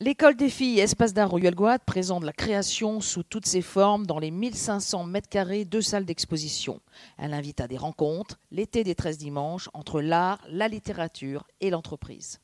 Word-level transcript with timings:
L'école 0.00 0.36
des 0.36 0.48
filles 0.48 0.78
Espace 0.78 1.12
d'art 1.12 1.28
Royal 1.28 1.56
Guad 1.56 1.80
présente 1.84 2.22
la 2.22 2.32
création 2.32 3.00
sous 3.00 3.24
toutes 3.24 3.46
ses 3.46 3.62
formes 3.62 4.06
dans 4.06 4.20
les 4.20 4.30
1500 4.30 5.02
mètres 5.02 5.28
carrés 5.28 5.64
de 5.64 5.80
salles 5.80 6.04
d'exposition. 6.04 6.80
Elle 7.16 7.34
invite 7.34 7.60
à 7.60 7.66
des 7.66 7.76
rencontres, 7.76 8.38
l'été 8.52 8.84
des 8.84 8.94
13 8.94 9.18
dimanches, 9.18 9.68
entre 9.74 10.00
l'art, 10.00 10.40
la 10.48 10.68
littérature 10.68 11.48
et 11.60 11.70
l'entreprise. 11.70 12.38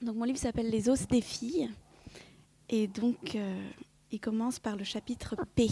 Donc 0.00 0.16
mon 0.16 0.24
livre 0.24 0.38
s'appelle 0.38 0.68
Les 0.68 0.88
os 0.88 1.06
des 1.06 1.20
filles. 1.20 1.70
Et 2.68 2.88
donc 2.88 3.36
euh, 3.36 3.70
il 4.10 4.18
commence 4.18 4.58
par 4.58 4.74
le 4.74 4.82
chapitre 4.82 5.36
P. 5.54 5.68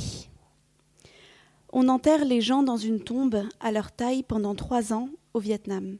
On 1.73 1.89
enterre 1.89 2.25
les 2.25 2.41
gens 2.41 2.63
dans 2.63 2.77
une 2.77 3.01
tombe 3.01 3.43
à 3.59 3.73
leur 3.73 3.91
taille 3.91 4.23
pendant 4.23 4.55
trois 4.55 4.93
ans 4.93 5.09
au 5.35 5.41
Vietnam. 5.41 5.99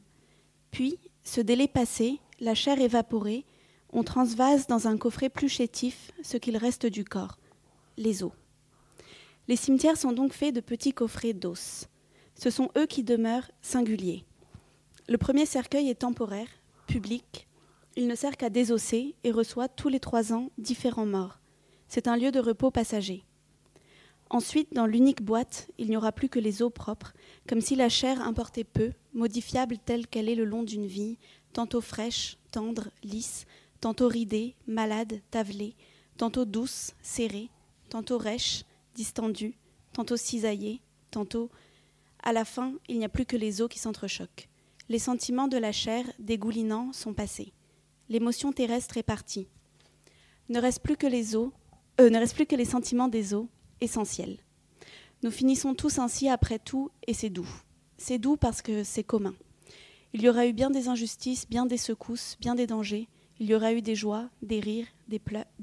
Puis, 0.71 0.97
ce 1.25 1.41
délai 1.41 1.67
passé, 1.67 2.19
la 2.39 2.55
chair 2.55 2.79
évaporée, 2.79 3.45
on 3.93 4.03
transvase 4.03 4.67
dans 4.67 4.87
un 4.87 4.97
coffret 4.97 5.29
plus 5.29 5.49
chétif 5.49 6.11
ce 6.23 6.37
qu'il 6.37 6.57
reste 6.57 6.85
du 6.85 7.03
corps, 7.03 7.37
les 7.97 8.23
os. 8.23 8.31
Les 9.47 9.55
cimetières 9.55 9.97
sont 9.97 10.13
donc 10.13 10.33
faits 10.33 10.55
de 10.55 10.61
petits 10.61 10.93
coffrets 10.93 11.33
d'os. 11.33 11.87
Ce 12.35 12.49
sont 12.49 12.69
eux 12.77 12.85
qui 12.85 13.03
demeurent 13.03 13.51
singuliers. 13.61 14.23
Le 15.09 15.17
premier 15.17 15.45
cercueil 15.45 15.89
est 15.89 15.95
temporaire, 15.95 16.47
public. 16.87 17.47
Il 17.97 18.07
ne 18.07 18.15
sert 18.15 18.37
qu'à 18.37 18.49
désosser 18.49 19.15
et 19.23 19.31
reçoit 19.31 19.67
tous 19.67 19.89
les 19.89 19.99
trois 19.99 20.31
ans 20.31 20.49
différents 20.57 21.05
morts. 21.05 21.39
C'est 21.87 22.07
un 22.07 22.15
lieu 22.15 22.31
de 22.31 22.39
repos 22.39 22.71
passager. 22.71 23.25
Ensuite, 24.29 24.73
dans 24.73 24.85
l'unique 24.85 25.21
boîte, 25.21 25.67
il 25.77 25.89
n'y 25.89 25.97
aura 25.97 26.13
plus 26.13 26.29
que 26.29 26.39
les 26.39 26.61
os 26.61 26.71
propres, 26.71 27.11
comme 27.49 27.59
si 27.59 27.75
la 27.75 27.89
chair 27.89 28.21
importait 28.21 28.63
peu, 28.63 28.93
modifiable 29.13 29.77
telle 29.77 30.07
qu'elle 30.07 30.29
est 30.29 30.35
le 30.35 30.45
long 30.45 30.63
d'une 30.63 30.85
vie, 30.85 31.17
tantôt 31.51 31.81
fraîche, 31.81 32.37
tendre, 32.51 32.87
lisse, 33.03 33.45
tantôt 33.81 34.07
ridée, 34.07 34.55
malade, 34.67 35.21
tavelée, 35.31 35.75
tantôt 36.17 36.45
douce, 36.45 36.93
serrée, 37.01 37.49
tantôt 37.89 38.17
rêche, 38.17 38.63
distendue, 38.95 39.55
tantôt 39.91 40.17
cisaillée, 40.17 40.81
tantôt. 41.09 41.49
À 42.23 42.31
la 42.31 42.45
fin, 42.45 42.73
il 42.87 42.99
n'y 42.99 43.05
a 43.05 43.09
plus 43.09 43.25
que 43.25 43.35
les 43.35 43.61
os 43.61 43.69
qui 43.69 43.79
s'entrechoquent. 43.79 44.47
Les 44.87 44.99
sentiments 44.99 45.47
de 45.47 45.57
la 45.57 45.71
chair, 45.71 46.05
dégoulinants, 46.19 46.93
sont 46.93 47.13
passés. 47.13 47.53
L'émotion 48.07 48.51
terrestre 48.51 48.97
est 48.97 49.03
partie. 49.03 49.47
Ne 50.49 50.59
reste 50.59 50.81
plus 50.81 50.97
que 50.97 51.07
les 51.07 51.35
euh, 51.35 52.09
ne 52.09 52.17
reste 52.17 52.35
plus 52.35 52.45
que 52.45 52.55
les 52.55 52.65
sentiments 52.65 53.07
des 53.07 53.33
os, 53.33 53.47
essentiels. 53.79 54.37
Nous 55.23 55.31
finissons 55.31 55.73
tous 55.75 55.97
ainsi 55.97 56.29
après 56.29 56.59
tout, 56.59 56.91
et 57.07 57.13
c'est 57.13 57.29
doux. 57.29 57.49
C'est 57.97 58.17
doux 58.17 58.37
parce 58.37 58.61
que 58.61 58.83
c'est 58.83 59.03
commun. 59.03 59.33
Il 60.13 60.21
y 60.21 60.29
aura 60.29 60.45
eu 60.45 60.53
bien 60.53 60.69
des 60.69 60.87
injustices, 60.87 61.47
bien 61.47 61.65
des 61.65 61.77
secousses, 61.77 62.37
bien 62.41 62.55
des 62.55 62.67
dangers, 62.67 63.07
il 63.41 63.49
y 63.49 63.55
aura 63.55 63.73
eu 63.73 63.81
des 63.81 63.95
joies, 63.95 64.29
des 64.43 64.59
rires, 64.59 64.85
des, 65.07 65.17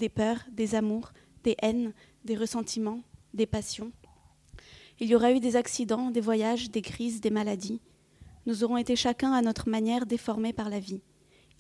peurs, 0.09 0.41
des 0.51 0.75
amours, 0.75 1.13
des 1.45 1.55
haines, 1.63 1.93
des 2.25 2.35
ressentiments, 2.35 3.03
des 3.35 3.47
passions. 3.47 3.93
Il 4.99 5.07
y 5.07 5.15
aura 5.15 5.31
eu 5.31 5.39
des 5.39 5.55
accidents, 5.55 6.11
des 6.11 6.21
voyages, 6.21 6.73
des 6.73 6.83
crises, 6.83 7.21
des 7.21 7.31
maladies. 7.31 7.81
Nous 8.47 8.65
aurons 8.65 8.79
été 8.79 8.97
chacun 8.97 9.33
à 9.33 9.43
notre 9.43 9.69
manière 9.69 10.07
déformés 10.07 10.53
par 10.53 10.71
la 10.71 10.81
vie. 10.81 11.03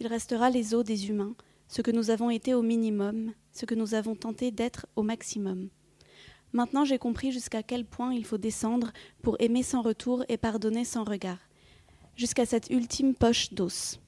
Il 0.00 0.08
restera 0.08 0.50
les 0.50 0.74
os 0.74 0.84
des 0.84 1.08
humains, 1.08 1.36
ce 1.68 1.82
que 1.82 1.92
nous 1.92 2.10
avons 2.10 2.30
été 2.30 2.52
au 2.52 2.62
minimum, 2.62 3.32
ce 3.52 3.64
que 3.64 3.76
nous 3.76 3.94
avons 3.94 4.16
tenté 4.16 4.50
d'être 4.50 4.88
au 4.96 5.04
maximum. 5.04 5.68
Maintenant 6.52 6.84
j'ai 6.84 6.98
compris 6.98 7.30
jusqu'à 7.30 7.62
quel 7.62 7.84
point 7.84 8.12
il 8.12 8.24
faut 8.24 8.38
descendre 8.38 8.90
pour 9.22 9.36
aimer 9.38 9.62
sans 9.62 9.82
retour 9.82 10.24
et 10.28 10.36
pardonner 10.36 10.84
sans 10.84 11.04
regard, 11.04 11.38
jusqu'à 12.16 12.44
cette 12.44 12.70
ultime 12.70 13.14
poche 13.14 13.52
d'os. 13.52 14.00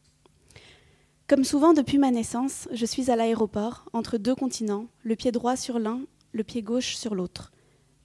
Comme 1.31 1.45
souvent 1.45 1.75
depuis 1.75 1.98
ma 1.98 2.11
naissance, 2.11 2.67
je 2.73 2.84
suis 2.84 3.09
à 3.09 3.14
l'aéroport, 3.14 3.89
entre 3.92 4.19
deux 4.19 4.34
continents, 4.34 4.86
le 5.05 5.14
pied 5.14 5.31
droit 5.31 5.55
sur 5.55 5.78
l'un, 5.78 6.00
le 6.33 6.42
pied 6.42 6.61
gauche 6.61 6.97
sur 6.97 7.14
l'autre. 7.14 7.53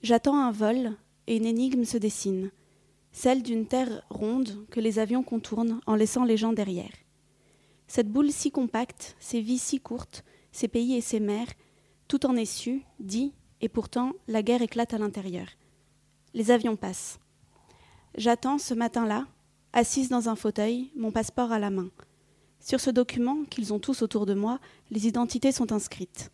J'attends 0.04 0.38
un 0.38 0.52
vol, 0.52 0.92
et 1.26 1.38
une 1.38 1.48
énigme 1.48 1.86
se 1.86 1.98
dessine, 1.98 2.52
celle 3.12 3.42
d'une 3.42 3.66
terre 3.66 4.04
ronde 4.12 4.68
que 4.70 4.80
les 4.80 5.00
avions 5.00 5.24
contournent 5.24 5.82
en 5.88 5.96
laissant 5.96 6.24
les 6.24 6.38
gens 6.38 6.54
derrière. 6.54 6.92
Cette 7.88 8.12
boule 8.12 8.32
si 8.32 8.52
compacte, 8.52 9.16
ces 9.20 9.42
vies 9.42 9.58
si 9.58 9.80
courtes, 9.80 10.24
ces 10.52 10.68
pays 10.68 10.94
et 10.94 11.02
ces 11.02 11.20
mers, 11.20 11.50
tout 12.08 12.28
en 12.28 12.36
est 12.36 12.46
su, 12.46 12.84
dit, 13.00 13.34
et 13.60 13.70
pourtant 13.70 14.12
la 14.28 14.44
guerre 14.44 14.62
éclate 14.62 14.94
à 14.94 15.00
l'intérieur. 15.00 15.48
Les 16.36 16.52
avions 16.52 16.76
passent. 16.76 17.18
J'attends 18.16 18.60
ce 18.60 18.76
matin-là, 18.76 19.26
assise 19.74 20.10
dans 20.10 20.30
un 20.30 20.36
fauteuil, 20.36 20.92
mon 20.96 21.12
passeport 21.12 21.52
à 21.52 21.58
la 21.58 21.72
main. 21.72 21.90
Sur 22.66 22.80
ce 22.80 22.90
document, 22.90 23.44
qu'ils 23.48 23.76
ont 23.76 23.80
tous 23.80 24.02
autour 24.02 24.26
de 24.26 24.34
moi, 24.34 24.60
les 24.90 25.06
identités 25.06 25.52
sont 25.52 25.72
inscrites. 25.72 26.32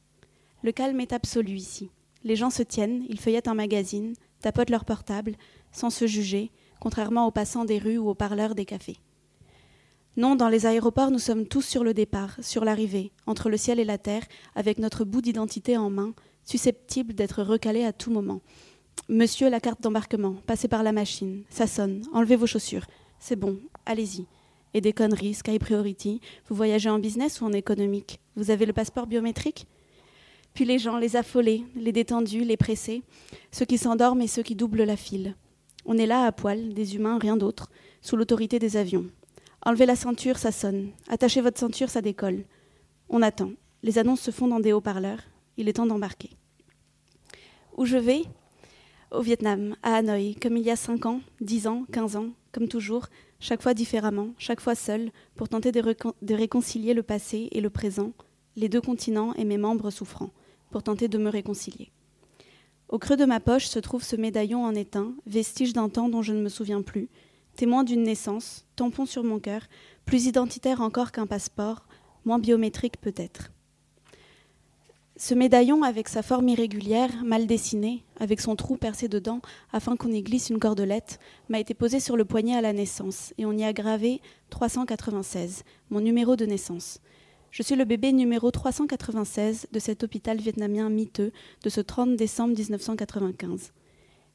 Le 0.64 0.72
calme 0.72 1.02
est 1.02 1.12
absolu 1.12 1.56
ici. 1.56 1.90
Les 2.24 2.38
gens 2.38 2.50
se 2.50 2.64
tiennent, 2.64 3.04
ils 3.10 3.20
feuillettent 3.20 3.50
un 3.50 3.54
magazine, 3.54 4.14
tapotent 4.40 4.70
leur 4.70 4.86
portable, 4.86 5.36
sans 5.74 5.90
se 5.90 6.08
juger, 6.08 6.50
contrairement 6.80 7.28
aux 7.28 7.32
passants 7.32 7.66
des 7.66 7.80
rues 7.80 7.98
ou 7.98 8.08
aux 8.08 8.16
parleurs 8.16 8.56
des 8.56 8.64
cafés. 8.64 8.96
Non, 10.16 10.38
dans 10.38 10.48
les 10.48 10.66
aéroports, 10.66 11.12
nous 11.12 11.20
sommes 11.20 11.48
tous 11.48 11.64
sur 11.64 11.84
le 11.84 11.94
départ, 11.94 12.38
sur 12.40 12.64
l'arrivée, 12.64 13.12
entre 13.28 13.50
le 13.50 13.58
ciel 13.58 13.78
et 13.78 13.86
la 13.86 13.98
terre, 13.98 14.24
avec 14.56 14.80
notre 14.80 15.04
bout 15.04 15.22
d'identité 15.22 15.76
en 15.76 15.90
main, 15.90 16.14
susceptible 16.46 17.14
d'être 17.14 17.44
recalé 17.44 17.84
à 17.84 17.92
tout 17.92 18.10
moment. 18.10 18.40
Monsieur, 19.10 19.50
la 19.50 19.60
carte 19.60 19.82
d'embarquement, 19.82 20.36
passez 20.48 20.70
par 20.70 20.84
la 20.84 20.94
machine, 20.94 21.44
ça 21.50 21.68
sonne, 21.68 22.04
enlevez 22.14 22.38
vos 22.38 22.48
chaussures. 22.48 22.86
C'est 23.20 23.36
bon, 23.36 23.60
allez-y 23.86 24.28
et 24.74 24.82
des 24.82 24.94
conneries, 24.94 25.34
Sky 25.34 25.60
Priority. 25.60 26.22
Vous 26.48 26.56
voyagez 26.56 26.90
en 26.90 27.00
business 27.00 27.42
ou 27.42 27.46
en 27.46 27.54
économique? 27.54 28.20
Vous 28.36 28.52
avez 28.52 28.66
le 28.66 28.74
passeport 28.74 29.08
biométrique? 29.08 29.68
Puis 30.54 30.66
les 30.66 30.80
gens, 30.80 30.98
les 30.98 31.16
affolés, 31.16 31.64
les 31.76 31.92
détendus, 31.92 32.44
les 32.44 32.58
pressés, 32.58 33.04
ceux 33.52 33.66
qui 33.66 33.78
s'endorment 33.78 34.22
et 34.22 34.28
ceux 34.28 34.44
qui 34.44 34.56
doublent 34.56 34.84
la 34.84 34.98
file. 34.98 35.36
On 35.86 35.98
est 35.98 36.06
là 36.06 36.26
à 36.26 36.32
poil, 36.32 36.74
des 36.74 36.96
humains, 36.96 37.18
rien 37.20 37.38
d'autre, 37.38 37.72
sous 38.02 38.16
l'autorité 38.16 38.60
des 38.60 38.78
avions. 38.78 39.06
Enlevez 39.64 39.86
la 39.86 39.96
ceinture, 39.96 40.38
ça 40.38 40.52
sonne. 40.52 40.90
Attachez 41.08 41.42
votre 41.42 41.60
ceinture, 41.60 41.90
ça 41.90 42.02
décolle. 42.02 42.44
On 43.10 43.22
attend. 43.22 43.52
Les 43.84 43.98
annonces 43.98 44.22
se 44.22 44.32
font 44.32 44.48
dans 44.48 44.60
des 44.60 44.74
haut-parleurs. 44.74 45.22
Il 45.58 45.70
est 45.70 45.74
temps 45.74 45.86
d'embarquer. 45.86 46.32
Où 47.78 47.86
je 47.86 47.98
vais? 47.98 48.24
Au 49.12 49.22
Vietnam, 49.22 49.76
à 49.84 49.96
Hanoï, 49.96 50.36
comme 50.36 50.58
il 50.58 50.64
y 50.64 50.72
a 50.72 50.76
5 50.76 51.06
ans, 51.06 51.22
10 51.42 51.68
ans, 51.68 51.86
15 51.92 52.16
ans, 52.16 52.30
comme 52.52 52.68
toujours, 52.68 53.08
chaque 53.42 53.62
fois 53.62 53.74
différemment, 53.74 54.30
chaque 54.38 54.62
fois 54.62 54.76
seul, 54.76 55.12
pour 55.36 55.50
tenter 55.50 55.72
de, 55.72 56.34
réconcilier 56.34 56.94
le 56.94 57.04
passé 57.04 57.50
et 57.52 57.60
le 57.60 57.70
présent, 57.70 58.14
les 58.56 58.70
deux 58.70 58.80
continents 58.80 59.34
et 59.34 59.44
mes 59.44 59.58
membres 59.58 59.90
souffrants, 59.90 60.30
pour 60.70 60.84
tenter 60.84 61.08
de 61.08 61.18
me 61.18 61.30
réconcilier. 61.30 61.92
Au 62.88 63.00
creux 63.00 63.18
de 63.18 63.26
ma 63.26 63.40
poche 63.40 63.66
se 63.66 63.80
trouve 63.80 64.04
ce 64.04 64.16
médaillon 64.16 64.64
en 64.64 64.76
étain, 64.76 65.14
vestige 65.26 65.74
d'un 65.74 65.90
temps 65.90 66.08
dont 66.08 66.22
je 66.22 66.34
ne 66.34 66.42
me 66.42 66.50
souviens 66.50 66.84
plus, 66.84 67.10
témoin 67.56 67.84
d'une 67.84 68.04
naissance, 68.04 68.66
tampon 68.76 69.06
sur 69.06 69.24
mon 69.24 69.40
cœur, 69.40 69.64
plus 70.06 70.28
identitaire 70.28 70.82
encore 70.82 71.12
qu'un 71.12 71.28
passeport, 71.28 71.88
moins 72.26 72.40
biométrique 72.40 73.02
peut-être. 73.02 73.52
Ce 75.24 75.36
médaillon, 75.36 75.84
avec 75.84 76.08
sa 76.10 76.24
forme 76.24 76.50
irrégulière, 76.50 77.24
mal 77.24 77.46
dessinée, 77.46 78.04
avec 78.20 78.42
son 78.42 78.56
trou 78.56 78.76
percé 78.76 79.08
dedans 79.08 79.40
afin 79.72 79.96
qu'on 79.96 80.12
y 80.12 80.24
glisse 80.24 80.50
une 80.50 80.58
cordelette, 80.58 81.20
m'a 81.48 81.60
été 81.60 81.76
posé 81.76 82.00
sur 82.00 82.18
le 82.18 82.26
poignet 82.26 82.56
à 82.56 82.62
la 82.62 82.74
naissance 82.74 83.32
et 83.38 83.46
on 83.46 83.52
y 83.52 83.64
a 83.64 83.72
gravé 83.72 84.20
396, 84.50 85.62
mon 85.92 86.00
numéro 86.00 86.36
de 86.36 86.48
naissance. 86.48 87.02
Je 87.52 87.62
suis 87.62 87.76
le 87.76 87.86
bébé 87.86 88.14
numéro 88.14 88.50
396 88.50 89.68
de 89.72 89.78
cet 89.78 90.04
hôpital 90.04 90.40
vietnamien 90.40 90.90
miteux 90.90 91.32
de 91.64 91.70
ce 91.70 91.82
30 91.82 92.16
décembre 92.16 92.58
1995. 92.58 93.74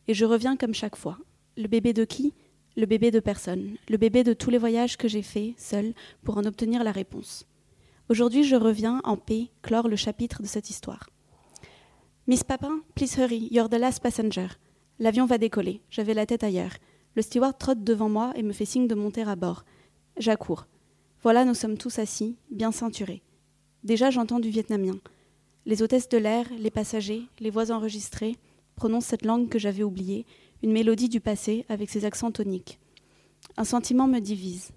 Et 0.07 0.15
je 0.15 0.25
reviens 0.25 0.57
comme 0.57 0.73
chaque 0.73 0.95
fois. 0.95 1.19
Le 1.57 1.67
bébé 1.67 1.95
de 1.95 2.05
qui? 2.05 2.33
Le 2.77 2.87
bébé 2.87 3.11
de 3.11 3.19
personne. 3.19 3.77
Le 3.89 3.97
bébé 3.97 4.23
de 4.23 4.35
tous 4.35 4.51
les 4.51 4.59
voyages 4.59 4.97
que 4.97 5.09
j'ai 5.09 5.23
faits, 5.23 5.55
seul, 5.59 5.95
pour 6.23 6.39
en 6.39 6.45
obtenir 6.45 6.85
la 6.85 6.93
réponse. 6.93 7.45
Aujourd'hui, 8.09 8.45
je 8.45 8.55
reviens 8.55 9.01
en 9.03 9.17
paix 9.17 9.49
clore 9.63 9.89
le 9.89 9.97
chapitre 9.97 10.41
de 10.41 10.47
cette 10.47 10.71
histoire. 10.71 11.11
Miss 12.29 12.45
Papin, 12.45 12.81
please 12.95 13.19
hurry, 13.19 13.49
you're 13.51 13.69
the 13.69 13.75
last 13.75 14.01
passenger. 14.01 14.47
L'avion 15.01 15.27
va 15.27 15.39
décoller. 15.39 15.81
J'avais 15.91 16.15
la 16.15 16.25
tête 16.25 16.45
ailleurs. 16.45 16.75
Le 17.17 17.23
steward 17.23 17.59
trotte 17.59 17.83
devant 17.83 18.09
moi 18.09 18.33
et 18.37 18.45
me 18.45 18.53
fait 18.53 18.65
signe 18.65 18.87
de 18.87 18.95
monter 18.95 19.23
à 19.23 19.35
bord. 19.35 19.65
J'accours. 20.19 20.69
Voilà, 21.25 21.45
nous 21.45 21.55
sommes 21.55 21.79
tous 21.79 21.99
assis, 21.99 22.37
bien 22.53 22.71
ceinturés. 22.71 23.23
Déjà, 23.83 24.11
j'entends 24.11 24.39
du 24.39 24.51
vietnamien. 24.51 24.99
Les 25.65 25.83
hôtesses 25.83 26.09
de 26.09 26.19
l'air, 26.19 26.47
les 26.61 26.71
passagers, 26.71 27.25
les 27.41 27.51
voix 27.51 27.73
enregistrées 27.73 28.37
prononcent 28.77 29.09
cette 29.09 29.25
langue 29.25 29.49
que 29.49 29.59
j'avais 29.59 29.83
oubliée, 29.83 30.27
une 30.63 30.71
mélodie 30.71 31.09
du 31.09 31.21
passé 31.21 31.65
avec 31.69 31.91
ses 31.91 32.05
accents 32.05 32.31
toniques. 32.31 32.79
Un 33.57 33.65
sentiment 33.65 34.07
me 34.07 34.21
divise. 34.21 34.71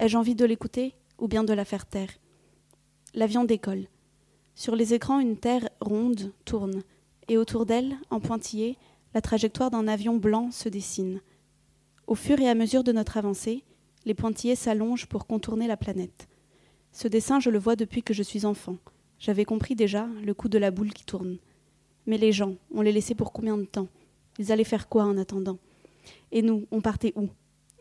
Ai-je 0.00 0.16
envie 0.16 0.34
de 0.34 0.44
l'écouter 0.44 0.94
ou 1.18 1.28
bien 1.28 1.44
de 1.44 1.52
la 1.52 1.64
faire 1.64 1.86
taire? 1.86 2.10
L'avion 3.16 3.44
décolle. 3.44 3.86
Sur 4.56 4.74
les 4.74 4.92
écrans, 4.92 5.20
une 5.20 5.36
terre 5.36 5.68
ronde 5.80 6.32
tourne, 6.44 6.82
et 7.28 7.38
autour 7.38 7.64
d'elle, 7.64 7.94
en 8.10 8.18
pointillé, 8.18 8.76
la 9.14 9.20
trajectoire 9.20 9.70
d'un 9.70 9.86
avion 9.86 10.16
blanc 10.16 10.50
se 10.50 10.68
dessine. 10.68 11.20
Au 12.08 12.16
fur 12.16 12.40
et 12.40 12.48
à 12.48 12.56
mesure 12.56 12.82
de 12.82 12.90
notre 12.90 13.16
avancée, 13.16 13.62
les 14.04 14.14
pointillés 14.14 14.56
s'allongent 14.56 15.06
pour 15.06 15.28
contourner 15.28 15.68
la 15.68 15.76
planète. 15.76 16.26
Ce 16.90 17.06
dessin, 17.06 17.38
je 17.38 17.50
le 17.50 17.58
vois 17.60 17.76
depuis 17.76 18.02
que 18.02 18.12
je 18.12 18.24
suis 18.24 18.46
enfant. 18.46 18.78
J'avais 19.20 19.44
compris 19.44 19.76
déjà 19.76 20.08
le 20.24 20.34
coup 20.34 20.48
de 20.48 20.58
la 20.58 20.72
boule 20.72 20.92
qui 20.92 21.04
tourne. 21.04 21.38
Mais 22.06 22.18
les 22.18 22.32
gens, 22.32 22.56
on 22.74 22.82
les 22.82 22.92
laissait 22.92 23.14
pour 23.14 23.32
combien 23.32 23.56
de 23.56 23.64
temps? 23.64 23.88
Ils 24.40 24.50
allaient 24.50 24.64
faire 24.64 24.88
quoi 24.88 25.04
en 25.04 25.16
attendant? 25.18 25.58
Et 26.32 26.42
nous, 26.42 26.66
on 26.72 26.80
partait 26.80 27.12
où? 27.14 27.28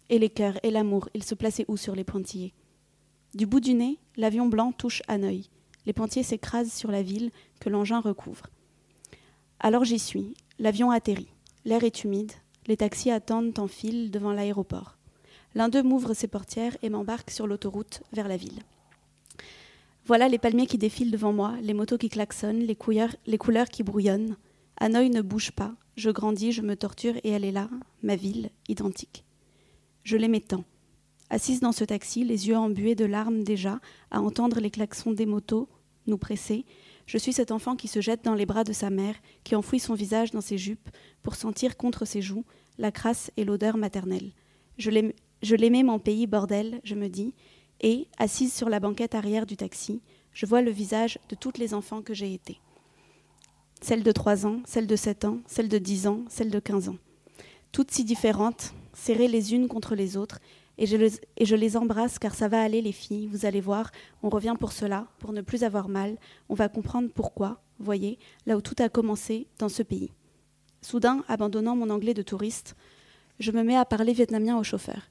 Et 0.09 0.19
les 0.19 0.29
cœurs 0.29 0.59
et 0.61 0.69
l'amour, 0.69 1.09
ils 1.15 1.23
se 1.23 1.33
plaçaient 1.33 1.65
où 1.67 1.75
sur 1.75 1.95
les 1.95 2.03
pointillés? 2.03 2.53
Du 3.33 3.47
bout 3.47 3.59
du 3.59 3.73
nez, 3.73 3.97
l'avion 4.15 4.45
blanc 4.45 4.71
touche 4.71 5.01
Hanoï. 5.07 5.49
Les 5.87 5.93
pointillés 5.93 6.23
s'écrasent 6.23 6.71
sur 6.71 6.91
la 6.91 7.01
ville 7.01 7.31
que 7.59 7.69
l'engin 7.69 7.99
recouvre. 7.99 8.45
Alors 9.59 9.85
j'y 9.85 9.97
suis. 9.97 10.35
L'avion 10.59 10.91
atterrit. 10.91 11.33
L'air 11.65 11.83
est 11.83 12.03
humide. 12.03 12.31
Les 12.67 12.77
taxis 12.77 13.09
attendent 13.09 13.57
en 13.57 13.67
file 13.67 14.11
devant 14.11 14.33
l'aéroport. 14.33 14.97
L'un 15.55 15.67
d'eux 15.67 15.81
m'ouvre 15.81 16.13
ses 16.13 16.27
portières 16.27 16.77
et 16.83 16.89
m'embarque 16.89 17.31
sur 17.31 17.47
l'autoroute 17.47 18.03
vers 18.13 18.27
la 18.27 18.37
ville. 18.37 18.59
Voilà 20.05 20.29
les 20.29 20.37
palmiers 20.37 20.67
qui 20.67 20.77
défilent 20.77 21.11
devant 21.11 21.33
moi, 21.33 21.55
les 21.61 21.73
motos 21.73 21.97
qui 21.97 22.09
klaxonnent, 22.09 22.59
les 22.59 22.75
couleurs 22.75 23.69
qui 23.69 23.81
brouillonnent. 23.81 24.37
Hanoï 24.77 25.09
ne 25.09 25.21
bouge 25.21 25.51
pas. 25.51 25.73
Je 25.95 26.11
grandis, 26.11 26.51
je 26.51 26.61
me 26.61 26.75
torture 26.75 27.15
et 27.23 27.29
elle 27.29 27.45
est 27.45 27.51
là, 27.51 27.69
ma 28.03 28.15
ville, 28.15 28.51
identique. 28.67 29.23
Je 30.03 30.17
l'aimais 30.17 30.41
tant. 30.41 30.65
Assise 31.33 31.61
dans 31.61 31.71
ce 31.71 31.83
taxi, 31.83 32.23
les 32.23 32.47
yeux 32.47 32.57
embués 32.57 32.93
de 32.93 33.05
larmes 33.05 33.43
déjà, 33.43 33.79
à 34.11 34.21
entendre 34.21 34.59
les 34.59 34.69
klaxons 34.69 35.13
des 35.13 35.25
motos 35.25 35.67
nous 36.05 36.19
presser, 36.19 36.63
je 37.07 37.17
suis 37.17 37.33
cet 37.33 37.49
enfant 37.49 37.75
qui 37.75 37.87
se 37.87 38.01
jette 38.01 38.23
dans 38.23 38.35
les 38.35 38.45
bras 38.45 38.63
de 38.63 38.71
sa 38.71 38.91
mère, 38.91 39.15
qui 39.43 39.55
enfouit 39.55 39.79
son 39.79 39.95
visage 39.95 40.29
dans 40.29 40.41
ses 40.41 40.59
jupes 40.59 40.91
pour 41.23 41.33
sentir 41.33 41.75
contre 41.75 42.05
ses 42.05 42.21
joues 42.21 42.45
la 42.77 42.91
crasse 42.91 43.31
et 43.35 43.45
l'odeur 43.45 43.77
maternelle. 43.77 44.29
Je 44.77 44.91
l'aimais 45.55 45.81
mon 45.81 45.97
pays, 45.97 46.27
bordel, 46.27 46.79
je 46.83 46.93
me 46.93 47.07
dis, 47.07 47.33
et, 47.81 48.07
assise 48.19 48.53
sur 48.53 48.69
la 48.69 48.79
banquette 48.79 49.15
arrière 49.15 49.47
du 49.47 49.57
taxi, 49.57 50.03
je 50.33 50.45
vois 50.45 50.61
le 50.61 50.69
visage 50.69 51.17
de 51.29 51.35
toutes 51.35 51.57
les 51.57 51.73
enfants 51.73 52.03
que 52.03 52.13
j'ai 52.13 52.31
été. 52.31 52.59
Celle 53.81 54.03
de 54.03 54.11
3 54.11 54.45
ans, 54.45 54.61
celle 54.65 54.85
de 54.85 54.95
7 54.95 55.25
ans, 55.25 55.39
celle 55.47 55.67
de 55.67 55.79
10 55.79 56.05
ans, 56.05 56.25
celle 56.29 56.51
de 56.51 56.59
15 56.59 56.89
ans. 56.89 56.97
Toutes 57.71 57.89
si 57.89 58.03
différentes, 58.03 58.75
serrées 58.93 59.27
les 59.27 59.55
unes 59.55 59.67
contre 59.67 59.95
les 59.95 60.15
autres, 60.15 60.39
et 60.77 60.85
je, 60.85 61.55
les, 61.55 61.77
embrasse 61.77 62.17
car 62.17 62.33
ça 62.33 62.47
va 62.47 62.61
aller 62.61 62.81
les 62.81 62.91
filles, 62.91 63.27
vous 63.27 63.45
allez 63.45 63.61
voir, 63.61 63.91
on 64.23 64.29
revient 64.29 64.55
pour 64.59 64.71
cela, 64.71 65.07
pour 65.19 65.31
ne 65.31 65.41
plus 65.41 65.63
avoir 65.63 65.87
mal, 65.87 66.17
on 66.49 66.55
va 66.55 66.69
comprendre 66.69 67.09
pourquoi, 67.13 67.61
voyez, 67.79 68.17
là 68.45 68.57
où 68.57 68.61
tout 68.61 68.75
a 68.79 68.89
commencé 68.89 69.47
dans 69.59 69.69
ce 69.69 69.83
pays. 69.83 70.11
Soudain, 70.81 71.23
abandonnant 71.27 71.75
mon 71.75 71.89
anglais 71.89 72.13
de 72.13 72.23
touriste, 72.23 72.75
je 73.39 73.51
me 73.51 73.63
mets 73.63 73.77
à 73.77 73.85
parler 73.85 74.13
vietnamien 74.13 74.57
au 74.57 74.63
chauffeur. 74.63 75.09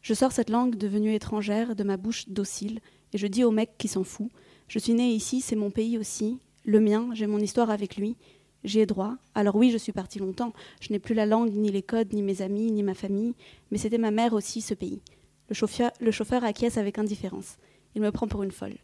Je 0.00 0.14
sors 0.14 0.32
cette 0.32 0.50
langue 0.50 0.76
devenue 0.76 1.14
étrangère 1.14 1.76
de 1.76 1.84
ma 1.84 1.96
bouche 1.96 2.28
docile 2.28 2.80
et 3.12 3.18
je 3.18 3.26
dis 3.26 3.44
au 3.44 3.50
mec 3.50 3.72
qui 3.78 3.88
s'en 3.88 4.04
fout 4.04 4.30
Je 4.66 4.78
suis 4.78 4.94
né 4.94 5.10
ici, 5.10 5.40
c'est 5.40 5.56
mon 5.56 5.70
pays 5.70 5.98
aussi, 5.98 6.38
le 6.64 6.80
mien, 6.80 7.10
j'ai 7.12 7.26
mon 7.26 7.38
histoire 7.38 7.70
avec 7.70 7.96
lui, 7.96 8.16
j'y 8.64 8.84
droit. 8.86 9.16
Alors 9.34 9.56
oui, 9.56 9.70
je 9.70 9.78
suis 9.78 9.92
parti 9.92 10.18
longtemps, 10.18 10.52
je 10.80 10.92
n'ai 10.92 10.98
plus 10.98 11.14
la 11.14 11.26
langue, 11.26 11.52
ni 11.52 11.70
les 11.70 11.82
codes, 11.82 12.12
ni 12.12 12.22
mes 12.22 12.42
amis, 12.42 12.70
ni 12.70 12.82
ma 12.82 12.94
famille, 12.94 13.34
mais 13.70 13.78
c'était 13.78 13.98
ma 13.98 14.10
mère 14.10 14.32
aussi, 14.32 14.60
ce 14.60 14.74
pays. 14.74 15.00
Le 15.48 15.54
chauffeur, 15.54 15.90
le 16.00 16.10
chauffeur 16.10 16.44
acquiesce 16.44 16.78
avec 16.78 16.98
indifférence. 16.98 17.56
Il 17.94 18.02
me 18.02 18.10
prend 18.10 18.28
pour 18.28 18.42
une 18.42 18.52
folle. 18.52 18.76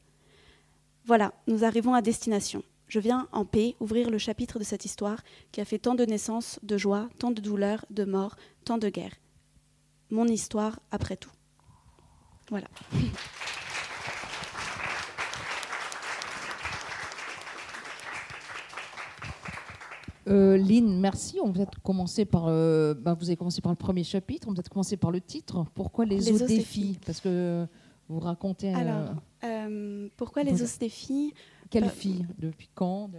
Voilà, 1.05 1.33
nous 1.47 1.65
arrivons 1.65 1.95
à 1.95 2.03
destination. 2.03 2.63
Je 2.89 3.01
viens 3.01 3.29
en 3.33 3.45
paix 3.45 3.75
ouvrir 3.81 4.11
le 4.11 4.19
chapitre 4.19 4.59
de 4.59 4.65
cette 4.65 4.85
histoire 4.85 5.23
qui 5.53 5.61
a 5.61 5.65
fait 5.65 5.79
tant 5.79 5.95
de 5.95 6.05
naissances, 6.05 6.59
de 6.63 6.77
joie, 6.77 7.09
tant 7.19 7.31
de 7.31 7.41
douleurs, 7.41 7.85
de 7.91 8.05
morts, 8.05 8.37
tant 8.65 8.79
de 8.79 8.89
guerres 8.89 9.17
mon 10.11 10.27
histoire 10.27 10.81
après 10.91 11.17
tout. 11.17 11.31
Voilà. 12.51 12.69
Euh, 20.29 20.57
Lynn, 20.57 21.01
merci. 21.01 21.39
On 21.43 21.47
va 21.47 21.53
peut-être 21.53 21.83
commencer 21.83 22.25
par. 22.25 22.47
Euh, 22.47 22.95
bah, 22.95 23.15
vous 23.15 23.27
avez 23.27 23.37
commencé 23.37 23.61
par 23.61 23.73
le 23.73 23.77
premier 23.77 24.05
chapitre. 24.05 24.49
On 24.49 24.51
va 24.51 24.57
peut-être 24.57 24.71
commencer 24.71 24.97
par 24.97 25.11
le 25.11 25.21
titre. 25.21 25.65
Pourquoi 25.75 26.05
les, 26.05 26.31
os, 26.31 26.47
des 26.47 26.61
filles 26.61 26.99
Parce 27.05 27.21
que 27.21 27.67
vous 28.09 28.21
racontez. 28.21 28.75
Euh, 28.75 28.79
Alors, 28.79 29.15
euh, 29.45 30.09
pourquoi 30.17 30.43
les 30.43 30.63
os 30.63 30.79
des 30.79 30.89
filles? 30.89 31.33
Quelle 31.71 31.91
fille 31.91 32.27
Depuis 32.39 32.71
quand? 32.75 33.11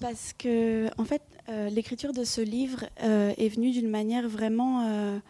Parce 0.00 0.34
que, 0.34 0.88
en 1.00 1.04
fait, 1.04 1.22
l'écriture 1.70 2.12
de 2.12 2.24
ce 2.24 2.40
livre 2.40 2.84
est 2.98 3.48
venue 3.48 3.70
d'une 3.70 3.88
manière 3.88 4.28
vraiment 4.28 5.20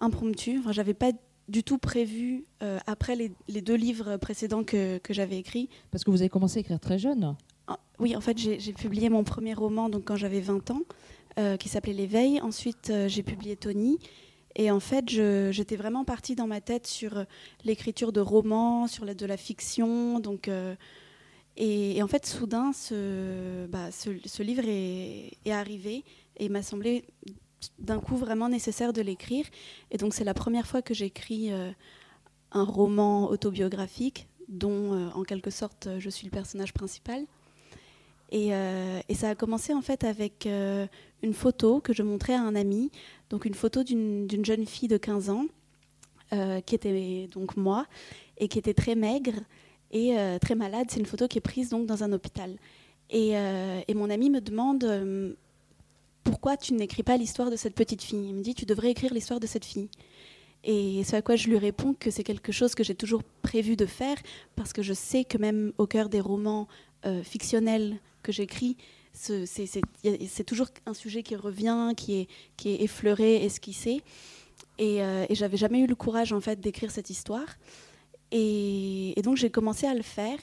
impromptu. 0.00 0.58
Enfin, 0.58 0.72
j'avais 0.72 0.94
pas 0.94 1.12
du 1.48 1.64
tout 1.64 1.78
prévu, 1.78 2.44
euh, 2.62 2.78
après 2.86 3.16
les, 3.16 3.62
deux 3.62 3.74
livres 3.74 4.16
précédents 4.18 4.64
que, 4.64 4.98
que 4.98 5.14
j'avais 5.14 5.38
écrits. 5.38 5.68
Parce 5.90 6.04
que 6.04 6.10
vous 6.10 6.20
avez 6.20 6.28
commencé 6.28 6.58
à 6.58 6.60
écrire 6.60 6.78
très 6.78 6.98
jeune 6.98 7.34
Oui, 7.98 8.14
en 8.14 8.20
fait, 8.20 8.38
j'ai 8.38 8.72
publié 8.72 9.08
mon 9.10 9.24
premier 9.24 9.54
roman 9.54 9.88
donc, 9.88 10.04
quand 10.04 10.16
j'avais 10.16 10.40
20 10.40 10.70
ans, 10.70 10.82
euh, 11.38 11.56
qui 11.56 11.68
s'appelait 11.68 11.92
L'éveil. 11.92 12.40
Ensuite, 12.40 12.90
euh, 12.90 13.08
j'ai 13.08 13.22
publié 13.22 13.56
Tony. 13.56 13.98
Et 14.56 14.70
en 14.70 14.80
fait, 14.80 15.08
j'étais 15.08 15.76
vraiment 15.76 16.04
partie 16.04 16.34
dans 16.34 16.46
ma 16.46 16.60
tête 16.60 16.86
sur 16.86 17.24
l'écriture 17.64 18.12
de 18.12 18.20
romans, 18.20 18.86
sur 18.88 19.04
de 19.04 19.26
la 19.26 19.36
fiction. 19.36 20.18
Donc, 20.18 20.50
et, 21.56 22.02
en 22.02 22.08
fait, 22.08 22.26
soudain, 22.26 22.72
ce, 22.72 23.66
bah, 23.66 23.92
ce, 23.92 24.42
livre 24.42 24.64
est, 24.66 25.38
est 25.44 25.52
arrivé 25.52 26.02
et 26.38 26.48
m'a 26.48 26.62
semblé 26.62 27.04
d'un 27.78 28.00
coup 28.00 28.16
vraiment 28.16 28.48
nécessaire 28.48 28.92
de 28.92 29.02
l'écrire. 29.02 29.44
Et 29.90 29.98
donc 29.98 30.14
c'est 30.14 30.24
la 30.24 30.34
première 30.34 30.66
fois 30.66 30.82
que 30.82 30.94
j'écris 30.94 31.52
euh, 31.52 31.70
un 32.52 32.64
roman 32.64 33.28
autobiographique 33.28 34.28
dont 34.48 34.94
euh, 34.94 35.08
en 35.14 35.24
quelque 35.24 35.50
sorte 35.50 35.88
je 35.98 36.10
suis 36.10 36.26
le 36.26 36.30
personnage 36.30 36.72
principal. 36.72 37.24
Et, 38.30 38.54
euh, 38.54 39.00
et 39.08 39.14
ça 39.14 39.30
a 39.30 39.34
commencé 39.34 39.72
en 39.72 39.82
fait 39.82 40.04
avec 40.04 40.46
une 40.46 41.34
photo 41.34 41.80
que 41.80 41.92
je 41.92 42.02
montrais 42.02 42.34
à 42.34 42.42
un 42.42 42.54
ami, 42.54 42.90
donc 43.30 43.44
une 43.44 43.54
photo 43.54 43.82
d'une 43.82 44.44
jeune 44.44 44.66
fille 44.66 44.88
de 44.88 44.98
15 44.98 45.30
ans 45.30 45.46
qui 46.66 46.74
était 46.74 47.26
donc 47.32 47.56
moi 47.56 47.86
et 48.36 48.48
qui 48.48 48.58
était 48.58 48.74
très 48.74 48.94
maigre 48.94 49.32
et 49.92 50.14
très 50.42 50.54
malade. 50.54 50.88
C'est 50.90 51.00
une 51.00 51.06
photo 51.06 51.26
qui 51.26 51.38
est 51.38 51.42
prise 51.42 51.70
donc 51.70 51.86
dans 51.86 52.04
un 52.04 52.12
hôpital. 52.12 52.56
Et, 53.08 53.30
et 53.30 53.94
mon 53.94 54.10
ami 54.10 54.28
me 54.28 54.42
demande 54.42 55.36
pourquoi 56.28 56.58
tu 56.58 56.74
n'écris 56.74 57.02
pas 57.02 57.16
l'histoire 57.16 57.50
de 57.50 57.56
cette 57.56 57.74
petite 57.74 58.02
fille? 58.02 58.28
Il 58.28 58.34
me 58.34 58.42
dit, 58.42 58.54
tu 58.54 58.66
devrais 58.66 58.90
écrire 58.90 59.14
l'histoire 59.14 59.40
de 59.40 59.46
cette 59.46 59.64
fille. 59.64 59.88
Et 60.64 61.02
ce 61.04 61.16
à 61.16 61.22
quoi 61.22 61.36
je 61.36 61.48
lui 61.48 61.56
réponds 61.56 61.94
que 61.98 62.10
c'est 62.10 62.24
quelque 62.24 62.52
chose 62.52 62.74
que 62.74 62.84
j'ai 62.84 62.94
toujours 62.94 63.22
prévu 63.42 63.76
de 63.76 63.86
faire, 63.86 64.16
parce 64.56 64.72
que 64.72 64.82
je 64.82 64.92
sais 64.92 65.24
que 65.24 65.38
même 65.38 65.72
au 65.78 65.86
cœur 65.86 66.08
des 66.08 66.20
romans 66.20 66.68
euh, 67.06 67.22
fictionnels 67.22 67.98
que 68.22 68.32
j'écris, 68.32 68.76
c'est 69.12 70.44
toujours 70.46 70.68
un 70.86 70.94
sujet 70.94 71.22
qui 71.22 71.36
revient, 71.36 71.92
qui 71.96 72.28
est, 72.64 72.82
effleuré, 72.82 73.44
esquissé. 73.44 74.02
Et, 74.78 75.02
euh, 75.02 75.26
et 75.28 75.34
j'avais 75.34 75.56
jamais 75.56 75.80
eu 75.80 75.86
le 75.86 75.96
courage 75.96 76.32
en 76.32 76.40
fait 76.40 76.60
d'écrire 76.60 76.90
cette 76.90 77.10
histoire. 77.10 77.56
Et, 78.30 79.18
et 79.18 79.22
donc 79.22 79.36
j'ai 79.36 79.50
commencé 79.50 79.86
à 79.86 79.94
le 79.94 80.02
faire. 80.02 80.38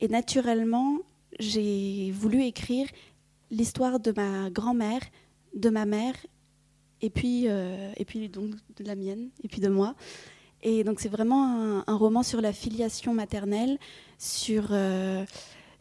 Et 0.00 0.08
naturellement, 0.08 0.98
j'ai 1.38 2.10
voulu 2.12 2.42
écrire 2.42 2.86
l'histoire 3.50 4.00
de 4.00 4.12
ma 4.12 4.50
grand-mère, 4.50 5.02
de 5.54 5.68
ma 5.68 5.84
mère, 5.84 6.14
et 7.02 7.10
puis, 7.10 7.44
euh, 7.48 7.92
et 7.96 8.04
puis 8.04 8.28
donc 8.28 8.54
de 8.76 8.84
la 8.84 8.94
mienne, 8.94 9.30
et 9.42 9.48
puis 9.48 9.60
de 9.60 9.68
moi. 9.68 9.94
Et 10.62 10.84
donc 10.84 11.00
c'est 11.00 11.08
vraiment 11.08 11.82
un, 11.86 11.96
roman 11.96 12.22
sur 12.22 12.40
la 12.40 12.52
filiation 12.52 13.12
maternelle, 13.12 13.78
sur, 14.18 14.68
euh, 14.70 15.24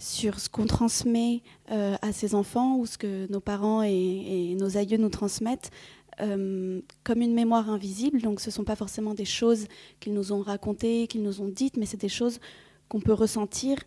sur 0.01 0.39
ce 0.39 0.49
qu'on 0.49 0.65
transmet 0.65 1.41
euh, 1.71 1.95
à 2.01 2.11
ses 2.11 2.35
enfants 2.35 2.77
ou 2.77 2.85
ce 2.85 2.97
que 2.97 3.31
nos 3.31 3.39
parents 3.39 3.83
et, 3.83 4.55
nos 4.59 4.77
aïeux 4.77 4.97
nous 4.97 5.09
transmettent. 5.09 5.71
comme 6.17 7.21
une 7.21 7.33
mémoire 7.33 7.69
invisible, 7.69 8.21
donc 8.21 8.41
ce 8.41 8.49
ne 8.49 8.53
sont 8.53 8.63
pas 8.63 8.75
forcément 8.75 9.15
des 9.15 9.25
choses 9.25 9.67
qu'ils 9.99 10.13
nous 10.13 10.31
ont 10.33 10.41
racontées, 10.41 11.07
qu'ils 11.07 11.23
nous 11.23 11.41
ont 11.41 11.47
dites, 11.47 11.77
mais 11.77 11.87
c'est 11.87 12.01
des 12.01 12.09
choses 12.09 12.39
qu'on 12.89 12.99
peut 12.99 13.13
ressentir, 13.13 13.77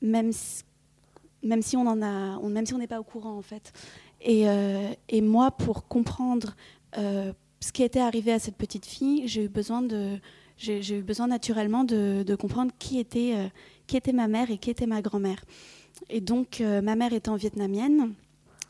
même 0.00 0.32
même 1.44 1.62
si 1.62 1.76
on 1.76 1.86
a, 1.86 2.40
même 2.40 2.66
si 2.66 2.74
on 2.74 2.78
n'est 2.78 2.86
pas 2.86 3.00
au 3.00 3.04
courant 3.04 3.36
en 3.36 3.42
fait. 3.42 3.72
Et, 4.20 4.48
euh, 4.48 4.90
et 5.08 5.20
moi, 5.20 5.50
pour 5.50 5.86
comprendre 5.86 6.56
euh, 6.98 7.32
ce 7.60 7.72
qui 7.72 7.82
était 7.82 8.00
arrivé 8.00 8.32
à 8.32 8.38
cette 8.38 8.56
petite 8.56 8.86
fille, 8.86 9.28
j'ai 9.28 9.44
eu 9.44 9.48
besoin 9.48 9.82
de, 9.82 10.18
j'ai 10.56 10.98
eu 10.98 11.02
besoin 11.02 11.26
naturellement 11.26 11.84
de, 11.84 12.34
comprendre 12.34 12.72
qui 12.78 12.98
était, 12.98 13.32
euh, 13.36 13.48
qui 13.86 13.96
était 13.96 14.12
ma 14.12 14.28
mère 14.28 14.50
et 14.50 14.58
qui 14.58 14.70
était 14.70 14.86
ma 14.86 15.02
grand-mère. 15.02 15.44
Et 16.10 16.20
donc, 16.20 16.60
ma 16.60 16.96
mère 16.96 17.12
étant 17.12 17.36
vietnamienne, 17.36 18.14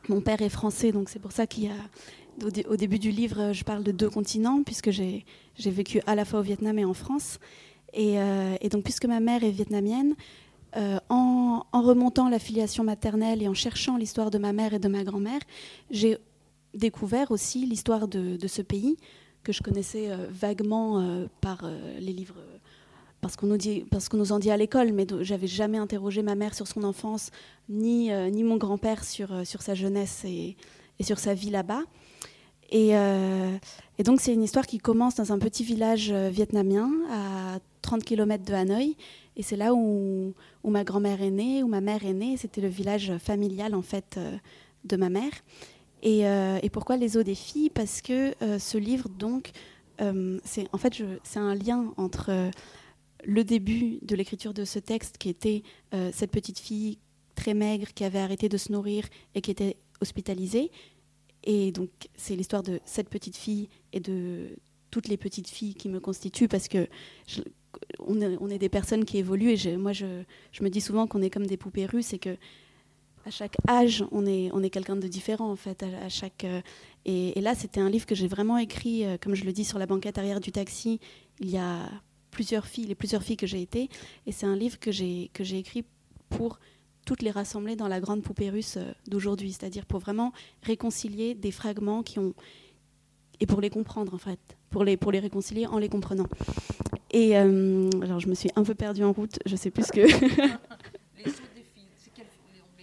mon 0.08 0.20
père 0.20 0.42
est 0.42 0.50
français, 0.50 0.92
donc 0.92 1.08
c'est 1.08 1.18
pour 1.18 1.32
ça 1.32 1.46
qu'il 1.46 1.70
début 2.76 2.98
du 2.98 3.10
livre, 3.10 3.52
je 3.52 3.64
parle 3.64 3.82
de 3.82 3.92
deux 3.92 4.10
continents, 4.10 4.62
puisque 4.62 4.90
j'ai 4.90 5.24
vécu 5.58 6.02
à 6.06 6.14
la 6.14 6.26
fois 6.26 6.40
au 6.40 6.42
Vietnam 6.42 6.78
et 6.78 6.84
en 6.84 6.92
France. 6.92 7.38
Et, 7.94 8.18
donc, 8.70 8.84
puisque 8.84 9.06
ma 9.06 9.20
mère 9.20 9.42
est 9.42 9.50
vietnamienne, 9.50 10.14
euh, 10.76 10.98
en, 11.08 11.62
remontant 11.72 12.28
la 12.28 12.38
filiation 12.40 12.82
maternelle 12.82 13.42
et 13.42 13.48
en 13.48 13.54
cherchant 13.54 13.96
l'histoire 13.96 14.30
de 14.30 14.38
ma 14.38 14.52
mère 14.52 14.74
et 14.74 14.78
de 14.80 14.88
ma 14.88 15.04
grand-mère, 15.04 15.40
j'ai 15.90 16.18
découvert 16.72 17.30
aussi 17.30 17.64
l'histoire 17.66 18.08
de, 18.08 18.46
ce 18.48 18.62
pays 18.62 18.96
que 19.44 19.52
je 19.52 19.62
connaissais 19.62 20.10
euh, 20.10 20.26
vaguement 20.30 21.00
euh, 21.00 21.26
par 21.40 21.70
les 22.00 22.12
livres 22.12 22.36
parce 23.20 23.36
qu'on 23.36 23.46
nous, 23.46 23.56
dit, 23.56 23.86
nous 24.12 24.32
en 24.32 24.38
dit 24.38 24.50
à 24.50 24.56
l'école, 24.58 24.92
mais 24.92 25.06
j'avais 25.22 25.46
jamais 25.46 25.78
interrogé 25.78 26.22
ma 26.22 26.34
mère 26.34 26.54
sur 26.54 26.66
son 26.66 26.84
enfance, 26.84 27.30
ni, 27.70 28.10
ni 28.10 28.44
mon 28.44 28.58
grand-père 28.58 29.02
sur, 29.02 29.46
sur 29.46 29.62
sa 29.62 29.74
jeunesse 29.74 30.26
et, 30.26 30.58
et 30.98 31.04
sur 31.04 31.18
sa 31.18 31.32
vie 31.32 31.48
là-bas. 31.48 31.84
Et, 32.70 32.90
et, 32.90 34.02
donc 34.02 34.20
c'est 34.20 34.34
une 34.34 34.42
histoire 34.42 34.66
qui 34.66 34.76
commence 34.76 35.14
dans 35.14 35.32
un 35.32 35.38
petit 35.38 35.64
village 35.64 36.12
vietnamien 36.12 36.90
à 37.10 37.60
30 37.80 38.04
km 38.04 38.44
de 38.44 38.52
Hanoï. 38.52 38.94
Et 39.38 39.42
c'est 39.42 39.56
là 39.56 39.72
où, 39.72 40.34
où 40.62 40.70
ma 40.70 40.84
grand-mère 40.84 41.22
est 41.22 41.30
née, 41.30 41.62
où 41.62 41.68
ma 41.68 41.80
mère 41.80 42.04
est 42.04 42.12
née. 42.12 42.36
C'était 42.36 42.60
le 42.60 42.68
village 42.68 43.10
familial 43.16 43.74
en 43.74 43.80
fait 43.80 44.18
de 44.84 44.96
ma 44.98 45.08
mère. 45.08 45.32
Et, 46.04 46.20
et 46.20 46.70
pourquoi 46.70 46.96
les 46.96 47.16
eaux 47.16 47.22
des 47.22 47.34
filles 47.34 47.70
Parce 47.70 48.02
que 48.02 48.34
ce 48.58 48.78
livre 48.78 49.08
donc 49.08 49.52
euh, 50.00 50.40
c'est 50.44 50.66
en 50.72 50.78
fait 50.78 51.02
c'est 51.22 51.38
un 51.38 51.54
lien 51.54 51.92
entre 51.96 52.30
euh, 52.30 52.50
le 53.24 53.44
début 53.44 53.98
de 54.02 54.16
l'écriture 54.16 54.52
de 54.52 54.64
ce 54.64 54.78
texte, 54.78 55.18
qui 55.18 55.28
était 55.28 55.62
euh, 55.94 56.10
cette 56.12 56.30
petite 56.30 56.58
fille 56.58 56.98
très 57.34 57.54
maigre 57.54 57.88
qui 57.94 58.04
avait 58.04 58.18
arrêté 58.18 58.48
de 58.48 58.56
se 58.56 58.72
nourrir 58.72 59.04
et 59.34 59.40
qui 59.40 59.50
était 59.50 59.76
hospitalisée. 60.00 60.70
Et 61.44 61.72
donc 61.72 61.90
c'est 62.16 62.36
l'histoire 62.36 62.62
de 62.62 62.80
cette 62.84 63.08
petite 63.08 63.36
fille 63.36 63.68
et 63.92 64.00
de 64.00 64.56
toutes 64.90 65.08
les 65.08 65.16
petites 65.16 65.48
filles 65.48 65.74
qui 65.74 65.88
me 65.88 66.00
constituent 66.00 66.48
parce 66.48 66.68
que 66.68 66.88
on, 67.98 68.50
est, 68.50 68.58
des 68.58 68.68
personnes 68.68 69.04
qui 69.04 69.18
évoluent 69.18 69.50
et 69.50 69.76
moi 69.76 69.92
je, 69.92 70.22
je, 70.52 70.62
me 70.62 70.70
dis 70.70 70.80
souvent 70.80 71.08
qu'on 71.08 71.20
est 71.22 71.30
comme 71.30 71.46
des 71.46 71.56
poupées 71.56 71.86
russes 71.86 72.12
et 72.12 72.18
que 72.18 72.36
à 73.26 73.30
chaque 73.30 73.56
âge, 73.68 74.04
on 74.12 74.26
est, 74.26 74.50
on 74.52 74.62
est 74.62 74.70
quelqu'un 74.70 74.96
de 74.96 75.08
différent 75.08 75.50
en 75.50 75.56
fait. 75.56 75.82
À, 75.82 76.08
chaque, 76.08 76.44
euh, 76.44 76.60
et, 77.04 77.40
là, 77.40 77.54
c'était 77.54 77.80
un 77.80 77.88
livre 77.88 78.06
que 78.06 78.14
j'ai 78.14 78.28
vraiment 78.28 78.58
écrit, 78.58 79.04
euh, 79.04 79.16
comme 79.20 79.34
je 79.34 79.44
le 79.44 79.52
dis, 79.52 79.64
sur 79.64 79.78
la 79.78 79.86
banquette 79.86 80.18
arrière 80.18 80.40
du 80.40 80.52
taxi. 80.52 81.00
Il 81.40 81.50
y 81.50 81.58
a 81.58 81.88
plusieurs 82.30 82.66
filles, 82.66 82.86
les 82.86 82.94
plusieurs 82.94 83.22
filles 83.22 83.36
que 83.36 83.46
j'ai 83.46 83.62
été, 83.62 83.88
et 84.26 84.32
c'est 84.32 84.46
un 84.46 84.56
livre 84.56 84.78
que 84.78 84.92
j'ai 84.92 85.30
écrit 85.52 85.84
pour 86.28 86.58
toutes 87.06 87.22
les 87.22 87.30
rassembler 87.30 87.76
dans 87.76 87.88
la 87.88 88.00
grande 88.00 88.22
poupée 88.22 88.50
russe 88.50 88.76
euh, 88.76 88.92
d'aujourd'hui, 89.08 89.52
c'est-à-dire 89.52 89.86
pour 89.86 90.00
vraiment 90.00 90.32
réconcilier 90.62 91.34
des 91.34 91.50
fragments 91.50 92.02
qui 92.02 92.18
ont 92.18 92.34
et 93.40 93.46
pour 93.46 93.60
les 93.60 93.68
comprendre 93.68 94.14
en 94.14 94.18
fait, 94.18 94.38
pour 94.70 94.84
les 94.84 94.96
pour 94.96 95.10
les 95.10 95.18
réconcilier 95.18 95.66
en 95.66 95.78
les 95.78 95.88
comprenant. 95.88 96.26
Et 97.10 97.36
alors 97.36 98.20
je 98.20 98.28
me 98.28 98.34
suis 98.34 98.48
un 98.54 98.62
peu 98.62 98.74
perdue 98.74 99.02
en 99.02 99.12
route, 99.12 99.38
je 99.44 99.56
sais 99.56 99.70
plus 99.70 99.86
ce 99.86 99.92
que. 99.92 100.06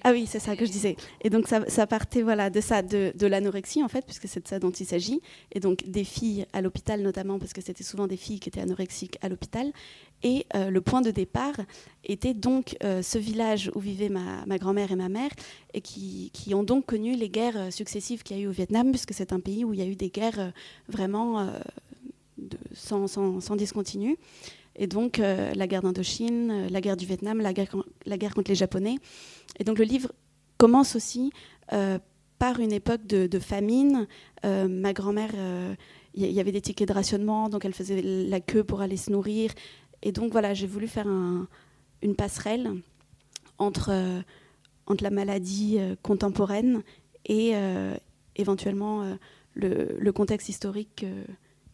Ah 0.03 0.12
oui, 0.12 0.25
c'est 0.27 0.39
ça 0.39 0.55
que 0.55 0.65
je 0.65 0.72
disais. 0.72 0.96
Et 1.22 1.29
donc 1.29 1.48
ça, 1.48 1.88
partait 1.88 2.24
voilà 2.24 2.50
de 2.50 2.60
ça, 2.60 2.81
de, 2.81 3.13
l'anorexie 3.25 3.84
en 3.84 3.88
fait, 3.88 4.03
puisque 4.05 4.27
c'est 4.27 4.41
de 4.41 4.48
ça 4.48 4.60
dont 4.60 4.72
il 4.72 4.86
s'agit, 4.86 5.22
et 5.51 5.60
donc 5.60 5.84
des 5.88 6.03
filles 6.03 6.46
à 6.53 6.62
l'hôpital 6.62 7.01
notamment, 7.01 7.38
parce 7.38 7.53
que 7.53 7.62
c'était 7.62 7.84
souvent 7.84 8.08
des 8.08 8.17
filles 8.17 8.39
qui 8.39 8.50
étaient 8.50 8.62
anorexiques 8.62 9.17
à 9.22 9.29
l'hôpital. 9.29 9.72
Et 10.24 10.46
euh, 10.55 10.70
le 10.70 10.81
point 10.81 11.01
de 11.01 11.12
départ 11.12 11.55
était 12.03 12.34
donc 12.34 12.77
euh, 12.84 13.01
ce 13.01 13.17
village 13.17 13.72
où 13.74 13.79
vivaient 13.79 14.10
ma, 14.10 14.58
grand-mère 14.58 14.91
et 14.91 14.96
ma 14.96 15.10
mère, 15.10 15.31
et 15.74 15.81
qui, 15.81 16.31
ont 16.53 16.63
donc 16.63 16.86
connu 16.86 17.15
les 17.15 17.29
guerres 17.29 17.58
euh, 17.58 17.72
successives 17.72 18.24
qu'il 18.24 18.38
y 18.38 18.39
a 18.39 18.43
eu 18.43 18.48
au 18.48 18.51
Vietnam, 18.51 18.89
puisque 18.91 19.13
c'est 19.13 19.34
un 19.34 19.39
pays 19.39 19.65
où 19.65 19.74
il 19.74 19.79
y 19.79 19.84
a 19.84 19.88
eu 19.88 19.96
des 19.96 20.10
guerres 20.10 20.51
vraiment 20.88 21.48
sans 22.74 23.55
discontinu. 23.55 24.17
Et 24.75 24.88
donc 24.88 25.17
la 25.17 25.67
guerre 25.67 25.81
d'Indochine, 25.81 26.67
la 26.70 26.81
guerre 26.81 26.98
du 26.98 27.05
Vietnam, 27.05 27.39
la 27.39 27.53
guerre, 27.53 27.75
la 28.05 28.17
guerre 28.17 28.34
contre 28.34 28.51
les 28.51 28.55
Japonais. 28.55 28.98
Et 29.60 29.63
donc 29.63 29.77
le 29.77 29.86
livre 29.86 30.12
commence 30.58 30.96
aussi 30.96 31.31
euh, 31.74 31.98
par 32.38 32.60
une 32.60 32.72
époque 32.72 33.05
de, 33.08 33.39
famine. 33.39 34.08
Euh, 34.46 34.67
ma 34.67 34.93
grand-mère, 34.93 35.29
il 35.34 35.39
euh, 35.39 35.75
y, 36.15 36.39
avait 36.39 36.51
des 36.51 36.62
tickets 36.62 36.88
de 36.88 36.93
rationnement, 36.93 37.50
donc 37.50 37.65
elle 37.65 37.74
faisait 37.74 38.01
la 38.01 38.39
queue 38.39 38.63
pour 38.63 38.81
aller 38.81 38.98
se 38.98 39.12
nourrir. 39.12 39.51
Et 40.01 40.12
donc 40.12 40.31
voilà, 40.31 40.53
j'ai 40.53 40.67
voulu 40.67 40.88
faire 40.88 41.08
une 41.08 42.15
passerelle 42.15 42.72
entre, 43.58 43.91
la 45.00 45.10
maladie 45.10 45.79
contemporaine 46.01 46.81
et 47.25 47.53
éventuellement 48.36 49.17
le, 49.53 49.96
le, 49.98 50.12
contexte 50.12 50.50
historique 50.50 51.05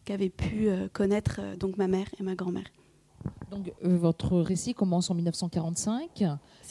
qu'avaient 0.04 0.28
pu 0.28 0.68
connaître 0.92 1.40
donc 1.56 1.78
ma 1.78 1.88
mère 1.88 2.06
et 2.20 2.22
ma 2.22 2.34
grand-mère. 2.34 2.70
Donc, 3.50 3.72
euh, 3.84 3.96
votre 3.96 4.38
récit 4.40 4.74
commence 4.74 5.10
en 5.10 5.14
1945. 5.14 6.22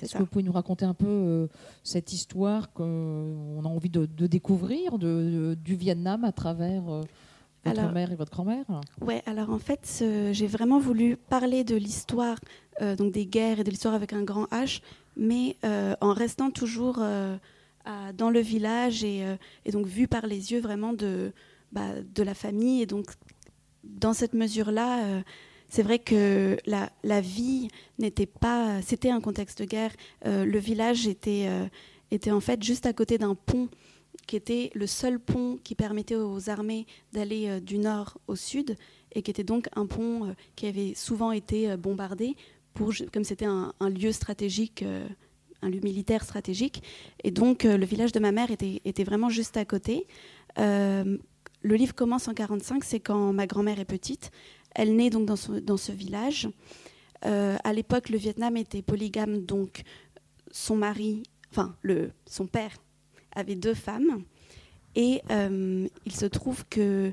Est-ce 0.02 0.14
que 0.14 0.20
vous 0.20 0.26
pouvez 0.26 0.44
nous 0.44 0.52
raconter 0.52 0.86
un 0.86 0.94
peu 0.94 1.08
euh, 1.08 1.48
cette 1.84 2.14
histoire 2.14 2.72
qu'on 2.74 3.62
a 3.64 3.68
envie 3.68 3.90
de, 3.90 4.06
découvrir 4.28 4.98
de, 5.00 5.58
du 5.64 5.76
Vietnam 5.76 6.24
à 6.24 6.32
travers 6.32 6.88
euh, 6.90 7.02
votre 7.66 7.92
mère 7.92 8.12
et 8.12 8.16
votre 8.16 8.32
grand-mère? 8.32 8.66
Ouais, 9.02 9.24
alors 9.26 9.50
en 9.50 9.60
fait, 9.60 10.04
j'ai 10.32 10.48
vraiment 10.48 10.80
voulu 10.80 11.18
parler 11.18 11.64
de 11.64 11.76
l'histoire 11.76 12.38
donc 12.98 13.12
des 13.12 13.26
guerres 13.26 13.60
et 13.60 13.64
de 13.64 13.72
l'histoire 13.72 13.96
avec 13.96 14.14
un 14.14 14.22
grand 14.24 14.46
H, 14.52 14.82
mais 15.16 15.58
en 16.00 16.14
restant 16.14 16.52
toujours 16.52 17.00
dans 18.16 18.30
le 18.30 18.40
village 18.40 19.04
et, 19.04 19.26
et, 19.66 19.72
donc 19.72 19.88
vu 19.88 20.08
par 20.08 20.28
les 20.28 20.52
yeux 20.52 20.62
vraiment 20.62 20.94
de, 20.94 21.34
bah, 21.72 22.02
de 22.14 22.24
la 22.24 22.36
famille. 22.36 22.84
Et 22.84 22.86
donc, 22.86 23.08
dans 23.84 24.14
cette 24.14 24.36
mesure-là, 24.36 25.24
c'est 25.70 25.84
vrai 25.84 26.00
que 26.00 26.58
la, 26.66 27.22
vie 27.22 27.68
n'était 28.00 28.26
pas. 28.26 28.82
C'était 28.82 29.10
un 29.10 29.22
contexte 29.22 29.60
de 29.60 29.66
guerre. 29.66 29.92
Euh, 30.26 30.46
le 30.46 30.60
village 30.60 31.08
était, 31.08 31.46
euh, 31.48 31.68
était 32.12 32.32
en 32.32 32.40
fait 32.40 32.64
juste 32.64 32.86
à 32.86 32.94
côté 32.94 33.18
d'un 33.18 33.36
pont 33.36 33.70
qui 34.28 34.36
était 34.36 34.72
le 34.76 34.88
seul 34.88 35.20
pont 35.20 35.58
qui 35.64 35.76
permettait 35.76 36.16
aux 36.16 36.50
armées 36.50 36.86
d'aller 37.14 37.48
euh, 37.48 37.60
du 37.60 37.78
nord 37.78 38.18
au 38.28 38.36
sud 38.36 38.76
et 39.14 39.22
qui 39.22 39.32
était 39.32 39.44
donc 39.44 39.68
un 39.76 39.86
pont 39.86 40.36
qui 40.56 40.68
avait 40.68 40.94
souvent 40.96 41.32
été 41.32 41.76
bombardé 41.78 42.36
pour, 42.74 42.94
comme 43.12 43.24
c'était 43.24 43.46
un, 43.46 43.74
lieu 43.90 44.12
stratégique, 44.12 44.84
un 45.62 45.70
lieu 45.70 45.80
militaire 45.80 46.24
stratégique. 46.24 46.84
Et 47.24 47.32
donc 47.32 47.64
le 47.64 47.86
village 47.86 48.12
de 48.12 48.20
ma 48.20 48.32
mère 48.32 48.52
était, 48.52 48.82
était 48.86 49.06
vraiment 49.06 49.30
juste 49.30 49.58
à 49.58 49.66
côté. 49.66 50.06
le 50.58 51.18
livre 51.64 51.96
commence 51.96 52.28
en 52.28 52.34
45, 52.34 52.84
c'est 52.84 53.00
quand 53.00 53.34
ma 53.34 53.48
grand-mère 53.48 53.80
est 53.80 53.86
petite. 53.86 54.30
Elle 54.78 54.96
naît 54.96 55.10
donc 55.10 55.26
dans 55.26 55.36
ce, 55.78 55.92
village. 55.92 56.48
Euh, 57.26 57.58
à 57.64 57.74
l'époque, 57.74 58.10
le 58.10 58.18
Vietnam 58.18 58.56
était 58.56 58.84
polygame, 58.84 59.40
donc 59.40 59.82
son 60.52 60.76
mari, 60.76 61.24
enfin 61.52 61.76
le, 61.82 62.12
son 62.28 62.46
père, 62.46 62.78
avait 63.36 63.56
deux 63.56 63.74
femmes. 63.74 64.24
Et 64.96 65.22
euh, 65.32 65.88
il 66.06 66.12
se 66.12 66.28
trouve 66.28 66.64
que, 66.70 67.12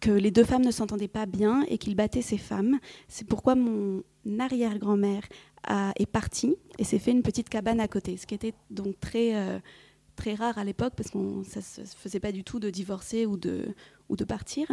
que 0.00 0.10
les 0.10 0.32
deux 0.32 0.44
femmes 0.44 0.64
ne 0.64 0.72
s'entendaient 0.72 1.06
pas 1.06 1.26
bien 1.26 1.62
et 1.68 1.78
qu'il 1.78 1.94
battait 1.94 2.22
ses 2.22 2.38
femmes. 2.38 2.80
C'est 3.06 3.26
pourquoi 3.26 3.54
mon 3.54 4.02
arrière-grand-mère 4.38 5.22
est 5.96 6.06
partie 6.06 6.56
et 6.78 6.84
s'est 6.84 6.98
fait 6.98 7.10
une 7.10 7.22
petite 7.22 7.48
cabane 7.48 7.80
à 7.80 7.88
côté, 7.88 8.16
ce 8.16 8.26
qui 8.26 8.34
était 8.34 8.54
donc 8.70 8.98
très, 9.00 9.34
euh, 9.34 9.58
très 10.14 10.34
rare 10.34 10.58
à 10.58 10.64
l'époque 10.64 10.94
parce 10.96 11.10
que 11.10 11.18
ça 11.44 11.60
ne 11.60 11.86
se 11.86 11.96
faisait 11.96 12.20
pas 12.20 12.32
du 12.32 12.44
tout 12.44 12.60
de 12.60 12.70
divorcer 12.70 13.26
ou 13.26 13.36
de, 13.36 13.74
ou 14.08 14.16
de 14.16 14.24
partir. 14.24 14.70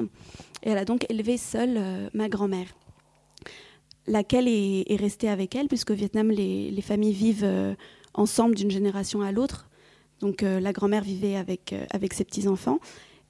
Et 0.64 0.70
elle 0.70 0.78
a 0.78 0.86
donc 0.86 1.06
élevé 1.10 1.38
seule 1.38 1.76
euh, 1.78 2.10
ma 2.14 2.30
grand-mère, 2.30 2.68
laquelle 4.08 4.48
est, 4.48 4.96
restée 4.96 5.30
avec 5.30 5.56
elle, 5.56 5.68
puisque 5.68 5.92
au 5.92 5.96
Vietnam, 5.96 6.30
les, 6.30 6.82
familles 6.82 7.14
vivent 7.14 7.44
euh, 7.44 7.76
ensemble 8.14 8.56
d'une 8.56 8.72
génération 8.72 9.22
à 9.22 9.32
l'autre. 9.32 9.70
Donc 10.20 10.44
euh, 10.44 10.60
la 10.60 10.74
grand-mère 10.74 11.04
vivait 11.04 11.36
avec, 11.36 11.76
avec 11.92 12.14
ses 12.14 12.24
petits-enfants. 12.24 12.80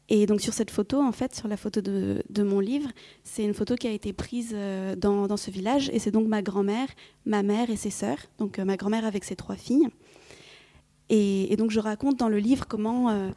Et 0.09 0.25
donc 0.25 0.41
sur 0.41 0.53
cette 0.53 0.69
photo, 0.69 1.01
en 1.01 1.13
fait, 1.13 1.33
sur 1.33 1.47
la 1.47 1.55
photo 1.55 1.79
de, 1.79 2.43
mon 2.43 2.59
livre, 2.59 2.89
c'est 3.23 3.43
une 3.43 3.53
photo 3.53 3.75
qui 3.75 3.87
a 3.87 3.91
été 3.91 4.11
prise 4.11 4.53
dans, 4.97 5.27
dans 5.27 5.37
ce 5.37 5.49
village. 5.49 5.89
Et 5.93 5.99
c'est 5.99 6.11
donc 6.11 6.27
ma 6.27 6.41
grand-mère, 6.41 6.87
ma 7.25 7.41
mère 7.41 7.69
et 7.69 7.77
ses 7.77 7.89
sœurs. 7.89 8.17
Donc 8.37 8.59
ma 8.59 8.75
grand-mère 8.75 9.05
avec 9.05 9.23
ses 9.23 9.37
trois 9.37 9.55
filles. 9.55 9.87
Et, 11.09 11.55
donc 11.57 11.71
je 11.71 11.79
raconte 11.79 12.17
dans 12.17 12.27
le 12.27 12.37
livre 12.37 12.67
comment 12.67 13.31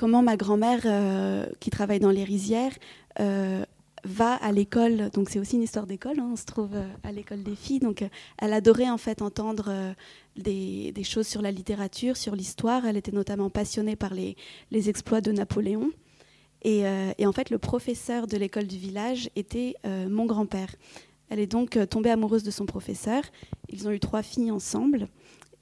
comment 0.00 0.22
ma 0.22 0.38
grand-mère, 0.38 0.80
euh, 0.86 1.44
qui 1.60 1.68
travaille 1.68 2.00
dans 2.00 2.10
les 2.10 2.24
rizières, 2.24 2.72
euh, 3.20 3.62
va 4.04 4.36
à 4.36 4.50
l'école. 4.50 5.10
Donc 5.10 5.28
c'est 5.28 5.38
aussi 5.38 5.56
une 5.56 5.62
histoire 5.62 5.86
d'école. 5.86 6.18
Hein, 6.18 6.30
on 6.32 6.36
se 6.36 6.46
trouve 6.46 6.74
euh, 6.74 6.88
à 7.02 7.12
l'école 7.12 7.42
des 7.42 7.54
filles. 7.54 7.80
Donc 7.80 8.02
elle 8.38 8.54
adorait 8.54 8.88
en 8.88 8.96
fait 8.96 9.20
entendre 9.20 9.94
des, 10.38 10.94
choses 11.04 11.26
sur 11.26 11.42
la 11.42 11.50
littérature, 11.50 12.16
sur 12.16 12.34
l'histoire. 12.34 12.86
Elle 12.86 12.96
était 12.96 13.12
notamment 13.12 13.50
passionnée 13.50 13.94
par 13.94 14.14
les, 14.14 14.36
exploits 14.88 15.20
de 15.20 15.32
Napoléon. 15.32 15.90
Et, 16.62 16.84
et, 17.18 17.26
en 17.26 17.32
fait, 17.32 17.48
le 17.50 17.58
professeur 17.58 18.26
de 18.26 18.36
l'école 18.36 18.66
du 18.66 18.76
village 18.76 19.30
était 19.36 19.74
mon 19.84 20.24
grand-père. 20.24 20.74
Elle 21.28 21.40
est 21.40 21.46
donc 21.46 21.78
tombée 21.88 22.10
amoureuse 22.10 22.42
de 22.42 22.50
son 22.50 22.64
professeur. 22.64 23.22
Ils 23.68 23.86
ont 23.86 23.90
eu 23.90 24.00
trois 24.00 24.22
filles 24.22 24.50
ensemble. 24.50 25.08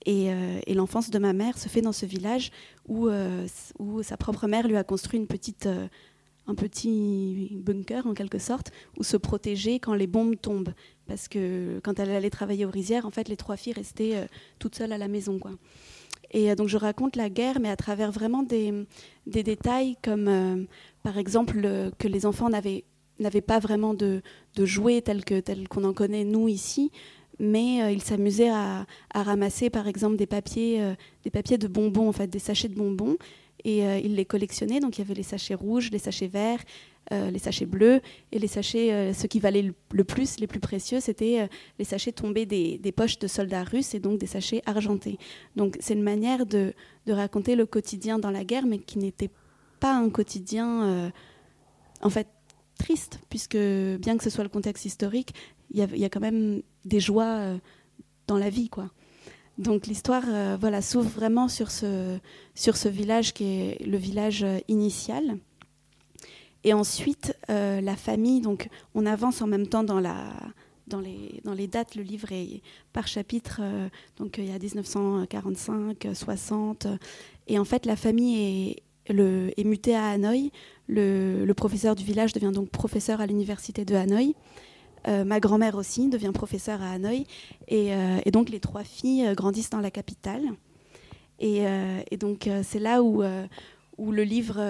Euh, 0.07 0.61
et, 0.67 0.75
l'enfance 0.75 1.11
de 1.11 1.19
ma 1.19 1.33
mère 1.33 1.59
se 1.59 1.69
fait 1.69 1.81
dans 1.81 1.93
ce 1.93 2.07
village 2.07 2.51
où, 2.87 3.09
euh, 3.09 3.47
où 3.79 4.03
sa 4.03 4.17
propre 4.17 4.47
mère 4.47 4.69
lui 4.69 4.77
a 4.77 4.85
construit 4.85 5.19
une 5.19 5.27
petite, 5.27 5.67
euh, 5.67 5.89
un 6.47 6.55
petit 6.55 7.59
bunker 7.61 8.07
en 8.07 8.15
quelque 8.15 8.39
sorte, 8.39 8.71
où 8.97 9.03
se 9.03 9.17
protéger 9.17 9.81
quand 9.81 9.95
les 9.95 10.07
bombes 10.07 10.41
tombent. 10.41 10.73
Parce 11.07 11.29
que 11.29 11.81
quand 11.83 11.99
elle 11.99 12.11
allait 12.11 12.31
travailler 12.31 12.65
aux 12.65 12.71
rizières, 12.71 13.07
en 13.07 13.11
fait, 13.11 13.29
les 13.29 13.37
trois 13.37 13.57
filles 13.57 13.75
restaient 13.75 14.29
toutes 14.59 14.75
seules 14.75 14.93
à 14.93 14.99
la 14.99 15.09
maison. 15.09 15.39
Quoi. 15.39 15.53
Et 16.31 16.55
donc 16.55 16.69
je 16.69 16.77
raconte 16.77 17.17
la 17.17 17.31
guerre, 17.31 17.61
mais 17.61 17.71
à 17.71 17.77
travers 17.77 18.13
vraiment 18.13 18.43
des, 18.43 18.73
des 19.27 19.43
détails 19.43 19.97
comme, 20.03 20.67
par 21.03 21.17
exemple, 21.17 21.91
que 21.99 22.09
les 22.09 22.27
enfants 22.27 22.51
n'avaient 22.51 22.85
n'avait 23.21 23.41
pas 23.41 23.59
vraiment 23.59 23.95
de, 23.95 24.23
de 24.55 24.65
jouets 24.65 25.01
tels 25.01 25.25
que 25.25 25.41
tel 25.41 25.69
qu'on 25.69 25.85
en 25.85 25.93
connaît 25.93 26.25
nous 26.25 26.49
ici, 26.49 26.93
mais 27.39 27.83
euh, 27.83 27.91
il 27.91 28.03
s'amusait 28.03 28.51
à, 28.51 28.87
ramasser 29.15 29.71
par 29.71 29.89
exemple 29.89 30.17
des 30.17 30.27
papiers, 30.27 30.83
euh, 30.83 30.95
des 31.25 31.31
papiers 31.31 31.59
de 31.59 31.69
bonbons, 31.69 32.09
en 32.09 32.13
fait, 32.13 32.29
des 32.29 32.39
sachets 32.39 32.69
de 32.69 32.75
bonbons, 32.75 33.17
et 33.65 33.85
euh, 33.85 33.99
il 33.99 34.15
les 34.15 34.25
collectionnait. 34.25 34.81
Donc 34.81 34.99
il 34.99 35.03
y 35.03 35.05
avait 35.05 35.15
les 35.15 35.23
sachets 35.23 35.55
rouges, 35.55 35.91
les 35.91 35.99
sachets 35.99 36.29
verts, 36.29 36.61
les 37.11 37.39
sachets 37.39 37.65
bleus, 37.65 38.03
et 38.33 38.39
les 38.39 38.49
sachets, 38.49 39.15
ce 39.15 39.27
qui 39.27 39.41
valait 39.41 39.63
le, 39.93 40.05
plus, 40.05 40.39
les 40.41 40.47
plus 40.47 40.61
précieux, 40.61 41.01
c'était 41.01 41.49
les 41.79 41.85
sachets 41.87 42.13
tombés 42.13 42.45
des, 42.45 42.93
poches 42.95 43.19
de 43.19 43.27
soldats 43.27 43.65
russes, 43.65 43.95
et 43.95 43.99
donc 43.99 44.19
des 44.19 44.27
sachets 44.27 44.61
argentés. 44.67 45.17
Donc 45.57 45.79
c'est 45.81 45.95
une 45.95 46.03
manière 46.03 46.45
de, 46.45 46.75
raconter 47.09 47.57
le 47.57 47.65
quotidien 47.65 48.19
dans 48.19 48.31
la 48.31 48.45
guerre, 48.45 48.67
mais 48.67 48.77
qui 48.77 48.99
n'était 48.99 49.31
pas 49.81 49.95
un 49.95 50.11
quotidien, 50.11 51.11
en 52.03 52.11
fait, 52.11 52.27
triste, 52.79 53.21
puisque 53.31 53.57
bien 53.57 54.19
que 54.19 54.25
ce 54.25 54.29
soit 54.29 54.45
le 54.45 54.51
contexte 54.51 54.85
historique, 54.85 55.33
il 55.71 55.99
y, 55.99 56.05
a 56.05 56.09
quand 56.09 56.21
même 56.21 56.63
des 56.85 57.01
joies 57.01 57.25
euh, 57.25 57.59
dans 58.27 58.39
la 58.39 58.51
vie, 58.51 58.69
quoi. 58.69 58.91
Donc 59.59 59.87
l'histoire 59.87 60.23
euh, 60.29 60.57
voilà, 60.59 60.83
s'ouvre 60.83 61.09
vraiment 61.09 61.49
sur 61.49 61.71
ce, 61.71 62.19
sur 62.55 62.77
ce 62.77 62.89
village 62.89 63.35
qui 63.35 63.45
est 63.45 63.85
le 63.85 63.97
village 63.97 64.45
euh, 64.45 64.59
initial. 64.69 65.39
Et 66.65 66.73
ensuite, 66.73 67.37
la 67.49 67.97
famille, 67.97 68.41
donc 68.41 68.69
on 68.93 69.07
avance 69.07 69.43
en 69.43 69.47
même 69.47 69.69
temps 69.69 69.85
dans, 69.85 70.01
la, 70.01 70.33
dans, 70.89 70.99
les, 70.99 71.41
dans 71.45 71.55
les 71.55 71.69
dates, 71.69 71.95
le 71.95 72.03
livre 72.03 72.33
est 72.33 72.63
par 72.93 73.07
chapitre, 73.07 73.63
donc 74.17 74.39
il 74.39 74.47
y 74.47 74.51
a 74.51 74.59
1945, 74.59 76.09
60. 76.13 76.89
Et 77.47 77.61
en 77.61 77.65
fait, 77.65 77.87
la 77.87 77.95
famille 77.95 78.83
est, 79.07 79.13
le, 79.13 79.53
est 79.57 79.63
mutée 79.63 79.95
à 79.95 80.09
Hanoï. 80.09 80.51
Le, 80.89 81.45
le, 81.45 81.55
professeur 81.55 81.95
du 81.95 82.05
village 82.05 82.33
devient 82.33 82.53
donc 82.53 82.71
professeur 82.71 83.21
à 83.21 83.27
l'université 83.27 83.85
de 83.85 83.95
Hanoï. 83.95 84.35
Euh, 85.07 85.25
ma 85.25 85.41
grand-mère 85.41 85.77
aussi 85.77 86.09
devient 86.09 86.33
professeure 86.35 86.83
à 86.83 86.93
Hanoï. 86.93 87.27
Et, 87.69 87.95
euh, 87.95 88.19
donc 88.33 88.51
les 88.51 88.61
trois 88.61 88.85
filles 88.85 89.27
euh, 89.27 89.35
grandissent 89.35 89.71
dans 89.71 89.81
la 89.81 89.91
capitale. 89.91 90.45
Et, 91.41 91.65
donc 92.19 92.51
c'est 92.65 92.81
là 92.81 93.01
où, 93.01 93.23
le 93.23 94.23
livre, 94.25 94.61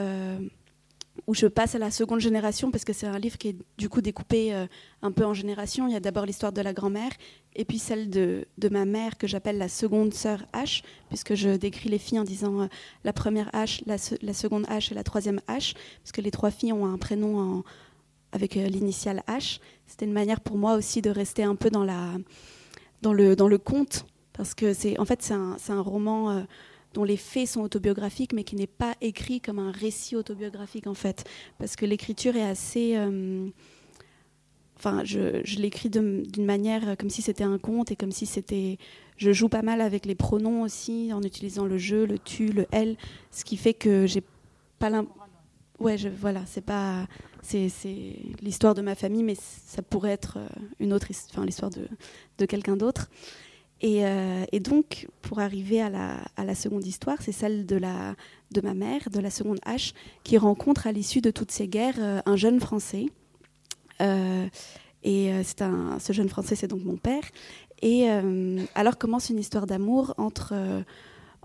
où 1.27 1.35
je 1.35 1.47
passe 1.47 1.75
à 1.75 1.79
la 1.79 1.91
seconde 1.91 2.21
génération, 2.21 2.71
parce 2.71 2.85
que 2.85 2.93
c'est 2.93 3.07
un 3.07 3.19
livre 3.19 3.39
qui 3.39 3.49
est 3.49 3.57
du 3.79 3.89
coup 3.89 4.03
découpé 4.03 4.53
un 5.01 5.11
peu 5.11 5.25
en 5.25 5.33
générations. 5.33 5.87
Il 5.87 5.95
y 5.95 5.97
a 5.97 6.01
d'abord 6.01 6.27
l'histoire 6.27 6.53
de 6.53 6.61
la 6.61 6.75
grand-mère, 6.75 7.11
et 7.57 7.65
puis 7.65 7.79
celle 7.79 8.11
de, 8.11 8.47
ma 8.71 8.85
mère 8.85 9.17
que 9.17 9.27
j'appelle 9.27 9.57
la 9.57 9.71
seconde 9.71 10.13
sœur 10.13 10.45
H, 10.53 10.83
puisque 11.09 11.35
je 11.35 11.57
décris 11.57 11.89
les 11.89 11.99
filles 11.99 12.19
en 12.19 12.25
disant 12.25 12.69
la 13.03 13.15
première 13.15 13.49
H, 13.53 13.81
la, 13.87 13.97
la, 14.21 14.35
seconde 14.35 14.67
H 14.67 14.93
et 14.93 14.95
la 14.95 15.05
troisième 15.05 15.41
H, 15.49 15.75
parce 16.03 16.13
que 16.13 16.21
les 16.21 16.31
trois 16.31 16.51
filles 16.51 16.75
ont 16.75 16.85
un 16.85 16.99
prénom 16.99 17.39
en 17.39 17.65
avec 18.33 18.57
euh, 18.57 18.67
l'initiale 18.67 19.23
H. 19.29 19.61
C'était 19.87 20.05
une 20.05 20.13
manière 20.13 20.41
pour 20.41 20.59
moi 20.59 20.75
aussi 20.75 21.03
de 21.03 21.11
rester 21.11 21.43
un 21.43 21.57
peu 21.57 21.71
dans, 21.71 21.85
le, 21.85 23.57
conte, 23.57 24.07
parce 24.33 24.55
que 24.55 24.75
c'est 24.75 24.99
en 24.99 25.05
fait 25.05 25.23
c'est 25.23 25.35
un, 25.35 25.81
roman 25.81 26.31
euh, 26.31 26.41
dont 26.95 27.05
les 27.05 27.17
faits 27.17 27.49
sont 27.49 27.63
autobiographiques, 27.63 28.33
mais 28.33 28.45
qui 28.45 28.57
n'est 28.57 28.67
pas 28.67 28.95
écrit 29.01 29.41
comme 29.41 29.59
un 29.59 29.73
récit 29.73 30.17
autobiographique 30.17 30.87
en 30.87 30.95
fait, 30.95 31.25
parce 31.59 31.77
que 31.77 31.87
l'écriture 31.87 32.37
est 32.37 32.49
assez 32.49 32.97
euh, 32.97 33.49
enfin, 34.77 35.03
je, 35.05 35.41
je 35.45 35.59
l'écris 35.59 35.91
d'une 35.91 36.45
manière 36.45 36.97
comme 36.97 37.11
si 37.11 37.23
c'était 37.23 37.45
un 37.45 37.59
conte 37.59 37.91
et 37.91 37.97
comme 37.97 38.13
si 38.13 38.27
c'était. 38.27 38.79
Je 39.17 39.33
joue 39.33 39.49
pas 39.49 39.63
mal 39.63 39.81
avec 39.81 40.07
les 40.07 40.15
pronoms 40.15 40.63
aussi, 40.63 41.13
en 41.13 41.23
utilisant 41.23 41.67
le 41.67 41.77
je, 41.77 41.97
le 41.97 42.21
tu, 42.21 42.53
le 42.53 42.67
elle, 42.71 42.97
ce 43.33 43.45
qui 43.45 43.57
fait 43.57 43.75
que 43.75 44.07
j'ai 44.07 44.23
pas 44.79 44.91
l'impression. 44.91 45.19
Ouais, 45.81 45.97
je, 45.97 46.09
voilà, 46.09 46.43
c'est 46.47 46.65
pas, 46.65 47.07
c'est 47.43 47.71
l'histoire 48.43 48.75
de 48.75 48.83
ma 48.83 48.95
famille, 48.95 49.23
mais 49.23 49.37
ça 49.37 49.83
pourrait 49.83 50.11
être 50.11 50.39
euh, 50.39 50.49
une 50.81 50.93
autre, 50.93 51.07
enfin 51.31 51.45
l'histoire 51.45 51.71
de, 51.71 52.47
quelqu'un 52.47 52.77
d'autre. 52.77 53.09
Et, 53.81 54.05
euh, 54.05 54.45
donc, 54.61 55.09
pour 55.23 55.39
arriver 55.39 55.81
à 55.81 55.89
la, 55.89 56.55
seconde 56.55 56.85
histoire, 56.87 57.23
c'est 57.23 57.33
celle 57.33 57.65
de, 57.65 57.79
ma 57.79 58.75
mère, 58.75 59.09
de 59.11 59.21
la 59.21 59.31
seconde 59.31 59.61
H, 59.67 59.95
qui 60.25 60.37
rencontre 60.37 60.87
à 60.87 60.93
l'issue 60.93 61.21
de 61.21 61.31
toutes 61.31 61.53
ces 61.53 61.69
guerres 61.69 61.99
euh, 61.99 62.21
un 62.27 62.37
jeune 62.37 62.61
Français. 62.61 63.07
et 64.01 65.33
ce 65.45 66.13
jeune 66.13 66.29
Français, 66.29 66.57
c'est 66.57 66.69
donc 66.69 66.85
mon 66.85 66.97
père. 66.97 67.23
Et 67.81 68.09
alors 68.75 68.99
commence 68.99 69.31
une 69.31 69.39
histoire 69.39 69.67
d'amour 69.67 70.13
entre 70.19 70.55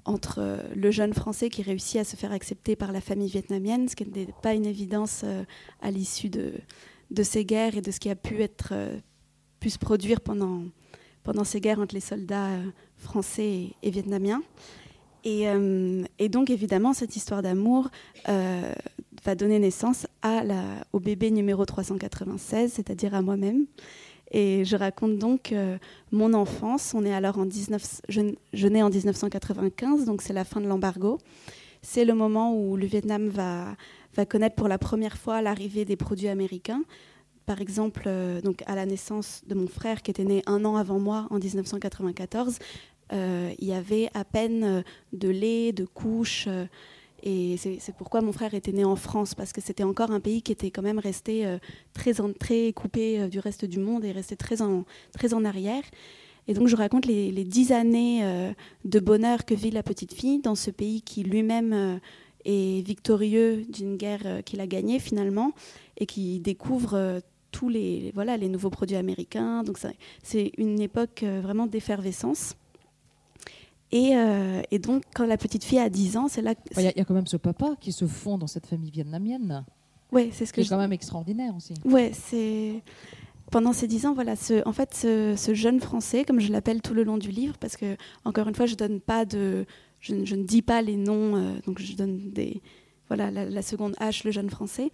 entre 0.06 0.39
euh, 0.39 0.58
le 0.76 0.92
jeune 0.92 1.13
Français 1.13 1.50
qui 1.50 1.62
réussit 1.62 2.00
à 2.00 2.04
se 2.04 2.16
faire 2.16 2.32
accepter 2.32 2.76
par 2.76 2.92
la 2.92 3.02
famille 3.02 3.30
vietnamienne, 3.30 3.88
ce 3.88 3.96
qui 3.96 4.06
n'est 4.06 4.28
pas 4.42 4.54
une 4.54 4.66
évidence 4.66 5.22
euh, 5.24 5.44
à 5.82 5.92
l'issue 5.92 6.30
de, 6.30 6.54
ces 7.24 7.46
guerres 7.46 7.78
et 7.78 7.82
de 7.82 7.92
ce 7.92 8.00
qui 8.00 8.10
a 8.10 8.16
pu, 8.16 8.38
euh, 8.72 8.98
se 9.66 9.78
produire 9.78 10.22
pendant, 10.22 10.63
ces 11.44 11.62
guerres 11.62 11.80
entre 11.80 11.96
les 11.96 12.02
soldats 12.02 12.50
français 12.98 13.70
et, 13.82 13.92
vietnamiens. 13.92 14.42
Et, 15.24 15.48
donc 16.30 16.50
évidemment, 16.50 16.92
cette 16.94 17.16
histoire 17.16 17.42
d'amour 17.42 17.89
va 18.28 19.36
donner 19.36 19.58
naissance 19.60 20.06
au 20.92 21.00
bébé 21.00 21.32
numéro 21.32 21.66
396, 21.66 22.74
c'est-à-dire 22.74 23.16
à 23.16 23.22
moi-même. 23.22 23.68
Et 24.34 24.65
je 24.65 24.76
raconte 24.76 25.19
donc 25.19 25.52
euh, 25.52 25.78
mon 26.12 26.34
enfance. 26.34 26.93
On 26.96 27.06
est 27.06 27.13
alors 27.13 27.38
en 27.38 27.46
19, 27.46 28.02
je, 28.10 28.67
nais 28.67 28.82
en 28.82 28.89
1995, 28.89 30.06
donc 30.06 30.24
c'est 30.24 30.34
la 30.34 30.43
fin 30.43 30.60
de 30.60 30.67
l'embargo. 30.67 31.19
C'est 31.84 32.04
le 32.04 32.15
moment 32.15 32.56
où 32.58 32.76
le 32.76 32.88
Vietnam 32.88 33.30
va, 33.30 33.76
va 34.15 34.26
connaître 34.26 34.56
pour 34.56 34.67
la 34.67 34.80
première 34.80 35.17
fois 35.17 35.41
l'arrivée 35.41 35.86
des 35.86 35.96
produits 35.96 36.30
américains. 36.30 36.82
Par 37.46 37.62
exemple, 37.62 38.04
euh, 38.08 38.41
donc 38.41 38.63
à 38.65 38.76
la 38.76 38.88
naissance 38.88 39.43
de 39.46 39.54
mon 39.54 39.67
frère 39.67 40.02
qui 40.02 40.10
était 40.10 40.24
né 40.24 40.41
un 40.48 40.65
an 40.65 40.78
avant 40.78 41.00
moi 41.00 41.28
en 41.30 41.38
1994, 41.38 42.58
euh, 43.12 43.52
il 43.60 43.67
y 43.67 43.74
avait 43.74 44.10
à 44.15 44.24
peine 44.24 44.84
de 45.12 45.30
lait, 45.30 45.74
de 45.74 45.86
couches. 45.86 46.48
Et 47.25 47.55
c'est 47.55 47.95
pourquoi 47.95 48.19
mon 48.19 48.33
frère 48.33 48.53
était 48.53 48.73
né 48.73 48.83
en 48.83 48.97
France, 48.97 49.33
parce 49.33 49.53
que 49.53 49.62
c'était 49.62 49.83
encore 49.83 50.12
un 50.12 50.19
pays 50.19 50.41
qui 50.41 50.51
était 50.51 50.71
quand 50.71 50.81
même 50.81 50.99
resté 50.99 51.45
euh, 51.45 51.57
très, 51.93 52.13
très 52.38 52.73
coupé 52.73 53.17
euh, 53.17 53.27
du 53.29 53.39
reste 53.39 53.63
du 53.63 53.79
monde 53.79 54.03
et 54.03 54.12
resté 54.12 54.36
très 54.36 54.62
en, 54.62 54.83
très 55.13 55.33
en 55.33 55.45
arrière. 55.45 55.83
Et 56.49 56.53
donc 56.53 56.67
je 56.67 56.75
raconte 56.75 57.05
les, 57.05 57.31
dix 57.45 57.71
années 57.71 58.25
euh, 58.25 58.51
de 58.83 58.99
bonheur 58.99 59.45
que 59.45 59.53
vit 59.53 59.71
la 59.71 59.83
petite 59.83 60.13
fille 60.13 60.41
dans 60.41 60.55
ce 60.55 60.69
pays 60.69 61.01
qui 61.01 61.23
lui-même 61.23 62.01
est 62.43 62.86
victorieux 62.86 63.63
d'une 63.69 63.95
guerre 63.95 64.43
qu'il 64.43 64.59
a 64.59 64.67
gagnée 64.67 64.99
finalement 64.99 65.53
et 65.97 66.05
qui 66.05 66.41
découvre 66.41 67.21
tous 67.53 67.69
les, 67.69 68.12
voilà, 68.13 68.36
les 68.36 68.49
nouveaux 68.49 68.69
produits 68.69 68.97
américains. 68.97 69.63
Donc 69.63 69.77
c'est 70.21 70.51
une 70.57 70.81
époque 70.81 71.23
vraiment 71.23 71.67
d'effervescence. 71.67 72.57
Euh, 73.93 74.62
et, 74.71 74.79
donc, 74.79 75.03
quand 75.13 75.25
la 75.25 75.38
petite 75.38 75.63
fille 75.63 75.79
a 75.79 75.89
10 75.89 76.17
ans, 76.17 76.27
c'est 76.27 76.41
là 76.41 76.56
Il 76.77 76.84
y, 76.84 76.88
a 76.88 77.06
quand 77.06 77.13
même 77.13 77.27
ce 77.27 77.38
papa 77.38 77.75
qui 77.79 77.91
se 77.91 78.06
fond 78.06 78.38
dans 78.38 78.47
cette 78.47 78.65
famille 78.65 78.91
vietnamienne. 78.91 79.65
Oui, 80.12 80.29
c'est 80.32 80.45
ce 80.45 80.53
que 80.53 80.63
C'est 80.63 80.69
quand 80.69 80.77
même 80.77 80.93
extraordinaire 80.93 81.56
aussi. 81.56 81.73
Oui, 81.86 82.12
c'est. 82.13 82.84
Pendant 83.51 83.73
ces 83.73 83.88
10 83.88 84.08
ans, 84.08 84.13
voilà, 84.15 84.36
ce, 84.36 84.67
en 84.67 84.73
fait, 84.73 84.95
ce, 84.95 85.53
jeune 85.53 85.79
Français, 85.79 86.23
comme 86.25 86.39
je 86.39 86.51
l'appelle 86.51 86.82
tout 86.82 86.95
le 86.95 87.03
long 87.03 87.17
du 87.17 87.29
livre, 87.29 87.58
parce 87.60 87.77
que, 87.77 87.97
encore 88.25 88.47
une 88.47 88.56
fois, 88.56 88.65
je 88.65 88.75
donne 88.75 88.99
pas 88.99 89.25
de. 89.25 89.65
Je, 89.99 90.13
ne 90.15 90.43
dis 90.43 90.62
pas 90.62 90.82
les 90.82 90.97
noms, 90.97 91.36
euh, 91.36 91.53
donc 91.65 91.79
je 91.79 91.95
donne 91.95 92.32
des. 92.32 92.62
Voilà, 93.10 93.29
la, 93.29 93.62
seconde 93.62 93.95
H, 93.99 94.25
le 94.25 94.32
jeune 94.32 94.49
Français. 94.49 94.91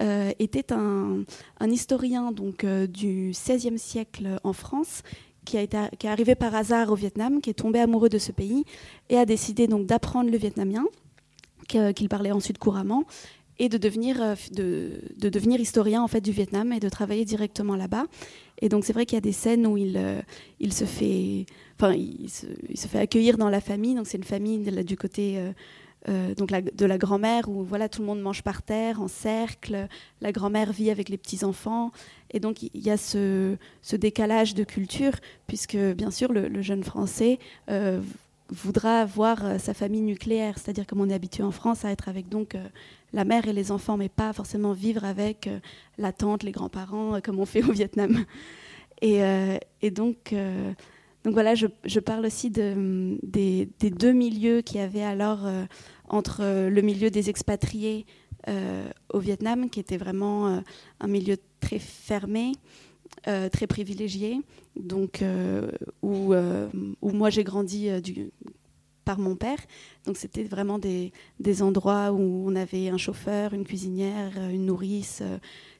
Euh, 0.00 0.32
était 0.38 0.72
un, 0.72 1.22
un, 1.60 1.70
historien 1.70 2.32
donc 2.32 2.64
du 2.64 3.32
XVIe 3.32 3.78
siècle 3.78 4.38
en 4.42 4.54
France 4.54 5.02
qui, 5.44 5.56
est 5.56 6.04
arrivé 6.04 6.34
par 6.34 6.54
hasard 6.54 6.90
au 6.90 6.94
Vietnam, 6.94 7.40
qui 7.40 7.50
est 7.50 7.54
tombé 7.54 7.80
amoureux 7.80 8.08
de 8.08 8.18
ce 8.18 8.32
pays 8.32 8.64
et 9.08 9.16
a 9.16 9.26
décidé 9.26 9.66
donc 9.66 9.86
d'apprendre 9.86 10.30
le 10.30 10.38
vietnamien, 10.38 10.84
qu'il 11.68 12.08
parlait 12.08 12.32
ensuite 12.32 12.58
couramment, 12.58 13.04
et 13.58 13.68
de 13.68 13.78
devenir, 13.78 14.20
euh, 14.20 14.34
de, 14.52 14.90
de, 15.18 15.28
devenir 15.28 15.60
historien 15.60 16.02
en 16.02 16.08
fait 16.08 16.20
du 16.20 16.32
Vietnam 16.32 16.72
et 16.72 16.80
de 16.80 16.88
travailler 16.88 17.24
directement 17.24 17.76
là-bas. 17.76 18.06
Et 18.60 18.68
donc 18.68 18.84
c'est 18.84 18.92
vrai 18.92 19.06
qu'il 19.06 19.16
y 19.16 19.18
a 19.18 19.22
des 19.22 19.32
scènes 19.32 19.66
où 19.66 19.76
il, 19.76 19.96
euh, 19.96 20.20
se 20.70 20.84
fait, 20.84 21.46
il 21.94 22.28
se, 22.28 22.88
fait 22.88 22.98
accueillir 22.98 23.38
dans 23.38 23.50
la 23.50 23.60
famille. 23.60 23.94
Donc 23.94 24.06
c'est 24.06 24.18
une 24.18 24.24
famille 24.24 24.58
du 24.84 24.96
côté 24.96 25.38
euh, 25.38 25.52
euh, 26.08 26.34
donc 26.34 26.50
de 26.50 26.86
la 26.86 26.98
grand-mère 26.98 27.48
où 27.48 27.62
voilà 27.62 27.88
tout 27.88 28.00
le 28.00 28.06
monde 28.08 28.20
mange 28.20 28.42
par 28.42 28.62
terre 28.62 29.00
en 29.00 29.06
cercle, 29.06 29.86
la 30.20 30.32
grand-mère 30.32 30.72
vit 30.72 30.90
avec 30.90 31.08
les 31.08 31.16
petits 31.16 31.44
enfants 31.44 31.92
et 32.32 32.40
donc 32.40 32.62
il 32.62 32.70
y 32.74 32.90
a 32.90 32.96
ce, 32.96 33.56
décalage 33.92 34.54
de 34.54 34.64
culture 34.64 35.12
puisque 35.46 35.76
bien 35.76 36.10
sûr 36.10 36.32
le, 36.32 36.60
jeune 36.60 36.82
français 36.82 37.38
euh, 37.70 38.00
voudra 38.48 39.04
voir 39.04 39.44
euh, 39.44 39.58
sa 39.58 39.74
famille 39.74 40.00
nucléaire, 40.00 40.58
c'est-à-dire 40.58 40.88
comme 40.88 41.00
on 41.00 41.08
est 41.08 41.14
habitué 41.14 41.44
en 41.44 41.52
France 41.52 41.84
à 41.84 41.92
être 41.92 42.08
avec 42.08 42.28
donc 42.28 42.56
la 43.12 43.24
mère 43.24 43.46
et 43.46 43.52
les 43.52 43.70
enfants, 43.70 43.96
mais 43.96 44.08
pas 44.08 44.32
forcément 44.32 44.72
vivre 44.72 45.04
avec 45.04 45.48
la 45.98 46.12
tante, 46.12 46.42
les 46.42 46.52
grands-parents 46.52 47.20
comme 47.22 47.38
on 47.38 47.46
fait 47.46 47.62
au 47.68 47.70
Vietnam. 47.70 48.24
Et, 49.02 49.20
donc 49.92 50.34
donc 51.24 51.34
voilà, 51.34 51.54
je, 51.54 52.00
parle 52.00 52.26
aussi 52.26 52.50
de, 52.50 53.16
des, 53.22 53.68
deux 53.90 54.12
milieux 54.12 54.62
qu'il 54.62 54.78
y 54.78 54.80
avait 54.80 55.04
alors 55.04 55.46
entre 56.12 56.68
le 56.68 56.82
milieu 56.82 57.10
des 57.10 57.28
expatriés 57.30 58.06
euh, 58.48 58.88
au 59.12 59.18
Vietnam, 59.18 59.68
qui 59.68 59.80
était 59.80 59.96
vraiment 59.96 60.62
un 61.00 61.06
milieu 61.08 61.36
très 61.60 61.78
fermé, 61.80 62.52
très 63.24 63.66
privilégié, 63.66 64.40
donc 64.76 65.24
où, 66.02 66.34
moi 67.02 67.30
j'ai 67.30 67.44
grandi 67.44 67.88
par 69.04 69.18
mon 69.18 69.36
père. 69.36 69.58
Donc 70.06 70.16
c'était 70.16 70.44
vraiment 70.44 70.78
des, 70.78 71.12
des, 71.40 71.62
endroits 71.62 72.12
où 72.12 72.44
on 72.48 72.54
avait 72.54 72.88
un 72.88 72.98
chauffeur, 72.98 73.52
une 73.52 73.64
cuisinière, 73.64 74.32
une 74.50 74.66
nourrice. 74.66 75.22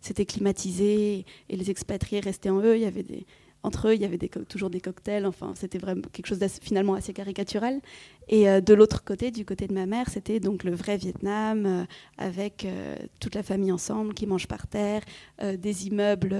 C'était 0.01 0.27
climatisé 0.27 1.25
et 1.49 1.57
les 1.57 1.71
expatriés 1.71 2.21
restaient 2.21 2.51
en 2.51 2.61
eux. 2.61 2.77
Il 2.77 2.83
y 2.83 2.87
avait 2.87 3.05
des, 3.05 3.25
entre 3.63 3.89
eux, 3.89 3.95
il 3.95 4.01
y 4.01 4.05
avait 4.05 4.19
toujours 4.19 4.71
des 4.71 4.81
cocktails. 4.81 5.27
Enfin, 5.27 5.53
c'était 5.55 5.79
vraiment 5.79 6.03
quelque 6.13 6.27
chose 6.27 6.41
finalement 6.61 6.95
assez 6.95 7.13
caricatural. 7.13 7.81
Et 8.29 8.49
euh, 8.49 8.61
de 8.61 8.75
l'autre 8.75 9.05
côté, 9.05 9.31
du 9.31 9.45
côté 9.45 9.69
de 9.69 9.75
ma 9.75 9.87
mère, 9.87 10.09
c'était 10.09 10.41
donc 10.41 10.65
le 10.65 10.75
vrai 10.75 10.97
Vietnam 10.97 11.67
euh, 11.67 11.85
avec 12.19 12.65
euh, 12.65 12.97
toute 13.21 13.35
la 13.35 13.43
famille 13.43 13.73
ensemble 13.73 14.15
qui 14.15 14.27
mange 14.27 14.49
par 14.49 14.67
terre, 14.67 15.03
des 15.59 15.87
immeubles 15.87 16.37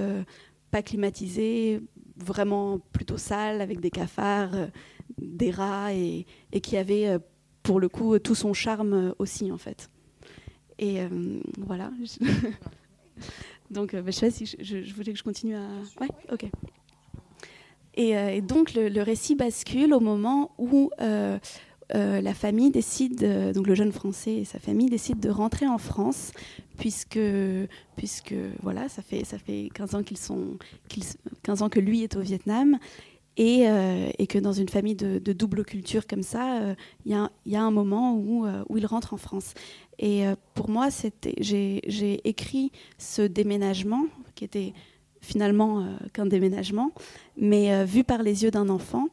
pas 0.71 0.81
climatisés, 0.81 1.81
vraiment 2.17 2.79
plutôt 2.79 3.17
sales 3.17 3.61
avec 3.61 3.79
des 3.79 3.91
cafards, 3.91 4.69
des 5.17 5.51
rats 5.51 5.93
et, 5.93 6.25
qui 6.61 6.77
avait 6.77 7.17
pour 7.61 7.79
le 7.79 7.89
coup 7.89 8.17
tout 8.19 8.35
son 8.35 8.53
charme 8.53 9.13
aussi 9.19 9.51
en 9.51 9.57
fait. 9.57 9.89
Et 10.79 10.99
voilà. 11.59 11.91
donc, 13.71 13.95
bah, 13.95 14.01
je 14.07 14.11
sais 14.11 14.31
si 14.31 14.45
je, 14.45 14.81
je, 14.81 14.93
voulais 14.93 15.13
que 15.13 15.19
je 15.19 15.23
continue 15.23 15.55
à. 15.55 15.67
Ouais, 16.01 16.09
ok. 16.31 16.49
Euh, 17.99 18.29
et, 18.29 18.41
donc 18.41 18.73
le, 18.73 19.01
récit 19.01 19.35
bascule 19.35 19.93
au 19.93 19.99
moment 19.99 20.51
où 20.57 20.89
euh, 21.01 21.37
euh, 21.93 22.21
la 22.21 22.33
famille 22.33 22.71
décide, 22.71 23.53
donc 23.53 23.67
le 23.67 23.75
jeune 23.75 23.91
Français 23.91 24.37
et 24.37 24.45
sa 24.45 24.59
famille 24.59 24.89
décident 24.89 25.19
de 25.19 25.29
rentrer 25.29 25.67
en 25.67 25.77
France, 25.77 26.31
puisque, 26.77 27.19
puisque 27.95 28.35
voilà, 28.61 28.89
ça 28.89 29.01
fait, 29.01 29.23
ça 29.25 29.37
fait 29.37 29.69
15 29.73 29.95
ans 29.95 30.03
qu'ils 30.03 30.17
sont, 30.17 30.57
15 31.43 31.61
ans 31.61 31.69
que 31.69 31.79
lui 31.79 32.03
est 32.03 32.15
au 32.15 32.21
Vietnam. 32.21 32.77
Et, 33.35 33.65
et, 34.19 34.27
que 34.27 34.37
dans 34.37 34.53
une 34.53 34.69
famille 34.69 34.93
de, 34.93 35.33
double 35.33 35.65
culture 35.65 36.05
comme 36.05 36.21
ça, 36.21 36.75
il 37.03 37.11
y, 37.11 37.49
y, 37.51 37.55
a 37.55 37.63
un 37.63 37.71
moment 37.71 38.15
où, 38.15 38.45
où, 38.69 38.77
il 38.77 38.85
rentre 38.85 39.15
en 39.15 39.17
France. 39.17 39.55
Et 39.97 40.25
pour 40.53 40.69
moi, 40.69 40.89
j'ai 41.39 42.29
écrit 42.29 42.71
ce 42.99 43.23
déménagement 43.23 44.05
qui 44.35 44.43
était 44.43 44.73
finalement 45.23 45.79
euh, 45.79 45.83
qu'un 46.11 46.27
déménagement, 46.27 46.91
mais 47.37 47.73
euh, 47.73 47.85
vu 47.85 48.03
par 48.03 48.21
les 48.21 48.43
yeux 48.43 48.51
d'un 48.51 48.69
enfant, 48.69 49.07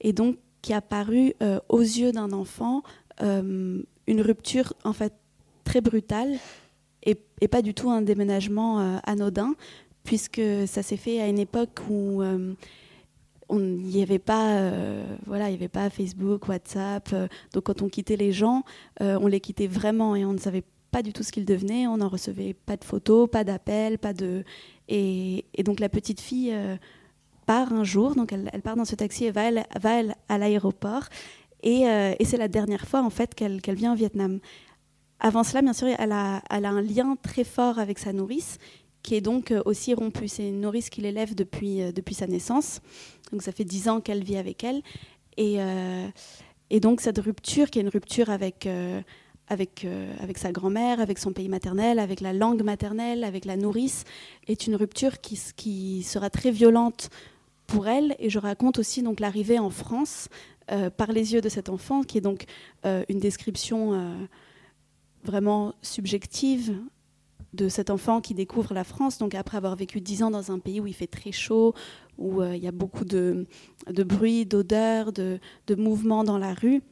et 0.00 0.12
donc 0.12 0.36
qui 0.62 0.72
a 0.72 0.80
paru 0.80 1.34
euh, 1.42 1.60
aux 1.68 1.80
yeux 1.80 2.10
d'un 2.10 2.32
enfant 2.32 2.82
une 3.22 3.84
rupture 4.22 4.72
en 4.82 4.94
fait 4.94 5.12
très 5.64 5.82
brutale 5.82 6.38
et, 7.02 7.16
pas 7.48 7.60
du 7.60 7.74
tout 7.74 7.90
un 7.90 8.00
déménagement 8.00 8.98
anodin, 9.04 9.54
puisque 10.04 10.40
ça 10.66 10.82
s'est 10.82 10.96
fait 10.96 11.20
à 11.20 11.28
une 11.28 11.38
époque 11.38 11.80
où 11.90 12.22
il 13.50 13.58
n'y 13.58 14.02
avait 14.02 14.18
pas 14.18 14.72
voilà 15.26 15.50
il 15.50 15.52
y 15.52 15.54
avait 15.54 15.68
pas 15.68 15.90
Facebook 15.90 16.48
WhatsApp 16.48 17.14
donc 17.52 17.64
quand 17.64 17.82
on 17.82 17.90
quittait 17.90 18.16
les 18.16 18.32
gens 18.32 18.62
on 19.00 19.26
les 19.26 19.40
quittait 19.40 19.66
vraiment 19.66 20.16
et 20.16 20.24
on 20.24 20.32
ne 20.32 20.38
savait 20.38 20.64
pas 20.90 21.02
du 21.02 21.12
tout 21.12 21.22
ce 21.22 21.32
qu'ils 21.32 21.44
devenaient 21.44 21.86
on 21.86 21.98
n'en 21.98 22.08
recevait 22.08 22.54
pas 22.54 22.78
de 22.78 22.84
photos 22.84 23.28
pas 23.30 23.44
d'appels 23.44 23.98
pas 23.98 24.14
de 24.14 24.44
et, 24.90 25.62
donc 25.62 25.80
la 25.80 25.88
petite 25.88 26.20
fille 26.20 26.50
euh, 26.52 26.76
part 27.46 27.72
un 27.72 27.84
jour, 27.84 28.14
donc 28.14 28.32
elle, 28.32 28.62
part 28.62 28.76
dans 28.76 28.84
ce 28.84 28.96
taxi 28.96 29.24
et 29.24 29.30
va, 29.30 29.48
à 30.28 30.38
l'aéroport. 30.38 31.04
Euh, 31.64 32.14
et, 32.18 32.24
c'est 32.24 32.36
la 32.36 32.48
dernière 32.48 32.86
fois 32.86 33.02
en 33.02 33.10
fait 33.10 33.34
qu'elle 33.34 33.60
vient 33.74 33.92
au 33.92 33.96
Vietnam. 33.96 34.40
Avant 35.20 35.44
cela, 35.44 35.62
bien 35.62 35.74
sûr, 35.74 35.88
elle 35.98 36.12
a, 36.12 36.42
un 36.50 36.82
lien 36.82 37.16
très 37.22 37.44
fort 37.44 37.78
avec 37.78 37.98
sa 37.98 38.12
nourrice, 38.12 38.58
qui 39.02 39.14
est 39.14 39.20
donc 39.20 39.52
euh, 39.52 39.62
aussi 39.64 39.94
rompu. 39.94 40.28
C'est 40.28 40.48
une 40.48 40.60
nourrice 40.60 40.90
qui 40.90 41.02
l'élève 41.02 41.34
depuis, 41.34 41.92
depuis 41.92 42.14
sa 42.14 42.26
naissance. 42.26 42.80
Donc 43.30 43.42
ça 43.42 43.52
fait 43.52 43.64
dix 43.64 43.88
ans 43.88 44.00
qu'elle 44.00 44.24
vit 44.24 44.36
avec 44.36 44.64
elle. 44.64 44.82
Et, 45.36 45.58
et, 46.68 46.80
donc 46.80 47.00
cette 47.00 47.18
rupture, 47.18 47.70
qui 47.70 47.78
est 47.78 47.82
une 47.82 47.88
rupture 47.88 48.28
avec, 48.28 48.68
avec, 49.50 49.84
euh, 49.84 50.14
avec 50.20 50.38
sa 50.38 50.52
grand-mère, 50.52 51.00
avec 51.00 51.18
son 51.18 51.32
pays 51.32 51.48
maternel, 51.48 51.98
avec 51.98 52.20
la 52.20 52.32
langue 52.32 52.62
maternelle, 52.62 53.24
avec 53.24 53.44
la 53.44 53.56
nourrice, 53.56 54.04
est 54.46 54.66
une 54.66 54.76
rupture 54.76 55.20
qui, 55.20 56.02
sera 56.04 56.30
très 56.30 56.52
violente 56.52 57.10
pour 57.66 57.88
elle. 57.88 58.14
Et 58.20 58.30
je 58.30 58.38
raconte 58.38 58.78
aussi 58.78 59.02
donc 59.02 59.18
l'arrivée 59.20 59.58
en 59.58 59.70
France 59.70 60.28
euh, 60.70 60.88
par 60.88 61.12
les 61.12 61.34
yeux 61.34 61.40
de 61.40 61.48
cet 61.48 61.68
enfant, 61.68 62.02
qui 62.02 62.18
est 62.18 62.20
donc 62.20 62.44
euh, 62.86 63.04
une 63.08 63.18
description 63.18 64.16
vraiment 65.24 65.74
subjective 65.82 66.78
de 67.52 67.68
cet 67.68 67.90
enfant 67.90 68.20
qui 68.20 68.32
découvre 68.32 68.72
la 68.72 68.84
France, 68.84 69.18
donc 69.18 69.34
après 69.34 69.56
avoir 69.56 69.74
vécu 69.74 70.00
dix 70.00 70.22
ans 70.22 70.30
dans 70.30 70.52
un 70.52 70.60
pays 70.60 70.80
où 70.80 70.86
il 70.86 70.94
fait 70.94 71.08
très 71.08 71.32
chaud, 71.32 71.74
où 72.16 72.42
il 72.44 72.62
y 72.62 72.68
a 72.68 72.72
beaucoup 72.72 73.04
de, 73.04 73.46
de 73.88 74.02
bruit, 74.04 74.46
d'odeurs, 74.46 75.12
de, 75.12 75.40
de 75.66 75.74
mouvements 75.74 76.22
dans 76.22 76.38
la 76.38 76.54
rue. 76.54 76.82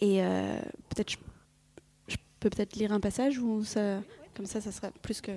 Et 0.00 0.20
peut-être 0.88 1.10
je 1.10 1.16
peut-être 2.50 2.76
lire 2.76 2.92
un 2.92 3.00
passage 3.00 3.38
ou 3.38 3.64
ça, 3.64 4.02
comme 4.34 4.46
ça, 4.46 4.60
ça 4.60 4.72
sera 4.72 4.90
plus 4.90 5.20
que. 5.20 5.32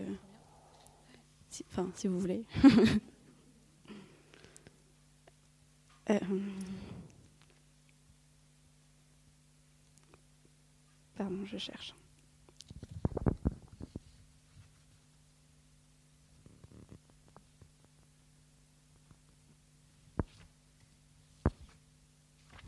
enfin, 1.71 1.89
si 1.95 2.07
vous 2.07 2.19
voulez. 2.19 2.43
Euh, 6.09 6.19
pardon, 11.17 11.43
je 11.43 11.57
cherche. 11.57 11.93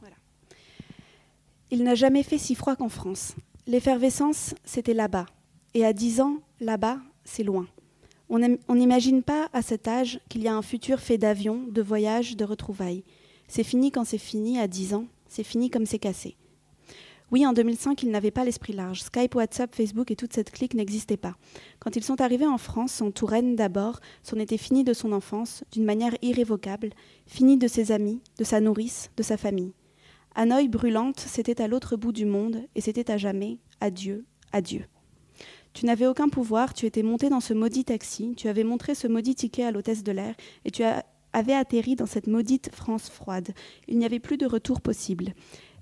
Voilà. 0.02 0.18
Il 1.72 1.86
n'a 1.86 1.96
jamais 1.96 2.24
fait 2.24 2.38
si 2.38 2.56
froid 2.56 2.76
qu'en 2.76 2.90
France. 2.90 3.36
L'effervescence, 3.70 4.56
c'était 4.66 4.96
là-bas. 4.96 5.28
Et 5.76 5.86
à 5.86 5.94
10 5.94 6.22
ans, 6.22 6.38
là-bas, 6.60 6.98
c'est 7.24 7.44
loin. 7.44 7.68
On 8.28 8.40
n'imagine 8.76 9.22
pas 9.22 9.48
à 9.54 9.62
cet 9.62 9.88
âge 9.88 10.20
qu'il 10.28 10.42
y 10.42 10.48
a 10.48 10.56
un 10.56 10.64
futur 10.64 11.00
fait 11.00 11.20
d'avions, 11.20 11.68
de 11.70 11.84
voyages, 11.84 12.36
de 12.36 12.46
retrouvailles. 12.46 13.04
C'est 13.48 13.64
fini 13.64 13.92
quand 13.92 14.06
c'est 14.06 14.18
fini, 14.18 14.58
à 14.58 14.68
10 14.68 14.96
ans. 14.96 15.06
C'est 15.28 15.44
fini 15.44 15.70
comme 15.70 15.86
c'est 15.86 16.00
cassé. 16.00 16.36
Oui, 17.32 17.46
en 17.46 17.54
2005, 17.54 18.02
ils 18.02 18.10
n'avaient 18.10 18.32
pas 18.32 18.44
l'esprit 18.44 18.74
large. 18.74 19.04
Skype, 19.04 19.36
WhatsApp, 19.36 19.76
Facebook 19.76 20.10
et 20.10 20.16
toute 20.16 20.34
cette 20.34 20.50
clique 20.50 20.74
n'existaient 20.74 21.16
pas. 21.16 21.36
Quand 21.78 21.96
ils 21.96 22.04
sont 22.04 22.22
arrivés 22.22 22.48
en 22.48 22.58
France, 22.58 23.04
en 23.04 23.12
Touraine 23.12 23.56
d'abord, 23.56 24.00
c'en 24.24 24.40
était 24.40 24.58
fini 24.58 24.84
de 24.84 24.94
son 24.94 25.12
enfance, 25.12 25.64
d'une 25.72 25.86
manière 25.86 26.16
irrévocable, 26.24 26.90
fini 27.28 27.56
de 27.56 27.68
ses 27.68 27.92
amis, 27.92 28.20
de 28.40 28.44
sa 28.44 28.62
nourrice, 28.62 29.12
de 29.16 29.22
sa 29.22 29.38
famille. 29.38 29.74
Hanoï 30.36 30.68
brûlante, 30.68 31.20
c'était 31.20 31.62
à 31.62 31.68
l'autre 31.68 31.96
bout 31.96 32.12
du 32.12 32.26
monde, 32.26 32.62
et 32.76 32.82
c'était 32.82 33.12
à 33.12 33.18
jamais, 33.18 33.58
adieu, 33.82 34.26
adieu. 34.52 34.86
Tu 35.74 35.86
n'avais 35.86 36.08
aucun 36.08 36.30
pouvoir, 36.30 36.74
tu 36.74 36.86
étais 36.86 37.04
monté 37.04 37.30
dans 37.30 37.40
ce 37.40 37.54
maudit 37.54 37.86
taxi, 37.86 38.34
tu 38.36 38.48
avais 38.48 38.64
montré 38.64 38.96
ce 38.96 39.08
maudit 39.08 39.36
ticket 39.36 39.64
à 39.64 39.72
l'hôtesse 39.72 40.04
de 40.04 40.12
l'air, 40.12 40.36
et 40.66 40.72
tu 40.72 40.84
avais 41.34 41.54
atterri 41.54 41.96
dans 41.96 42.06
cette 42.06 42.28
maudite 42.28 42.70
France 42.74 43.10
froide. 43.10 43.50
Il 43.88 43.98
n'y 43.98 44.06
avait 44.06 44.20
plus 44.20 44.38
de 44.38 44.46
retour 44.46 44.82
possible. 44.82 45.34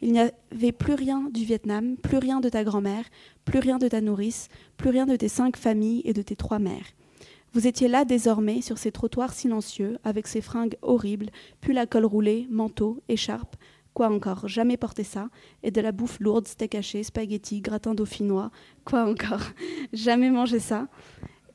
Il 0.02 0.12
n'y 0.12 0.20
avait 0.20 0.72
plus 0.72 0.94
rien 0.94 1.30
du 1.32 1.44
Vietnam, 1.44 1.98
plus 1.98 2.18
rien 2.18 2.40
de 2.40 2.50
ta 2.50 2.64
grand-mère, 2.64 3.06
plus 3.46 3.60
rien 3.60 3.78
de 3.78 3.88
ta 3.88 4.02
nourrice, 4.02 4.50
plus 4.76 4.90
rien 4.90 5.06
de 5.06 5.16
tes 5.16 5.30
cinq 5.30 5.58
familles 5.58 6.02
et 6.06 6.14
de 6.14 6.22
tes 6.22 6.36
trois 6.36 6.60
mères. 6.60 6.94
Vous 7.54 7.66
étiez 7.66 7.88
là 7.88 8.06
désormais 8.06 8.62
sur 8.62 8.78
ces 8.78 8.92
trottoirs 8.92 9.34
silencieux, 9.34 9.98
avec 10.04 10.28
ces 10.28 10.42
fringues 10.42 10.78
horribles, 10.82 11.32
puis 11.62 11.74
la 11.74 11.88
colle 11.88 12.06
roulée, 12.06 12.46
manteau, 12.52 13.02
écharpe, 13.08 13.56
Quoi 13.98 14.10
encore? 14.10 14.48
Jamais 14.48 14.78
porté 14.78 15.04
ça. 15.04 15.28
Et 15.64 15.72
de 15.72 15.82
la 15.82 15.92
bouffe 15.92 16.20
lourde, 16.20 16.48
steak 16.48 16.76
haché, 16.76 17.02
spaghetti, 17.02 17.62
gratin 17.62 17.96
dauphinois. 17.96 18.52
Quoi 18.86 19.10
encore? 19.10 19.42
Jamais 19.92 20.30
mangé 20.30 20.60
ça. 20.60 20.88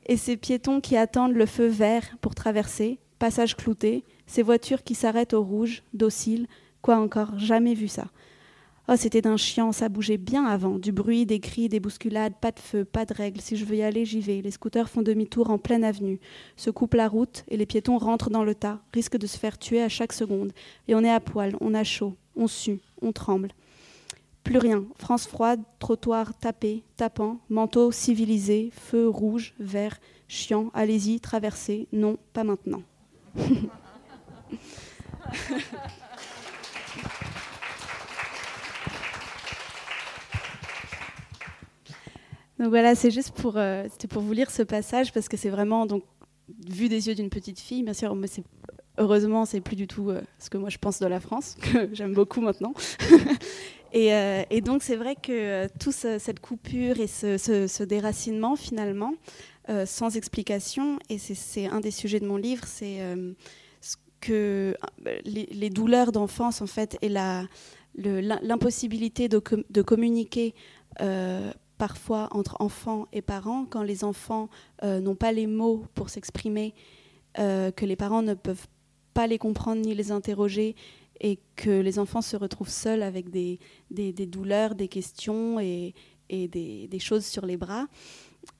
Et 0.07 0.17
ces 0.17 0.35
piétons 0.35 0.81
qui 0.81 0.97
attendent 0.97 1.35
le 1.35 1.45
feu 1.45 1.67
vert 1.67 2.03
pour 2.19 2.35
traverser, 2.35 2.99
passage 3.17 3.55
clouté, 3.55 4.03
ces 4.27 4.41
voitures 4.41 4.83
qui 4.83 4.93
s'arrêtent 4.93 5.33
au 5.33 5.41
rouge, 5.41 5.83
dociles. 5.93 6.47
Quoi 6.81 6.97
encore? 6.97 7.39
Jamais 7.39 7.75
vu 7.75 7.87
ça. 7.87 8.07
Oh, 8.89 8.95
c'était 8.97 9.21
d'un 9.21 9.37
chiant, 9.37 9.71
ça 9.71 9.87
bougeait 9.87 10.17
bien 10.17 10.43
avant. 10.43 10.79
Du 10.79 10.91
bruit, 10.91 11.25
des 11.25 11.39
cris, 11.39 11.69
des 11.69 11.79
bousculades, 11.79 12.33
pas 12.41 12.51
de 12.51 12.59
feu, 12.59 12.83
pas 12.83 13.05
de 13.05 13.13
règles. 13.13 13.39
Si 13.39 13.55
je 13.55 13.63
veux 13.63 13.77
y 13.77 13.83
aller, 13.83 14.03
j'y 14.03 14.19
vais. 14.19 14.41
Les 14.41 14.51
scooters 14.51 14.89
font 14.89 15.01
demi-tour 15.01 15.49
en 15.49 15.57
pleine 15.57 15.85
avenue, 15.85 16.19
se 16.57 16.69
coupent 16.69 16.95
la 16.95 17.07
route 17.07 17.45
et 17.47 17.55
les 17.55 17.65
piétons 17.65 17.97
rentrent 17.97 18.29
dans 18.29 18.43
le 18.43 18.53
tas, 18.53 18.81
risquent 18.93 19.15
de 19.15 19.27
se 19.27 19.37
faire 19.37 19.57
tuer 19.57 19.81
à 19.81 19.87
chaque 19.87 20.11
seconde. 20.11 20.51
Et 20.89 20.95
on 20.95 21.05
est 21.05 21.09
à 21.09 21.21
poil, 21.21 21.55
on 21.61 21.73
a 21.73 21.85
chaud, 21.85 22.17
on 22.35 22.47
sue, 22.47 22.79
on 23.01 23.11
tremble. 23.11 23.49
Plus 24.43 24.57
rien. 24.57 24.83
France 24.97 25.25
froide, 25.25 25.61
trottoir 25.79 26.37
tapé, 26.37 26.83
tapant, 26.97 27.39
manteau 27.49 27.91
civilisé, 27.91 28.71
feu 28.73 29.07
rouge, 29.07 29.53
vert, 29.59 29.99
chiant, 30.27 30.69
allez-y, 30.73 31.19
traversez. 31.19 31.87
Non, 31.93 32.17
pas 32.33 32.43
maintenant. 32.43 32.83
Donc 42.59 42.69
voilà, 42.69 42.95
c'est 42.95 43.11
juste 43.11 43.31
pour, 43.31 43.57
euh, 43.57 43.87
pour 44.09 44.21
vous 44.21 44.31
lire 44.31 44.49
ce 44.49 44.63
passage 44.63 45.11
parce 45.11 45.27
que 45.27 45.35
c'est 45.35 45.49
vraiment 45.49 45.85
donc 45.85 46.03
vu 46.69 46.87
des 46.87 47.07
yeux 47.07 47.15
d'une 47.15 47.29
petite 47.29 47.59
fille. 47.59 47.83
Bien 47.83 47.93
sûr, 47.93 48.15
mais 48.15 48.27
c'est 48.27 48.43
heureusement, 48.97 49.45
c'est 49.45 49.61
plus 49.61 49.75
du 49.75 49.87
tout 49.87 50.09
euh, 50.09 50.21
ce 50.39 50.49
que 50.49 50.57
moi 50.57 50.69
je 50.69 50.77
pense 50.77 50.99
de 50.99 51.07
la 51.07 51.19
France, 51.19 51.55
que 51.61 51.89
j'aime 51.93 52.13
beaucoup 52.13 52.41
maintenant. 52.41 52.73
et, 53.93 54.13
euh, 54.13 54.43
et, 54.49 54.61
donc, 54.61 54.83
c'est 54.83 54.95
vrai 54.95 55.15
que 55.15 55.67
toute 55.79 55.93
cette 55.93 56.39
coupure 56.39 56.99
et 56.99 57.07
ce, 57.07 57.83
déracinement, 57.83 58.55
finalement, 58.55 59.13
sans 59.85 60.17
explication, 60.17 60.99
et 61.09 61.17
c'est 61.17 61.67
un 61.67 61.79
des 61.79 61.91
sujets 61.91 62.19
de 62.19 62.27
mon 62.27 62.37
livre, 62.37 62.65
c'est 62.65 62.99
que 64.19 64.75
les, 65.25 65.69
douleurs 65.69 66.11
d'enfance, 66.11 66.61
en 66.61 66.67
fait, 66.67 66.97
et 67.01 67.09
l'impossibilité 67.95 69.29
de, 69.29 69.81
communiquer 69.81 70.53
parfois 71.77 72.29
entre 72.31 72.55
enfants 72.61 73.07
et 73.11 73.21
parents, 73.21 73.65
quand 73.69 73.83
les 73.83 74.03
enfants 74.03 74.49
euh, 74.83 75.01
n'ont 75.01 75.15
pas 75.15 75.31
les 75.31 75.47
mots 75.47 75.83
pour 75.95 76.09
s'exprimer, 76.09 76.73
euh, 77.39 77.71
que 77.71 77.85
les 77.85 77.97
parents 77.97 78.21
ne 78.21 78.35
peuvent 78.35 78.67
pas 79.13 79.27
les 79.27 79.37
comprendre 79.37 79.81
ni 79.81 79.93
les 79.93 80.11
interroger, 80.11 80.75
et 81.21 81.39
que 81.55 81.69
les 81.69 81.99
enfants 81.99 82.21
se 82.21 82.35
retrouvent 82.35 82.69
seuls 82.69 83.03
avec 83.03 83.29
des, 83.29 83.59
des, 83.91 84.11
douleurs, 84.25 84.75
des 84.75 84.87
questions 84.87 85.59
et, 85.59 85.93
et 86.29 86.47
des, 86.47 86.99
choses 86.99 87.25
sur 87.25 87.45
les 87.45 87.55
bras. 87.55 87.85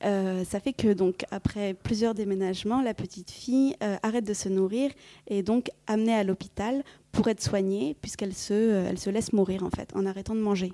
Euh, 0.06 0.46
ça 0.46 0.62
fait 0.62 0.72
que 0.72 0.94
donc 0.94 1.26
après 1.30 1.74
plusieurs 1.74 2.13
déménagements, 2.13 2.82
la 2.82 2.94
petite 2.94 3.32
fille 3.32 3.76
arrête 4.02 4.24
de 4.24 4.34
se 4.34 4.48
nourrir 4.48 4.92
et 5.28 5.39
est 5.39 5.44
donc 5.44 5.72
amenée 5.88 6.13
à 6.13 6.24
l'hôpital 6.24 6.84
pour 7.12 7.28
être 7.28 7.42
soignée 7.42 7.98
puisqu'elle 8.02 8.34
se, 8.34 8.54
elle 8.54 9.00
se 9.00 9.10
laisse 9.10 9.34
mourir 9.34 9.63
en 9.63 9.70
fait 9.70 9.94
en 9.96 10.06
arrêtant 10.06 10.36
de 10.36 10.39
manger. 10.39 10.72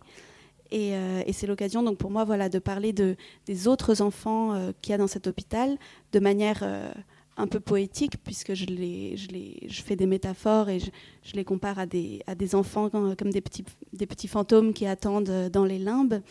Euh, 0.74 1.24
et, 1.26 1.34
c'est 1.34 1.48
l'occasion 1.48 1.82
donc 1.84 1.98
pour 1.98 2.12
moi 2.12 2.24
voilà, 2.24 2.50
de 2.50 2.60
parler 2.60 2.94
de, 2.94 3.16
des 3.46 3.68
autres 3.68 4.02
enfants 4.02 4.54
euh, 4.54 4.72
qu'il 4.82 4.92
y 4.92 4.94
a 4.94 4.98
dans 4.98 5.08
cet 5.08 5.26
hôpital 5.26 5.78
de 6.12 6.20
manière 6.20 6.60
euh, 6.62 6.92
un 7.40 7.48
peu 7.48 7.60
poétique, 7.60 8.18
puisque 8.24 8.54
je, 8.54 8.66
les, 8.66 9.18
je, 9.18 9.28
les, 9.30 9.68
je 9.68 9.82
fais 9.82 9.96
des 9.96 10.06
métaphores 10.06 10.70
et 10.70 10.80
je, 10.80 11.34
les 11.34 11.44
compare 11.44 11.80
à 11.80 11.86
des, 11.86 12.22
à 12.28 12.36
des 12.36 12.54
enfants 12.54 12.90
comme 12.90 13.32
des 13.32 13.42
petits, 13.42 13.66
des 13.94 14.06
petits 14.06 14.28
fantômes 14.28 14.74
qui 14.74 14.86
attendent 14.86 15.50
dans 15.52 15.66
les 15.66 15.80
limbes. 15.80 16.22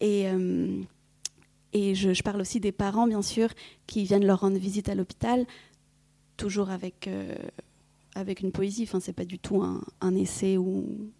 Et, 0.00 0.26
et 1.72 1.94
je, 1.94 2.22
parle 2.22 2.40
aussi 2.40 2.60
des 2.60 2.72
parents, 2.72 3.06
bien 3.06 3.22
sûr, 3.22 3.48
qui 3.86 4.04
viennent 4.04 4.26
leur 4.26 4.40
rendre 4.40 4.58
visite 4.58 4.88
à 4.88 4.94
l'hôpital, 4.94 5.46
toujours 6.36 6.70
avec, 6.70 7.08
avec 8.14 8.40
une 8.40 8.50
poésie. 8.50 8.82
Enfin, 8.82 9.00
c'est 9.00 9.12
pas 9.12 9.24
du 9.24 9.38
tout 9.38 9.62
un, 9.62 9.82
un 10.00 10.14
essai 10.16 10.58
ou, 10.58 11.12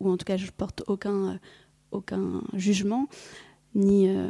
ou 0.00 0.10
en 0.10 0.16
tout 0.16 0.24
cas 0.24 0.36
je 0.36 0.50
porte 0.50 0.82
aucun 0.86 1.40
aucun 1.92 2.42
jugement, 2.54 3.08
ni 3.74 4.08
euh, 4.08 4.28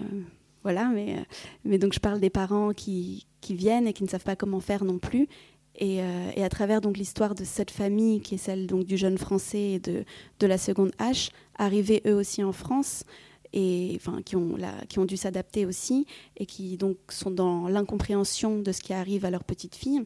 voilà, 0.63 0.87
mais, 0.89 1.15
euh, 1.15 1.23
mais 1.65 1.79
donc 1.79 1.93
je 1.93 2.01
parle 2.01 2.21
des 2.21 2.31
parents 2.31 2.73
qui, 2.73 3.27
qui, 3.41 3.55
viennent 3.55 3.87
et 3.87 3.93
qui 3.93 4.05
ne 4.05 4.09
savent 4.09 4.25
pas 4.25 4.37
comment 4.37 4.61
faire 4.61 4.85
non 4.85 4.99
plus. 4.99 5.29
Et, 5.77 6.03
euh, 6.03 6.31
et 6.37 6.45
à 6.45 6.49
travers 6.49 6.81
donc 6.81 6.97
l'histoire 6.97 7.35
de 7.35 7.45
cette 7.45 7.71
famille, 7.71 8.21
qui 8.21 8.35
est 8.35 8.39
celle 8.39 8.67
donc 8.67 8.85
du 8.85 8.97
jeune 8.97 9.19
français 9.19 9.73
et 9.73 9.79
de, 9.79 10.05
de 10.39 10.47
la 10.47 10.59
seconde 10.59 10.91
H, 10.99 11.31
arrivés 11.57 12.03
eux 12.07 12.15
aussi 12.15 12.43
en 12.43 12.53
France, 12.53 13.05
et 13.53 13.93
enfin 13.97 14.21
qui 14.23 14.37
ont, 14.37 14.57
la, 14.57 14.73
qui 14.89 14.99
ont 14.99 15.05
dû 15.05 15.17
s'adapter 15.17 15.65
aussi, 15.67 16.07
et 16.37 16.47
qui 16.47 16.77
donc 16.77 16.97
sont 17.09 17.31
dans 17.31 17.69
l'incompréhension 17.69 18.59
de 18.59 18.73
ce 18.73 18.81
qui 18.81 18.93
arrive 18.93 19.25
à 19.25 19.31
leur 19.31 19.45
petite 19.45 19.75
fille. 19.75 20.05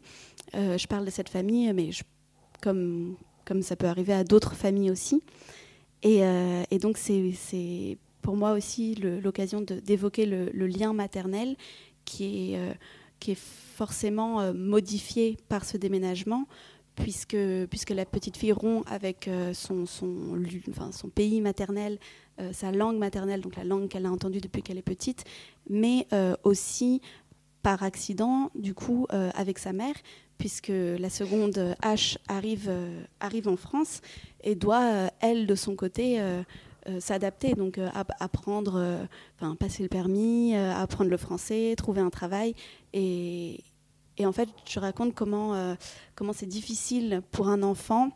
je 0.52 0.86
parle 0.86 1.04
de 1.04 1.10
cette 1.10 1.28
famille, 1.28 1.72
mais 1.72 1.90
comme, 2.62 3.16
comme 3.44 3.62
ça 3.62 3.74
peut 3.74 3.86
arriver 3.86 4.12
à 4.12 4.22
d'autres 4.22 4.54
familles 4.54 4.90
aussi. 4.90 5.22
Euh, 6.04 6.64
et, 6.70 6.78
donc, 6.78 6.98
c'est 6.98 7.98
pour 8.24 8.36
moi 8.36 8.52
aussi 8.52 8.94
l'occasion 8.94 9.60
d'évoquer 9.60 10.24
le, 10.24 10.66
lien 10.66 10.94
maternel 10.94 11.56
qui 12.06 12.54
est, 12.54 12.58
euh, 12.58 12.72
qui 13.20 13.32
est 13.32 13.38
forcément 13.38 14.40
euh, 14.40 14.54
modifié 14.54 15.36
par 15.50 15.66
ce 15.66 15.76
déménagement, 15.76 16.48
puisque, 16.96 17.36
puisque 17.68 17.90
la 17.90 18.06
petite 18.06 18.38
fille 18.38 18.52
rompt 18.52 18.82
avec 18.86 19.28
son, 19.52 19.84
son, 19.84 20.38
son 20.90 21.08
pays 21.10 21.42
maternel, 21.42 21.98
sa 22.52 22.72
langue 22.72 22.96
maternelle, 22.96 23.42
donc 23.42 23.56
la 23.56 23.64
langue 23.64 23.88
qu'elle 23.88 24.06
a 24.06 24.10
entendue 24.10 24.40
depuis 24.40 24.62
qu'elle 24.62 24.78
est 24.78 24.82
petite, 24.82 25.24
mais 25.68 26.06
aussi 26.44 27.00
par 27.62 27.82
accident, 27.82 28.52
du 28.54 28.74
coup, 28.74 29.08
avec 29.10 29.58
sa 29.58 29.72
mère, 29.72 29.96
puisque 30.38 30.72
la 30.72 31.10
seconde 31.10 31.74
H 31.82 32.16
arrive, 32.28 32.70
arrive 33.18 33.48
en 33.48 33.56
France 33.56 34.00
et 34.44 34.54
doit, 34.54 34.82
euh, 34.82 35.08
elle, 35.20 35.46
de 35.46 35.54
son 35.54 35.74
côté, 35.74 36.20
euh, 36.20 36.42
euh, 36.42 36.42
s'adapter, 36.98 37.54
donc 37.54 37.78
apprendre, 38.20 39.06
enfin 39.36 39.54
passer 39.56 39.82
le 39.82 39.88
permis, 39.88 40.54
apprendre 40.54 41.10
le 41.10 41.16
français, 41.16 41.74
trouver 41.76 42.00
un 42.00 42.10
travail. 42.10 42.54
Et, 42.92 43.60
et 44.18 44.26
en 44.26 44.32
fait, 44.32 44.48
je 44.66 44.78
raconte 44.80 45.14
comment 45.14 45.76
comment 46.14 46.32
c'est 46.32 46.46
difficile 46.46 47.22
pour 47.30 47.48
un 47.48 47.62
enfant 47.62 48.10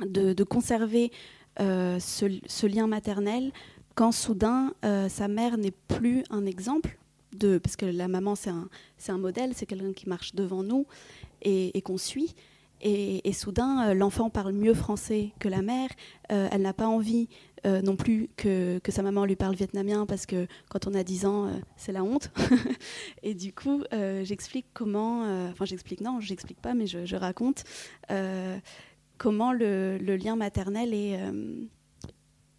de, 0.00 0.44
conserver 0.44 1.12
ce, 1.58 2.66
lien 2.66 2.86
maternel 2.86 3.52
quand 3.94 4.12
soudain 4.12 4.74
sa 4.82 5.28
mère 5.28 5.56
n'est 5.58 5.74
plus 5.88 6.24
un 6.30 6.46
exemple 6.46 6.98
de 7.36 7.58
parce 7.58 7.76
que 7.76 7.86
la 7.86 8.08
maman 8.08 8.34
c'est 8.34 8.50
un 8.50 8.68
un 9.08 9.18
modèle, 9.18 9.52
c'est 9.54 9.66
quelqu'un 9.66 9.92
qui 9.92 10.08
marche 10.08 10.34
devant 10.34 10.62
nous 10.62 10.86
et, 11.42 11.76
et 11.76 11.82
qu'on 11.82 11.98
suit. 11.98 12.34
Et, 12.84 13.32
soudain, 13.32 13.90
euh, 13.90 13.94
l'enfant 13.94 14.28
parle 14.28 14.52
mieux 14.52 14.74
français 14.74 15.30
que 15.38 15.48
la 15.48 15.62
mère. 15.62 15.88
Euh, 16.32 16.48
elle 16.50 16.62
n'a 16.62 16.72
pas 16.72 16.88
envie 16.88 17.28
euh, 17.66 17.82
non 17.82 17.96
plus 17.96 18.28
que, 18.36 18.78
que, 18.78 18.92
sa 18.92 19.02
maman 19.02 19.24
lui 19.24 19.36
parle 19.36 19.54
vietnamien 19.54 20.06
parce 20.06 20.26
que 20.26 20.46
quand 20.68 20.86
on 20.86 20.94
a 20.94 21.04
10 21.04 21.26
ans, 21.26 21.50
c'est 21.76 21.92
la 21.92 22.02
honte. 22.02 22.30
et 23.22 23.34
du 23.34 23.52
coup, 23.52 23.82
j'explique 24.22 24.66
comment, 24.72 25.22
enfin 25.50 25.64
j'explique, 25.64 26.00
non, 26.00 26.20
j'explique 26.20 26.60
pas, 26.60 26.74
mais 26.74 26.86
je, 26.86 27.16
raconte 27.16 27.64
comment 29.18 29.52
le, 29.52 29.98
lien 29.98 30.36
maternel 30.36 30.92
est, 30.92 31.18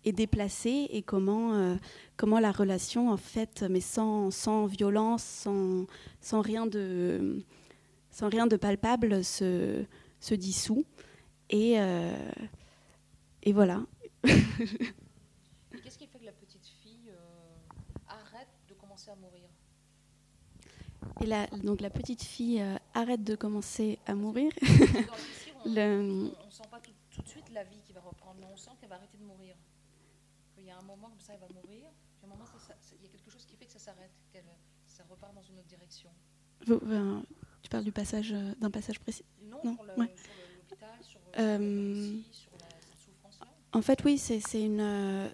est 0.05 0.11
déplacé 0.13 0.87
et 0.89 1.01
comment, 1.01 1.77
comment 2.15 2.39
la 2.39 2.51
relation, 2.51 3.09
en 3.09 3.17
fait, 3.17 3.65
mais 3.69 3.81
sans, 3.81 4.31
sans 4.31 4.65
violence, 4.65 5.23
sans, 5.23 5.85
sans, 6.21 6.41
rien 6.41 6.65
de, 6.65 7.43
sans 8.09 8.29
rien 8.29 8.47
de 8.47 8.55
palpable, 8.55 9.23
se 9.23 9.85
se 10.23 10.35
dissout. 10.35 10.85
Et, 11.49 11.75
euh, 11.77 12.15
et 13.43 13.53
voilà. 13.53 13.81
Qu'est-ce 14.23 15.97
qui 15.97 16.07
fait 16.07 16.19
que 16.19 16.25
la 16.25 16.31
petite 16.31 16.65
fille 16.65 17.09
euh, 17.09 17.55
arrête 18.07 18.47
de 18.69 18.73
commencer 18.73 19.11
à 19.11 19.15
mourir? 19.15 19.49
Et 21.21 21.25
la, 21.25 21.47
donc 21.47 21.81
la 21.81 21.89
petite 21.89 22.23
fille 22.23 22.61
euh, 22.61 22.77
arrête 22.93 23.23
de 23.23 23.35
commencer 23.35 23.99
à 24.05 24.15
mourir. 24.15 24.51
on 25.65 25.69
ne 25.69 26.29
sent 26.49 26.63
pas 26.71 26.79
tout, 26.79 27.21
de 27.21 27.27
suite 27.27 27.49
la 27.51 27.65
vie 27.65 27.81
qui 27.81 27.91
va 27.91 27.99
reprendre, 27.99 28.37
mais 28.39 28.47
on 28.51 28.55
sent 28.55 28.71
qu'elle 28.79 28.89
va 28.89 28.95
arrêter 28.95 29.17
de 29.17 29.23
mourir. 29.23 29.55
Il 30.57 30.63
y 30.63 30.71
a 30.71 30.77
un 30.77 30.83
moment 30.83 31.09
comme 31.09 31.19
ça, 31.19 31.33
elle 31.33 31.41
va 31.41 31.47
mourir, 31.47 31.89
puis 32.17 32.25
un 32.25 32.27
moment, 32.27 32.45
il 32.93 33.03
y 33.03 33.07
a 33.07 33.09
quelque 33.09 33.29
chose 33.29 33.45
qui 33.45 33.57
fait 33.57 33.65
que 33.65 33.73
ça 33.73 33.79
s'arrête, 33.79 34.11
que 34.31 34.39
ça 34.87 35.03
repart 35.09 35.33
dans 35.33 35.41
une 35.41 35.59
autre 35.59 35.67
direction. 35.67 36.09
tu 36.65 37.69
parles 37.69 37.83
du 37.83 37.91
passage, 37.91 38.31
d'un 38.31 38.71
passage 38.71 38.99
précis? 38.99 39.25
Non, 39.41 39.61
sur 39.61 39.83
l'hôpital, 39.83 41.03
sur, 41.03 41.19
euh, 41.39 42.21
sur 42.31 42.52
En 43.73 43.81
fait, 43.81 43.99
oui, 44.05 44.17
c'est 44.17 44.41
euh, 44.55 45.27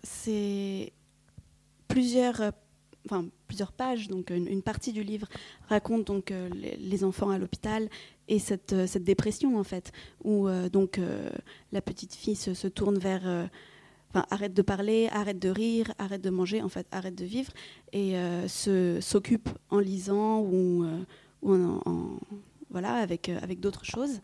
enfin 3.06 3.26
plusieurs 3.48 3.72
pages. 3.74 4.08
Donc, 4.08 4.30
une, 4.30 4.62
partie 4.62 4.94
du 4.94 5.04
livre 5.04 5.28
raconte 5.68 6.08
donc 6.08 6.32
euh, 6.32 6.50
les, 6.50 7.04
enfants 7.04 7.30
à 7.30 7.38
l'hôpital 7.38 7.90
et 8.28 8.40
cette, 8.40 8.74
dépression 8.98 9.58
en 9.58 9.64
fait, 9.64 9.92
où 10.24 10.48
donc 10.72 11.00
la 11.72 11.82
petite 11.82 12.14
fille 12.14 12.36
se, 12.36 12.68
tourne 12.68 12.98
vers 12.98 13.50
arrête 14.14 14.54
de 14.54 14.62
parler, 14.62 15.10
arrête 15.12 15.40
de 15.40 15.50
rire, 15.50 15.92
arrête 15.98 16.22
de 16.22 16.30
manger, 16.30 16.62
en 16.62 16.70
fait, 16.70 16.88
arrête 16.92 17.16
de 17.16 17.26
vivre, 17.26 17.52
et 17.92 18.16
s'occupe 18.48 19.50
en 19.72 19.80
lisant 19.80 20.42
ou, 20.42 20.86
en, 21.44 22.20
voilà, 22.70 22.96
avec, 22.96 23.30
euh, 23.30 23.40
d'autres 23.58 23.86
choses. 23.86 24.22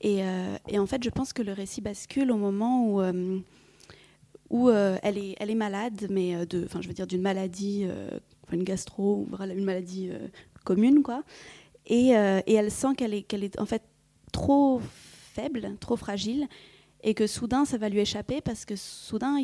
Et, 0.00 0.22
euh, 0.22 0.56
en 0.74 0.86
fait, 0.86 1.02
je 1.02 1.10
pense 1.10 1.32
que 1.32 1.42
le 1.42 1.52
récit 1.52 1.80
bascule 1.80 2.30
au 2.30 2.36
moment 2.36 2.86
où, 2.86 3.00
euh, 3.00 3.40
où 4.50 4.70
elle, 4.70 5.18
est, 5.18 5.36
elle 5.38 5.50
est 5.50 5.54
malade, 5.54 6.06
mais 6.10 6.46
de, 6.46 6.64
enfin, 6.64 6.80
je 6.80 6.88
veux 6.88 6.94
dire 6.94 7.06
d'une 7.06 7.20
maladie, 7.22 7.86
une 8.52 8.64
gastro, 8.64 9.26
une 9.40 9.64
maladie 9.64 10.10
commune, 10.64 11.02
quoi. 11.02 11.22
Et, 11.86 12.08
elle 12.08 12.70
sent 12.70 12.94
qu'elle 12.96 13.14
est, 13.14 13.22
qu'elle 13.22 13.44
est 13.44 13.60
en 13.60 13.66
fait 13.66 13.82
trop 14.32 14.80
faible, 15.34 15.76
trop 15.80 15.96
fragile, 15.96 16.46
et 17.02 17.14
que 17.14 17.26
soudain 17.26 17.64
ça 17.64 17.76
va 17.76 17.88
lui 17.88 18.00
échapper 18.00 18.40
parce 18.40 18.64
que 18.64 18.74
soudain 18.74 19.36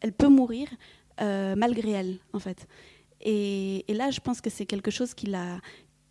elle 0.00 0.12
peut 0.12 0.28
mourir 0.28 0.68
malgré 1.18 1.90
elle, 1.90 2.18
en 2.32 2.40
fait. 2.40 2.66
Et, 3.20 3.84
là, 3.88 4.10
je 4.10 4.20
pense 4.20 4.40
que 4.40 4.50
c'est 4.50 4.66
quelque 4.66 4.90
chose 4.90 5.14
qui 5.14 5.26
la, 5.26 5.60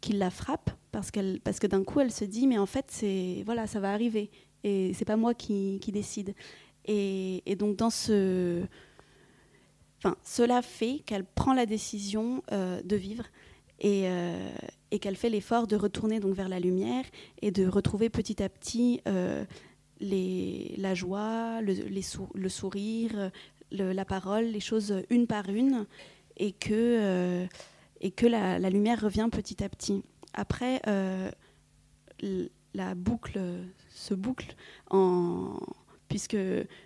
qui 0.01 0.13
la 0.13 0.29
frappe 0.29 0.69
parce, 0.91 1.11
qu'elle, 1.11 1.39
parce 1.41 1.59
que 1.59 1.67
d'un 1.67 1.83
coup 1.83 1.99
elle 1.99 2.11
se 2.11 2.25
dit 2.25 2.47
mais 2.47 2.57
en 2.57 2.65
fait 2.65 2.85
c'est 2.87 3.43
voilà 3.45 3.67
ça 3.67 3.79
va 3.79 3.91
arriver 3.93 4.31
et 4.63 4.91
c'est 4.93 5.05
pas 5.05 5.17
moi 5.17 5.35
qui 5.35 5.79
décide 5.87 6.33
et, 6.91 7.55
donc 7.55 7.75
dans 7.75 7.89
ce 7.89 8.63
enfin, 9.99 10.15
cela 10.23 10.61
fait 10.61 11.01
qu'elle 11.05 11.25
prend 11.25 11.53
la 11.53 11.65
décision 11.65 12.41
de 12.51 12.95
vivre 12.95 13.25
et, 13.79 14.07
et 14.91 14.99
qu'elle 14.99 15.15
fait 15.15 15.29
l'effort 15.29 15.67
de 15.67 15.75
retourner 15.75 16.19
donc 16.19 16.33
vers 16.33 16.49
la 16.49 16.59
lumière 16.59 17.05
et 17.41 17.51
de 17.51 17.67
retrouver 17.67 18.09
petit 18.09 18.41
à 18.41 18.49
petit 18.49 19.01
les, 19.99 20.73
la 20.77 20.93
joie, 20.95 21.61
le, 21.61 21.73
les 21.73 22.01
le 22.33 22.49
sourire, 22.49 23.31
la 23.71 24.05
parole, 24.05 24.45
les 24.45 24.59
choses 24.59 25.03
une 25.09 25.27
par 25.27 25.49
une, 25.49 25.85
et 26.37 26.53
que, 26.53 26.71
euh, 26.71 27.45
et 28.01 28.11
que 28.11 28.25
la, 28.25 28.57
lumière 28.69 29.01
revient 29.01 29.27
petit 29.31 29.63
à 29.63 29.69
petit. 29.69 30.03
Après, 30.33 30.81
euh, 30.87 31.29
la 32.73 32.95
boucle 32.95 33.39
se 33.89 34.13
boucle 34.13 34.55
en, 34.89 35.59
puisque, 36.09 36.37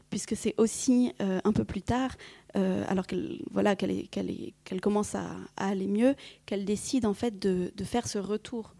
puisque 0.09 0.36
c'est 0.36 0.53
aussi 0.57 1.13
euh, 1.21 1.39
un 1.43 1.51
peu 1.51 1.63
plus 1.63 1.81
tard, 1.81 2.12
alors 2.55 3.07
qu'elle 3.07 3.41
voilà, 3.49 3.75
qu'elle 3.75 4.05
qu'elle 4.12 4.79
commence 4.79 5.15
à, 5.15 5.25
aller 5.57 5.88
mieux, 5.88 6.13
qu'elle 6.45 6.65
décide 6.65 7.07
en 7.07 7.15
fait 7.15 7.39
de, 7.39 7.71
faire 7.83 8.07
ce 8.07 8.19
retour 8.19 8.75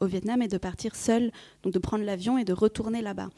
au 0.00 0.06
Vietnam 0.06 0.42
et 0.42 0.48
de 0.48 0.58
partir 0.58 0.94
seule, 0.94 1.32
donc 1.62 1.72
de 1.72 1.78
prendre 1.78 2.04
l'avion 2.04 2.36
et 2.36 2.44
de 2.44 2.52
retourner 2.52 3.00
là-bas. 3.00 3.30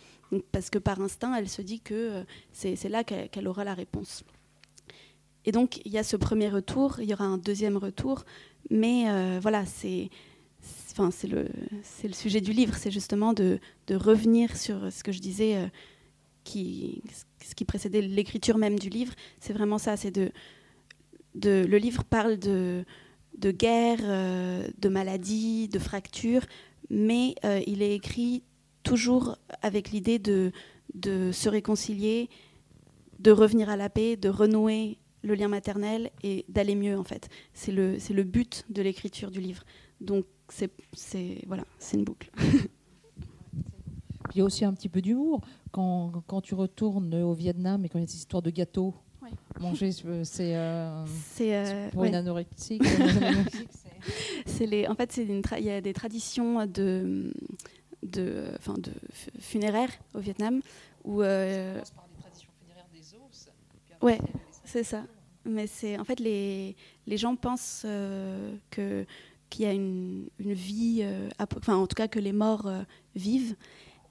Parce 0.51 0.69
que 0.69 0.81
par 0.81 1.01
instinct, 1.01 1.33
elle 1.37 1.49
se 1.49 1.63
dit 1.63 1.79
que 1.79 2.25
c'est 2.51 2.89
là 2.89 3.05
qu'elle 3.05 3.47
aura 3.47 3.63
la 3.63 3.75
réponse. 3.75 4.25
Et 5.49 5.53
donc, 5.53 5.81
il 5.87 5.93
y 5.93 5.97
a 5.97 6.05
ce 6.05 6.17
premier 6.17 6.51
retour, 6.51 7.01
il 7.01 7.09
y 7.09 7.15
aura 7.15 7.25
un 7.25 7.39
deuxième 7.39 7.79
retour, 7.79 8.25
mais 8.69 9.09
euh, 9.09 9.39
voilà, 9.41 9.65
c'est 9.65 10.11
enfin, 10.93 11.09
le, 11.27 11.49
le 12.05 12.13
sujet 12.13 12.43
du 12.43 12.53
livre, 12.53 12.75
c'est 12.77 12.91
justement 12.91 13.33
de, 13.33 13.59
de, 13.87 13.95
revenir 13.95 14.57
sur 14.59 14.93
ce 14.93 15.03
que 15.03 15.11
je 15.11 15.21
disais, 15.21 15.57
euh, 15.57 15.67
ce 16.49 17.55
qui 17.55 17.65
précédait 17.65 18.03
l'écriture 18.03 18.59
même 18.59 18.79
du 18.79 18.89
livre. 18.89 19.13
C'est 19.41 19.53
vraiment 19.53 19.79
ça, 19.79 19.97
c'est 19.97 20.11
de, 20.11 20.31
le 21.35 21.77
livre 21.77 22.05
parle 22.05 22.39
de, 22.39 22.85
guerre, 23.41 24.01
euh, 24.03 24.69
de 24.79 24.89
maladie, 24.89 25.69
de 25.69 25.79
fractures, 25.79 26.47
mais 26.91 27.35
il 27.67 27.83
est 27.83 27.95
écrit 27.95 28.43
toujours 28.83 29.37
avec 29.63 29.91
l'idée 29.91 30.19
de, 30.19 30.53
se 31.33 31.49
réconcilier, 31.49 32.29
de 33.19 33.31
revenir 33.31 33.69
à 33.69 33.77
la 33.77 33.91
paix, 33.91 34.17
de 34.17 34.29
renouer 34.29 34.99
le 35.23 35.35
lien 35.35 35.49
maternel 35.49 36.11
et 36.23 36.45
d'aller 36.49 36.75
mieux 36.75 36.97
en 36.97 37.05
fait. 37.05 37.29
C'est 37.53 37.73
le, 37.73 37.97
le 38.11 38.23
but 38.23 38.65
de 38.71 38.83
l'écriture 38.83 39.31
du 39.31 39.41
livre. 39.41 39.65
Donc 40.01 40.25
c'est 40.49 40.71
voilà, 41.47 41.65
c'est 41.79 41.97
une 41.97 42.05
boucle. 42.05 42.31
il 44.39 44.41
y 44.41 44.43
a 44.43 44.45
aussi 44.45 44.65
un 44.65 44.73
petit 44.73 44.89
peu 44.89 45.03
d'humour 45.03 45.41
quand, 45.73 46.23
quand, 46.29 46.41
tu 46.41 46.55
retournes 46.55 47.13
au 47.13 47.35
Vietnam 47.35 47.85
et 47.85 47.89
quand 47.89 47.99
il 47.99 48.03
y 48.03 48.05
a 48.05 48.07
cette 48.07 48.19
histoire 48.19 48.41
de 48.41 48.51
gâteau. 48.51 48.95
Manger, 49.61 49.91
c'est, 49.91 50.55
euh, 50.55 51.05
c'est 51.35 51.57
euh, 51.57 51.91
pour 51.91 52.05
une 52.05 52.15
anorexique. 52.15 52.85
c'est 54.47 54.67
les, 54.67 54.87
en 54.87 54.95
fait, 54.95 55.11
c'est 55.11 55.25
il 55.25 55.65
y 55.65 55.71
a 55.71 55.81
des 55.81 55.93
traditions 55.93 56.65
de, 56.67 57.35
de, 58.05 58.45
enfin, 58.59 58.75
de 58.75 58.93
funéraires 59.41 59.91
au 60.15 60.21
Vietnam 60.21 60.61
où. 61.05 61.21
Euh, 61.23 61.83
par 61.97 62.07
les 62.15 62.23
traditions 62.23 62.51
funéraires 62.61 62.87
des 62.95 63.15
os. 63.17 63.51
Ouais. 64.01 64.21
C'est 64.65 64.85
ça. 64.85 65.03
Mais 65.45 65.67
c'est 65.67 65.99
en 65.99 66.05
fait 66.05 66.21
les, 66.21 66.77
les 67.07 67.17
gens 67.17 67.35
pensent 67.35 67.83
euh, 67.87 68.55
que 68.71 69.05
qu'il 69.51 69.65
y 69.65 69.69
a 69.69 69.73
une, 69.73 70.29
une 70.39 70.53
vie, 70.53 71.01
euh, 71.03 71.29
enfin 71.57 71.77
en 71.77 71.87
tout 71.87 71.95
cas 71.95 72.09
que 72.09 72.19
les 72.19 72.33
morts 72.33 72.67
euh, 72.67 72.83
vivent. 73.15 73.57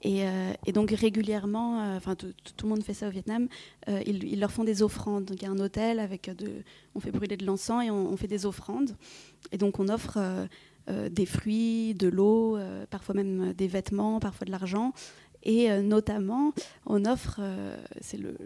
Et, 0.02 0.22
et, 0.66 0.72
donc 0.72 0.92
régulièrement, 0.92 1.96
enfin 1.96 2.14
tout, 2.14 2.32
le 2.62 2.68
monde 2.68 2.84
fait 2.84 2.94
ça 2.94 3.08
au 3.08 3.10
Vietnam, 3.10 3.48
ils, 3.88 4.22
ils, 4.22 4.38
leur 4.38 4.52
font 4.52 4.62
des 4.62 4.82
offrandes. 4.82 5.24
Donc 5.24 5.42
il 5.42 5.44
y 5.44 5.48
a 5.48 5.50
un 5.50 5.58
hôtel 5.58 5.98
avec 5.98 6.30
on 6.94 7.00
fait 7.00 7.10
brûler 7.10 7.36
de 7.36 7.44
l'encens 7.44 7.84
et 7.84 7.90
on, 7.90 8.16
fait 8.16 8.28
des 8.28 8.46
offrandes. 8.46 8.96
Et 9.50 9.58
donc 9.58 9.80
on 9.80 9.88
offre 9.88 10.18
des 10.88 11.26
fruits, 11.26 11.94
de 11.94 12.06
l'eau, 12.06 12.58
parfois 12.90 13.16
même 13.16 13.52
des 13.54 13.66
vêtements, 13.66 14.20
parfois 14.20 14.44
de 14.44 14.52
l'argent. 14.52 14.92
Et 15.44 15.70
euh, 15.70 15.82
notamment, 15.82 16.52
on 16.86 17.04
offre, 17.04 17.36
euh, 17.40 17.76
c'est 18.00 18.18
le, 18.18 18.36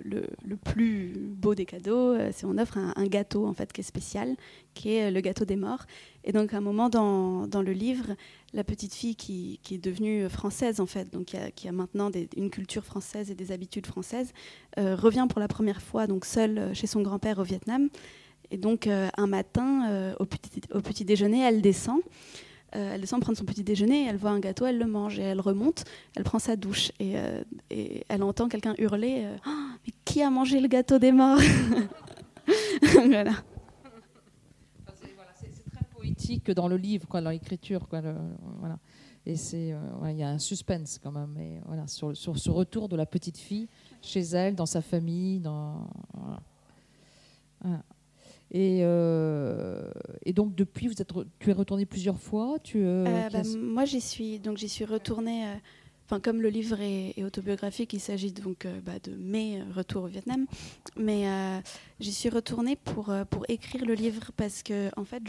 plus 0.64 1.14
beau 1.16 1.54
des 1.54 1.64
cadeaux, 1.64 2.12
euh, 2.12 2.30
c'est 2.32 2.44
on 2.44 2.58
offre 2.58 2.78
un, 2.78 3.06
gâteau 3.06 3.46
en 3.46 3.54
fait 3.54 3.72
qui 3.72 3.80
est 3.80 3.84
spécial, 3.84 4.36
qui 4.74 4.94
est 4.94 5.10
le 5.10 5.20
gâteau 5.20 5.44
des 5.44 5.56
morts. 5.56 5.86
Et 6.24 6.32
donc 6.32 6.52
à 6.54 6.58
un 6.58 6.60
moment 6.60 6.88
dans, 6.88 7.46
le 7.62 7.72
livre, 7.72 8.14
la 8.52 8.62
petite 8.62 8.94
fille 8.94 9.16
qui, 9.16 9.58
est 9.70 9.78
devenue 9.78 10.28
française 10.28 10.80
en 10.80 10.86
fait, 10.86 11.12
donc 11.12 11.34
qui 11.56 11.68
a, 11.68 11.72
maintenant 11.72 12.10
une 12.36 12.50
culture 12.50 12.84
française 12.84 13.30
et 13.30 13.34
des 13.34 13.50
habitudes 13.52 13.86
françaises, 13.86 14.32
revient 14.76 15.26
pour 15.28 15.40
la 15.40 15.48
première 15.48 15.82
fois 15.82 16.06
donc 16.06 16.24
seule 16.24 16.72
chez 16.74 16.86
son 16.86 17.02
grand-père 17.02 17.38
au 17.38 17.42
Vietnam. 17.42 17.88
Et 18.50 18.56
donc 18.56 18.86
un 18.86 19.26
matin 19.26 20.14
au 20.20 20.26
petit 20.26 21.04
déjeuner, 21.04 21.40
elle 21.40 21.60
descend. 21.60 22.00
Euh, 22.74 22.94
elle 22.94 23.00
descend 23.02 23.20
prendre 23.20 23.36
son 23.36 23.44
petit 23.44 23.64
déjeuner, 23.64 24.06
elle 24.06 24.16
voit 24.16 24.30
un 24.30 24.40
gâteau, 24.40 24.64
elle 24.64 24.78
le 24.78 24.86
mange 24.86 25.18
et 25.18 25.22
elle 25.22 25.40
remonte, 25.40 25.84
elle 26.16 26.24
prend 26.24 26.38
sa 26.38 26.56
douche 26.56 26.90
et, 26.98 27.18
euh, 27.18 27.42
elle 28.08 28.22
entend 28.22 28.48
quelqu'un 28.48 28.74
hurler 28.78 29.24
euh, 29.24 29.36
oh, 29.46 29.50
Mais 29.84 29.92
qui 30.04 30.22
a 30.22 30.30
mangé 30.30 30.60
le 30.60 30.68
gâteau 30.68 30.98
des 30.98 31.12
morts? 31.12 31.38
Voilà. 33.06 33.32
C'est 34.94 35.70
très 35.70 35.84
poétique 35.94 36.50
dans 36.50 36.66
le 36.66 36.76
livre, 36.76 37.06
quoi, 37.06 37.20
dans 37.20 37.30
l'écriture. 37.30 37.86
voilà. 38.58 38.78
Et 39.24 39.34
il 39.34 40.16
y 40.16 40.22
a 40.24 40.28
un 40.28 40.40
suspense 40.40 40.98
quand 41.00 41.12
même. 41.12 41.32
Mais 41.36 41.60
voilà, 41.66 41.86
sur, 41.86 42.16
sur, 42.16 42.36
ce 42.36 42.50
retour 42.50 42.88
de 42.88 42.96
la 42.96 43.06
petite 43.06 43.38
fille 43.38 43.68
chez 44.00 44.20
elle, 44.20 44.56
dans 44.56 44.66
sa 44.66 44.82
famille. 44.82 45.38
Dans, 45.38 45.86
voilà. 46.14 47.84
Euh, 48.54 49.90
et, 50.24 50.32
donc 50.32 50.54
depuis, 50.54 50.88
vous 50.88 51.00
êtes, 51.00 51.12
tu 51.38 51.50
es 51.50 51.52
retournée 51.52 51.86
plusieurs 51.86 52.20
fois. 52.20 52.56
Tu, 52.62 52.78
euh, 52.78 53.06
euh, 53.06 53.30
bah, 53.30 53.42
moi, 53.58 53.84
j'y 53.84 54.00
suis 54.00 54.38
donc 54.38 54.58
j'y 54.58 54.68
suis 54.68 54.84
retournée. 54.84 55.44
Enfin, 56.04 56.20
comme 56.20 56.42
le 56.42 56.50
livre 56.50 56.78
est, 56.80 57.22
autobiographique, 57.24 57.92
il 57.94 58.00
s'agit 58.00 58.32
donc 58.32 58.66
bah, 58.84 58.98
de 59.02 59.14
mes 59.14 59.62
retours 59.74 60.04
au 60.04 60.08
Vietnam. 60.08 60.46
Mais 60.96 61.24
j'y 62.00 62.12
suis 62.12 62.28
retournée 62.28 62.76
pour 62.76 63.12
pour 63.30 63.44
écrire 63.48 63.84
le 63.84 63.94
livre 63.94 64.30
parce 64.36 64.62
que 64.62 64.90
en 64.98 65.04
fait, 65.04 65.22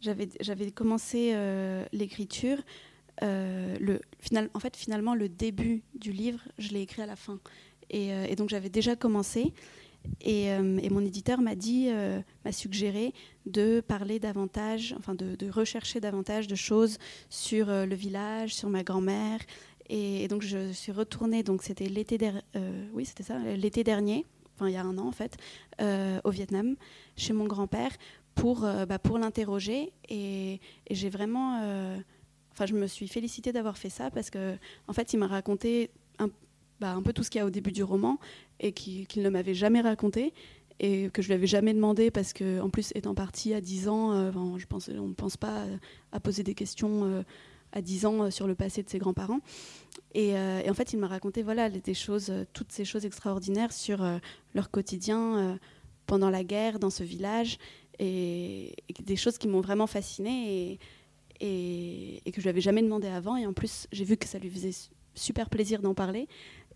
j'avais 0.00 0.28
j'avais 0.40 0.70
commencé 0.70 1.34
l'écriture. 1.92 2.58
le 3.22 3.98
final, 4.20 4.50
en 4.54 4.60
fait, 4.60 4.76
finalement, 4.76 5.16
le 5.16 5.28
début 5.28 5.82
du 5.98 6.12
livre, 6.12 6.40
je 6.58 6.70
l'ai 6.70 6.82
écrit 6.82 7.02
à 7.02 7.06
la 7.06 7.16
fin. 7.16 7.40
Et, 7.90 8.08
et 8.08 8.36
donc 8.36 8.50
j'avais 8.50 8.70
déjà 8.70 8.94
commencé. 8.94 9.52
Euh, 10.26 10.78
et, 10.82 10.90
mon 10.90 11.00
éditeur 11.00 11.40
m'a 11.40 11.54
dit, 11.54 11.88
euh, 11.88 12.20
m'a 12.44 12.52
suggéré 12.52 13.12
de 13.46 13.80
parler 13.80 14.18
davantage, 14.18 14.94
enfin 14.98 15.14
de, 15.14 15.50
rechercher 15.50 16.00
davantage 16.00 16.46
de 16.46 16.54
choses 16.54 16.98
sur 17.28 17.68
euh, 17.68 17.86
le 17.86 17.94
village, 17.94 18.54
sur 18.54 18.68
ma 18.70 18.82
grand-mère. 18.82 19.40
Et, 19.88 20.28
donc 20.28 20.42
je 20.42 20.72
suis 20.72 20.92
retournée, 20.92 21.42
donc 21.42 21.62
c'était 21.62 21.88
l'été 21.88 22.16
dernier, 22.16 22.40
oui 22.94 23.04
c'était 23.04 23.22
ça, 23.22 23.38
l'été 23.38 23.84
dernier, 23.84 24.24
enfin 24.54 24.68
il 24.68 24.72
y 24.72 24.78
a 24.78 24.82
un 24.82 24.96
an 24.96 25.06
en 25.06 25.12
fait, 25.12 25.36
au 26.24 26.30
Vietnam, 26.30 26.76
chez 27.18 27.34
mon 27.34 27.44
grand-père, 27.44 27.90
pour, 28.34 28.60
bah, 28.60 28.98
pour 28.98 29.18
l'interroger. 29.18 29.92
Et, 30.08 30.58
j'ai 30.90 31.10
vraiment, 31.10 31.58
enfin 32.52 32.64
je 32.64 32.72
me 32.72 32.86
suis 32.86 33.08
félicitée 33.08 33.52
d'avoir 33.52 33.76
fait 33.76 33.90
ça 33.90 34.10
parce 34.10 34.30
que 34.30 34.56
en 34.88 34.94
fait 34.94 35.12
il 35.12 35.18
m'a 35.18 35.26
raconté 35.26 35.90
un, 36.18 36.30
bah, 36.80 36.92
un 36.92 37.02
peu 37.02 37.12
tout 37.12 37.22
ce 37.22 37.30
qu'il 37.30 37.38
y 37.38 37.42
a 37.42 37.46
au 37.46 37.50
début 37.50 37.72
du 37.72 37.82
roman 37.82 38.18
et 38.60 38.72
qu'il 38.72 39.22
ne 39.22 39.28
m'avait 39.28 39.54
jamais 39.54 39.80
raconté 39.80 40.32
et 40.80 41.08
que 41.10 41.22
je 41.22 41.28
lui 41.28 41.34
avais 41.34 41.46
jamais 41.46 41.72
demandé 41.72 42.10
parce 42.10 42.32
que 42.32 42.60
en 42.60 42.68
plus 42.68 42.90
étant 42.94 43.14
parti 43.14 43.54
à 43.54 43.60
10 43.60 43.88
ans, 43.88 44.12
euh, 44.12 44.32
je 44.56 44.66
pense, 44.66 44.88
on 44.88 45.08
ne 45.08 45.14
pense 45.14 45.36
pas 45.36 45.64
à 46.12 46.20
poser 46.20 46.42
des 46.42 46.54
questions 46.54 47.04
euh, 47.04 47.22
à 47.72 47.80
10 47.80 48.06
ans 48.06 48.22
euh, 48.22 48.30
sur 48.30 48.46
le 48.46 48.54
passé 48.54 48.82
de 48.82 48.88
ses 48.88 48.98
grands-parents. 48.98 49.40
Et, 50.14 50.34
en 50.36 50.74
fait, 50.74 50.92
il 50.92 50.98
m'a 50.98 51.08
raconté 51.08 51.42
voilà 51.42 51.68
des 51.68 51.94
choses, 51.94 52.32
toutes 52.52 52.70
ces 52.70 52.84
choses 52.84 53.04
extraordinaires 53.04 53.72
sur 53.72 54.06
leur 54.54 54.70
quotidien 54.70 55.58
pendant 56.06 56.30
la 56.30 56.44
guerre 56.44 56.78
dans 56.78 56.90
ce 56.90 57.02
village 57.02 57.58
et, 57.98 58.76
des 59.02 59.16
choses 59.16 59.38
qui 59.38 59.48
m'ont 59.48 59.60
vraiment 59.60 59.88
fascinée 59.88 60.78
et, 61.40 62.20
et, 62.24 62.30
que 62.30 62.40
je 62.40 62.42
lui 62.42 62.48
avais 62.48 62.60
jamais 62.60 62.82
demandé 62.82 63.08
avant. 63.08 63.36
Et 63.36 63.44
en 63.44 63.52
plus, 63.52 63.88
j'ai 63.90 64.04
vu 64.04 64.16
que 64.16 64.28
ça 64.28 64.38
lui 64.38 64.50
faisait 64.50 64.70
super 65.14 65.48
plaisir 65.50 65.82
d'en 65.82 65.94
parler. 65.94 66.28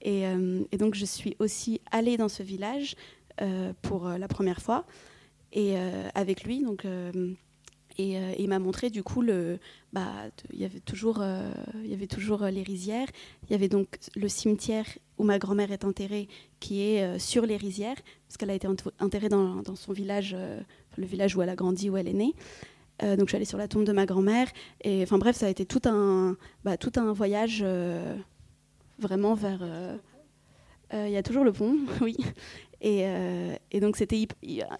Euh, 0.06 0.64
et, 0.72 0.76
donc 0.76 0.94
je 0.94 1.04
suis 1.04 1.36
aussi 1.38 1.80
allée 1.90 2.16
dans 2.16 2.28
ce 2.28 2.42
village 2.42 2.94
euh, 3.40 3.72
pour 3.82 4.06
euh, 4.06 4.18
la 4.18 4.28
première 4.28 4.60
fois. 4.60 4.84
Et 5.52 5.76
avec 6.14 6.44
lui. 6.44 6.62
Donc 6.62 6.86
et, 7.96 8.18
il 8.38 8.48
m'a 8.48 8.58
montré 8.58 8.90
du 8.90 9.02
coup 9.02 9.22
le 9.22 9.58
bah 9.94 10.12
il 10.52 10.60
y 10.60 10.66
avait 10.66 10.80
toujours 10.80 11.22
y 11.22 11.94
avait 11.94 12.06
toujours 12.06 12.44
les 12.44 12.62
rizières. 12.62 13.08
Il 13.48 13.52
y 13.52 13.54
avait 13.54 13.70
donc 13.70 13.98
le 14.14 14.28
cimetière 14.28 14.84
où 15.16 15.24
ma 15.24 15.38
grand-mère 15.38 15.72
est 15.72 15.86
enterrée 15.86 16.28
qui 16.60 16.82
est 16.82 17.18
sur 17.18 17.46
les 17.46 17.56
rizières 17.56 17.96
parce 18.26 18.36
qu'elle 18.36 18.50
a 18.50 18.54
été 18.54 18.68
enterrée 19.00 19.30
dans, 19.30 19.62
dans 19.62 19.74
son 19.74 19.94
village 19.94 20.36
le 20.98 21.06
village 21.06 21.34
où 21.34 21.40
elle 21.40 21.48
a 21.48 21.56
grandi 21.56 21.88
où 21.88 21.96
elle 21.96 22.08
est 22.08 22.12
née. 22.12 22.34
Donc 23.00 23.20
je 23.20 23.28
suis 23.28 23.36
allée 23.36 23.46
sur 23.46 23.56
la 23.56 23.68
tombe 23.68 23.84
de 23.84 23.92
ma 23.92 24.04
grand-mère. 24.04 24.48
Et 24.84 25.02
enfin 25.02 25.16
bref 25.16 25.34
ça 25.34 25.46
a 25.46 25.48
été 25.48 25.64
tout 25.64 25.80
un 25.86 26.36
bah, 26.62 26.76
tout 26.76 26.92
un 26.96 27.10
voyage 27.14 27.64
vraiment 28.98 29.34
vers. 29.34 29.60
Euh, 29.62 29.96
euh, 30.94 31.06
il 31.06 31.12
y 31.12 31.16
a 31.16 31.22
toujours 31.22 31.44
le 31.44 31.52
pont, 31.52 31.76
oui. 32.00 32.16
Et, 32.80 33.02
euh, 33.06 33.56
et 33.72 33.80
donc 33.80 33.96
c'était 33.96 34.26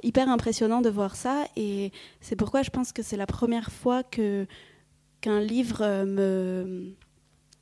hyper 0.03 0.29
impressionnant 0.29 0.81
de 0.81 0.91
voir 0.91 1.17
ça. 1.17 1.47
Et 1.57 1.93
c'est 2.21 2.37
pourquoi 2.37 2.63
je 2.63 2.71
pense 2.71 2.93
que 2.93 3.03
c'est 3.03 3.17
la 3.17 3.27
première 3.27 3.71
fois 3.71 4.03
que 4.03 4.47
qu'un 5.21 5.41
livre 5.41 6.05
me 6.05 6.95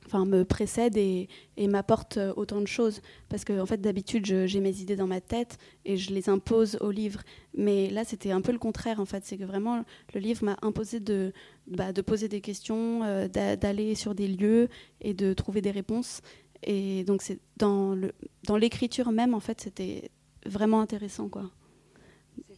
enfin, 0.07 0.25
me 0.25 0.43
précède 0.43 0.97
et, 0.97 1.27
m'apporte 1.57 2.19
autant 2.35 2.61
de 2.61 2.67
choses. 2.67 3.01
Parce 3.29 3.43
que 3.43 3.59
en 3.59 3.65
fait, 3.65 3.81
d'habitude, 3.81 4.25
j'ai 4.25 4.59
mes 4.59 4.79
idées 4.79 4.95
dans 4.95 5.07
ma 5.07 5.21
tête 5.21 5.57
et 5.85 5.97
je 5.97 6.13
les 6.13 6.29
impose 6.29 6.77
au 6.81 6.91
livre. 6.91 7.21
Mais 7.55 7.89
là, 7.89 8.03
c'était 8.03 8.31
un 8.31 8.41
peu 8.41 8.51
le 8.51 8.59
contraire, 8.59 8.99
en 8.99 9.05
fait. 9.05 9.25
C'est 9.25 9.37
que 9.37 9.43
vraiment, 9.43 9.83
le 10.13 10.19
livre 10.19 10.43
m'a 10.45 10.57
imposé 10.61 10.99
de, 10.99 11.33
bah, 11.67 11.91
de 11.91 12.01
poser 12.01 12.29
des 12.29 12.41
questions, 12.41 13.01
d'aller 13.27 13.95
sur 13.95 14.15
des 14.15 14.27
lieux 14.27 14.69
et 15.01 15.13
de 15.13 15.33
trouver 15.33 15.61
des 15.61 15.71
réponses. 15.71 16.21
Et 16.63 17.03
donc, 17.03 17.21
c'est 17.21 17.39
dans 17.57 17.95
l'écriture 18.57 19.05
dans 19.05 19.11
même, 19.11 19.33
en 19.33 19.39
fait, 19.39 19.61
c'était 19.61 20.09
vraiment 20.45 20.81
intéressant, 20.81 21.29
quoi 21.29 21.51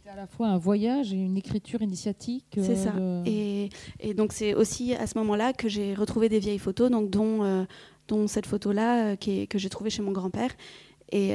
à 0.09 0.15
la 0.15 0.27
fois 0.27 0.47
un 0.47 0.57
voyage 0.57 1.13
et 1.13 1.17
une 1.17 1.37
écriture 1.37 1.81
initiatique. 1.81 2.45
C'est 2.55 2.75
ça. 2.75 2.93
Euh, 2.97 3.23
et, 3.25 3.69
et, 3.99 4.13
donc 4.13 4.33
c'est 4.33 4.55
aussi 4.55 4.93
à 4.95 5.07
ce 5.07 5.17
moment-là 5.19 5.53
que 5.53 5.69
j'ai 5.69 5.93
retrouvé 5.93 6.29
des 6.29 6.39
vieilles 6.39 6.59
photos, 6.59 6.89
donc 6.89 7.09
dont, 7.09 7.43
euh, 7.43 7.63
dont 8.07 8.27
cette 8.27 8.47
photo-là 8.47 9.11
euh, 9.11 9.15
qui 9.15 9.47
que 9.47 9.59
j'ai 9.59 9.69
trouvée 9.69 9.89
chez 9.89 10.01
mon 10.01 10.11
grand-père. 10.11 10.51
Et, 11.11 11.33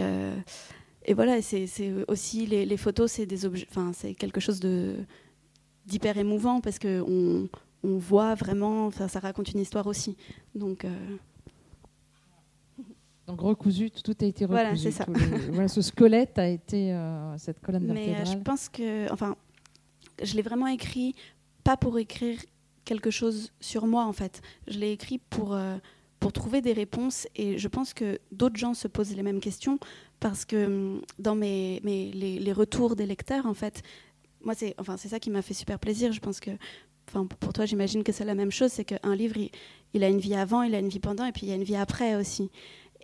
et 1.04 1.14
voilà, 1.14 1.42
c'est 1.42 1.66
aussi 2.06 2.46
les, 2.46 2.64
les 2.64 2.76
photos, 2.76 3.10
c'est 3.10 3.26
des 3.26 3.44
objets, 3.44 3.66
enfin 3.68 3.90
c'est 3.92 4.14
quelque 4.14 4.40
chose 4.40 4.60
de 4.60 4.94
d'hyper 5.84 6.16
émouvant 6.16 6.60
parce 6.60 6.78
que 6.78 7.02
on, 7.02 7.48
on 7.82 7.98
voit 7.98 8.36
vraiment, 8.36 8.92
ça 8.92 9.18
raconte 9.18 9.50
une 9.50 9.58
histoire 9.58 9.88
aussi. 9.88 10.16
Donc 10.54 10.86
donc 13.26 13.40
recousu, 13.40 13.90
tout 13.90 14.14
a 14.20 14.24
été 14.24 14.44
recousu. 14.44 14.62
Voilà, 14.62 14.76
c'est 14.76 14.90
ça. 14.90 15.06
voilà, 15.50 15.68
ce 15.68 15.80
squelette 15.80 16.38
a 16.38 16.46
été 16.46 16.92
euh, 16.92 17.36
cette 17.38 17.60
colonne 17.60 17.86
vertébrale. 17.86 18.24
Mais 18.24 18.30
je 18.30 18.36
pense 18.38 18.68
que, 18.68 19.10
enfin, 19.12 19.36
je 20.22 20.34
l'ai 20.34 20.42
vraiment 20.42 20.66
écrit 20.66 21.14
pas 21.62 21.76
pour 21.76 21.98
écrire 21.98 22.38
quelque 22.84 23.10
chose 23.10 23.52
sur 23.60 23.86
moi 23.86 24.04
en 24.04 24.12
fait. 24.12 24.42
Je 24.68 24.78
l'ai 24.78 24.92
écrit 24.92 25.18
pour 25.30 25.54
euh, 25.54 25.76
pour 26.20 26.32
trouver 26.32 26.60
des 26.60 26.72
réponses 26.72 27.26
et 27.34 27.58
je 27.58 27.68
pense 27.68 27.94
que 27.94 28.18
d'autres 28.30 28.56
gens 28.56 28.74
se 28.74 28.88
posent 28.88 29.14
les 29.16 29.22
mêmes 29.22 29.40
questions 29.40 29.78
parce 30.20 30.44
que 30.44 30.66
hum, 30.66 31.00
dans 31.18 31.34
mes, 31.34 31.80
mes 31.82 32.12
les, 32.12 32.38
les, 32.38 32.52
retours 32.52 32.94
des 32.94 33.06
lecteurs 33.06 33.46
en 33.46 33.54
fait, 33.54 33.82
moi 34.42 34.54
c'est 34.54 34.74
enfin 34.78 34.96
c'est 34.98 35.08
ça 35.08 35.18
qui 35.18 35.30
m'a 35.30 35.42
fait 35.42 35.54
super 35.54 35.78
plaisir. 35.78 36.12
Je 36.12 36.20
pense 36.20 36.40
que 36.40 36.50
Enfin, 37.08 37.26
pour 37.26 37.52
toi, 37.52 37.66
j'imagine 37.66 38.02
que 38.02 38.12
c'est 38.12 38.24
la 38.24 38.34
même 38.34 38.50
chose, 38.50 38.72
c'est 38.72 38.86
qu'un 38.86 39.14
livre, 39.14 39.36
il, 39.36 39.50
il, 39.92 40.02
a 40.02 40.08
une 40.08 40.18
vie 40.18 40.34
avant, 40.34 40.62
il 40.62 40.74
a 40.74 40.78
une 40.78 40.88
vie 40.88 41.00
pendant, 41.00 41.26
et 41.26 41.32
puis 41.32 41.42
il 41.42 41.50
y 41.50 41.52
a 41.52 41.54
une 41.54 41.62
vie 41.62 41.76
après 41.76 42.16
aussi. 42.16 42.50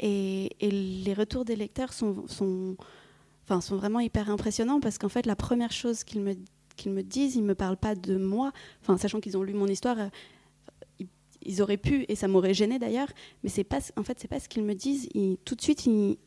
Et, 0.01 0.51
les 0.61 1.15
retours 1.15 1.45
des 1.45 1.57
lecteurs 1.57 1.93
sont, 1.93 2.27
sont, 2.27 2.77
enfin, 3.45 3.61
sont 3.61 3.77
vraiment 3.77 4.01
hyper 4.01 4.31
impressionnants 4.31 4.81
parce 4.81 4.99
qu'en 4.99 5.09
fait, 5.09 5.27
la 5.27 5.37
première 5.37 5.73
chose 5.73 6.05
qu'ils 6.05 6.23
me, 6.23 6.35
qu'ils 6.77 6.93
me 6.93 7.03
disent, 7.03 7.37
ils 7.37 7.43
ne 7.43 7.49
me 7.49 7.55
parlent 7.55 7.77
pas 7.77 7.95
de 7.95 8.17
moi, 8.17 8.53
enfin, 8.83 8.97
sachant 8.97 9.21
qu'ils 9.21 9.37
ont 9.37 9.43
lu 9.43 9.53
mon 9.53 9.67
histoire. 9.67 9.99
Euh, 9.99 10.09
ils, 11.43 11.63
auraient 11.63 11.79
pu, 11.79 12.05
et 12.09 12.17
ça 12.17 12.29
m'aurait 12.29 12.55
gêné 12.55 12.79
d'ailleurs, 12.79 13.09
mais 13.43 13.49
c'est 13.49 13.65
pas, 13.65 13.79
en 13.97 14.03
fait, 14.03 14.19
c'est 14.21 14.29
pas 14.29 14.41
ce 14.41 14.49
qu'ils 14.49 14.63
me 14.63 14.75
disent. 14.75 15.09
tout 15.45 15.55
de 15.55 15.61
suite, 15.61 15.87
ils, 15.87 16.19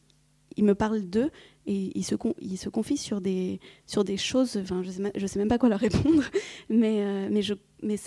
ils 0.58 0.64
me 0.64 0.76
parlent 0.76 1.02
d'eux 1.02 1.32
et 1.66 1.98
ils 1.98 2.04
se, 2.04 2.16
ils 2.42 2.58
se 2.58 2.70
confient 2.70 2.98
sur 2.98 3.22
des, 3.22 3.60
sur 3.88 4.04
des 4.04 4.18
choses. 4.18 4.58
Enfin, 4.58 4.84
je 4.84 4.92
sais, 4.92 5.28
sais 5.28 5.40
même 5.40 5.48
pas 5.48 5.58
quoi 5.58 5.70
leur 5.70 5.80
répondre, 5.80 6.24
mais, 6.70 7.02
euh, 7.02 7.30
mais, 7.32 7.42
je, 7.42 7.54
mais 7.82 7.98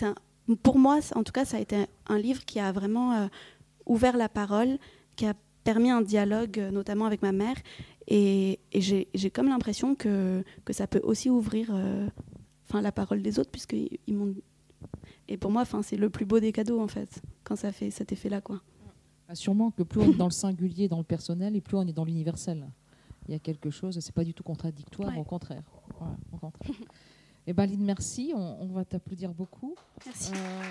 pour 0.63 0.79
moi, 0.79 0.99
en 1.15 1.23
tout 1.23 1.31
cas, 1.31 1.45
ça 1.45 1.57
a 1.57 1.59
été 1.59 1.85
un 2.07 2.17
livre 2.17 2.45
qui 2.45 2.59
a 2.59 2.71
vraiment 2.71 3.13
euh, 3.13 3.27
ouvert 3.85 4.17
la 4.17 4.29
parole, 4.29 4.77
qui 5.15 5.25
a 5.25 5.33
permis 5.67 5.89
un 5.89 6.01
dialogue, 6.01 6.59
euh, 6.59 6.71
notamment 6.71 7.05
avec 7.05 7.21
ma 7.21 7.33
mère. 7.33 7.57
Et, 8.07 8.59
j'ai 8.73 9.31
comme 9.31 9.49
l'impression 9.49 9.95
que, 9.95 10.41
que 10.63 10.71
ça 10.71 10.87
peut 10.87 11.01
aussi 11.03 11.29
ouvrir 11.29 11.67
euh, 11.71 12.07
enfin, 12.63 12.81
la 12.81 12.93
parole 12.93 13.21
des 13.21 13.37
autres, 13.37 13.51
puisqu'ils 13.51 13.99
ils 14.07 14.15
m'ont. 14.15 14.33
Et 15.27 15.35
pour 15.35 15.51
moi, 15.51 15.63
enfin, 15.63 15.81
c'est 15.81 15.97
le 15.97 16.09
plus 16.09 16.25
beau 16.25 16.39
des 16.39 16.53
cadeaux, 16.53 16.79
en 16.79 16.87
fait, 16.87 17.21
quand 17.43 17.57
ça 17.57 17.73
fait 17.73 17.91
cet 17.91 18.13
effet-là. 18.13 18.39
quoi. 18.39 18.61
Bah, 19.27 19.35
sûrement 19.35 19.71
que 19.71 19.83
plus 19.83 19.99
on 19.99 20.11
est 20.13 20.15
dans 20.15 20.31
le 20.33 20.39
singulier, 20.45 20.87
dans 20.87 20.99
le 20.99 21.03
personnel, 21.03 21.53
et 21.57 21.59
plus 21.59 21.75
on 21.75 21.85
est 21.85 21.91
dans 21.91 22.05
l'universel. 22.05 22.65
Il 23.27 23.33
y 23.33 23.35
a 23.35 23.39
quelque 23.39 23.69
chose, 23.69 23.99
c'est 23.99 24.15
pas 24.15 24.23
du 24.23 24.33
tout 24.33 24.43
contradictoire, 24.43 25.17
au 25.17 25.25
contraire. 25.25 25.63
au 26.31 26.37
contraire. 26.37 26.71
Et 27.45 27.51
eh 27.51 27.53
ben, 27.53 27.65
Lynn, 27.65 27.83
merci. 27.83 28.33
On, 28.35 28.61
on 28.61 28.67
va 28.67 28.83
t'applaudir 28.85 29.33
beaucoup. 29.33 29.75
Merci. 30.05 30.31
Euh, 30.33 30.63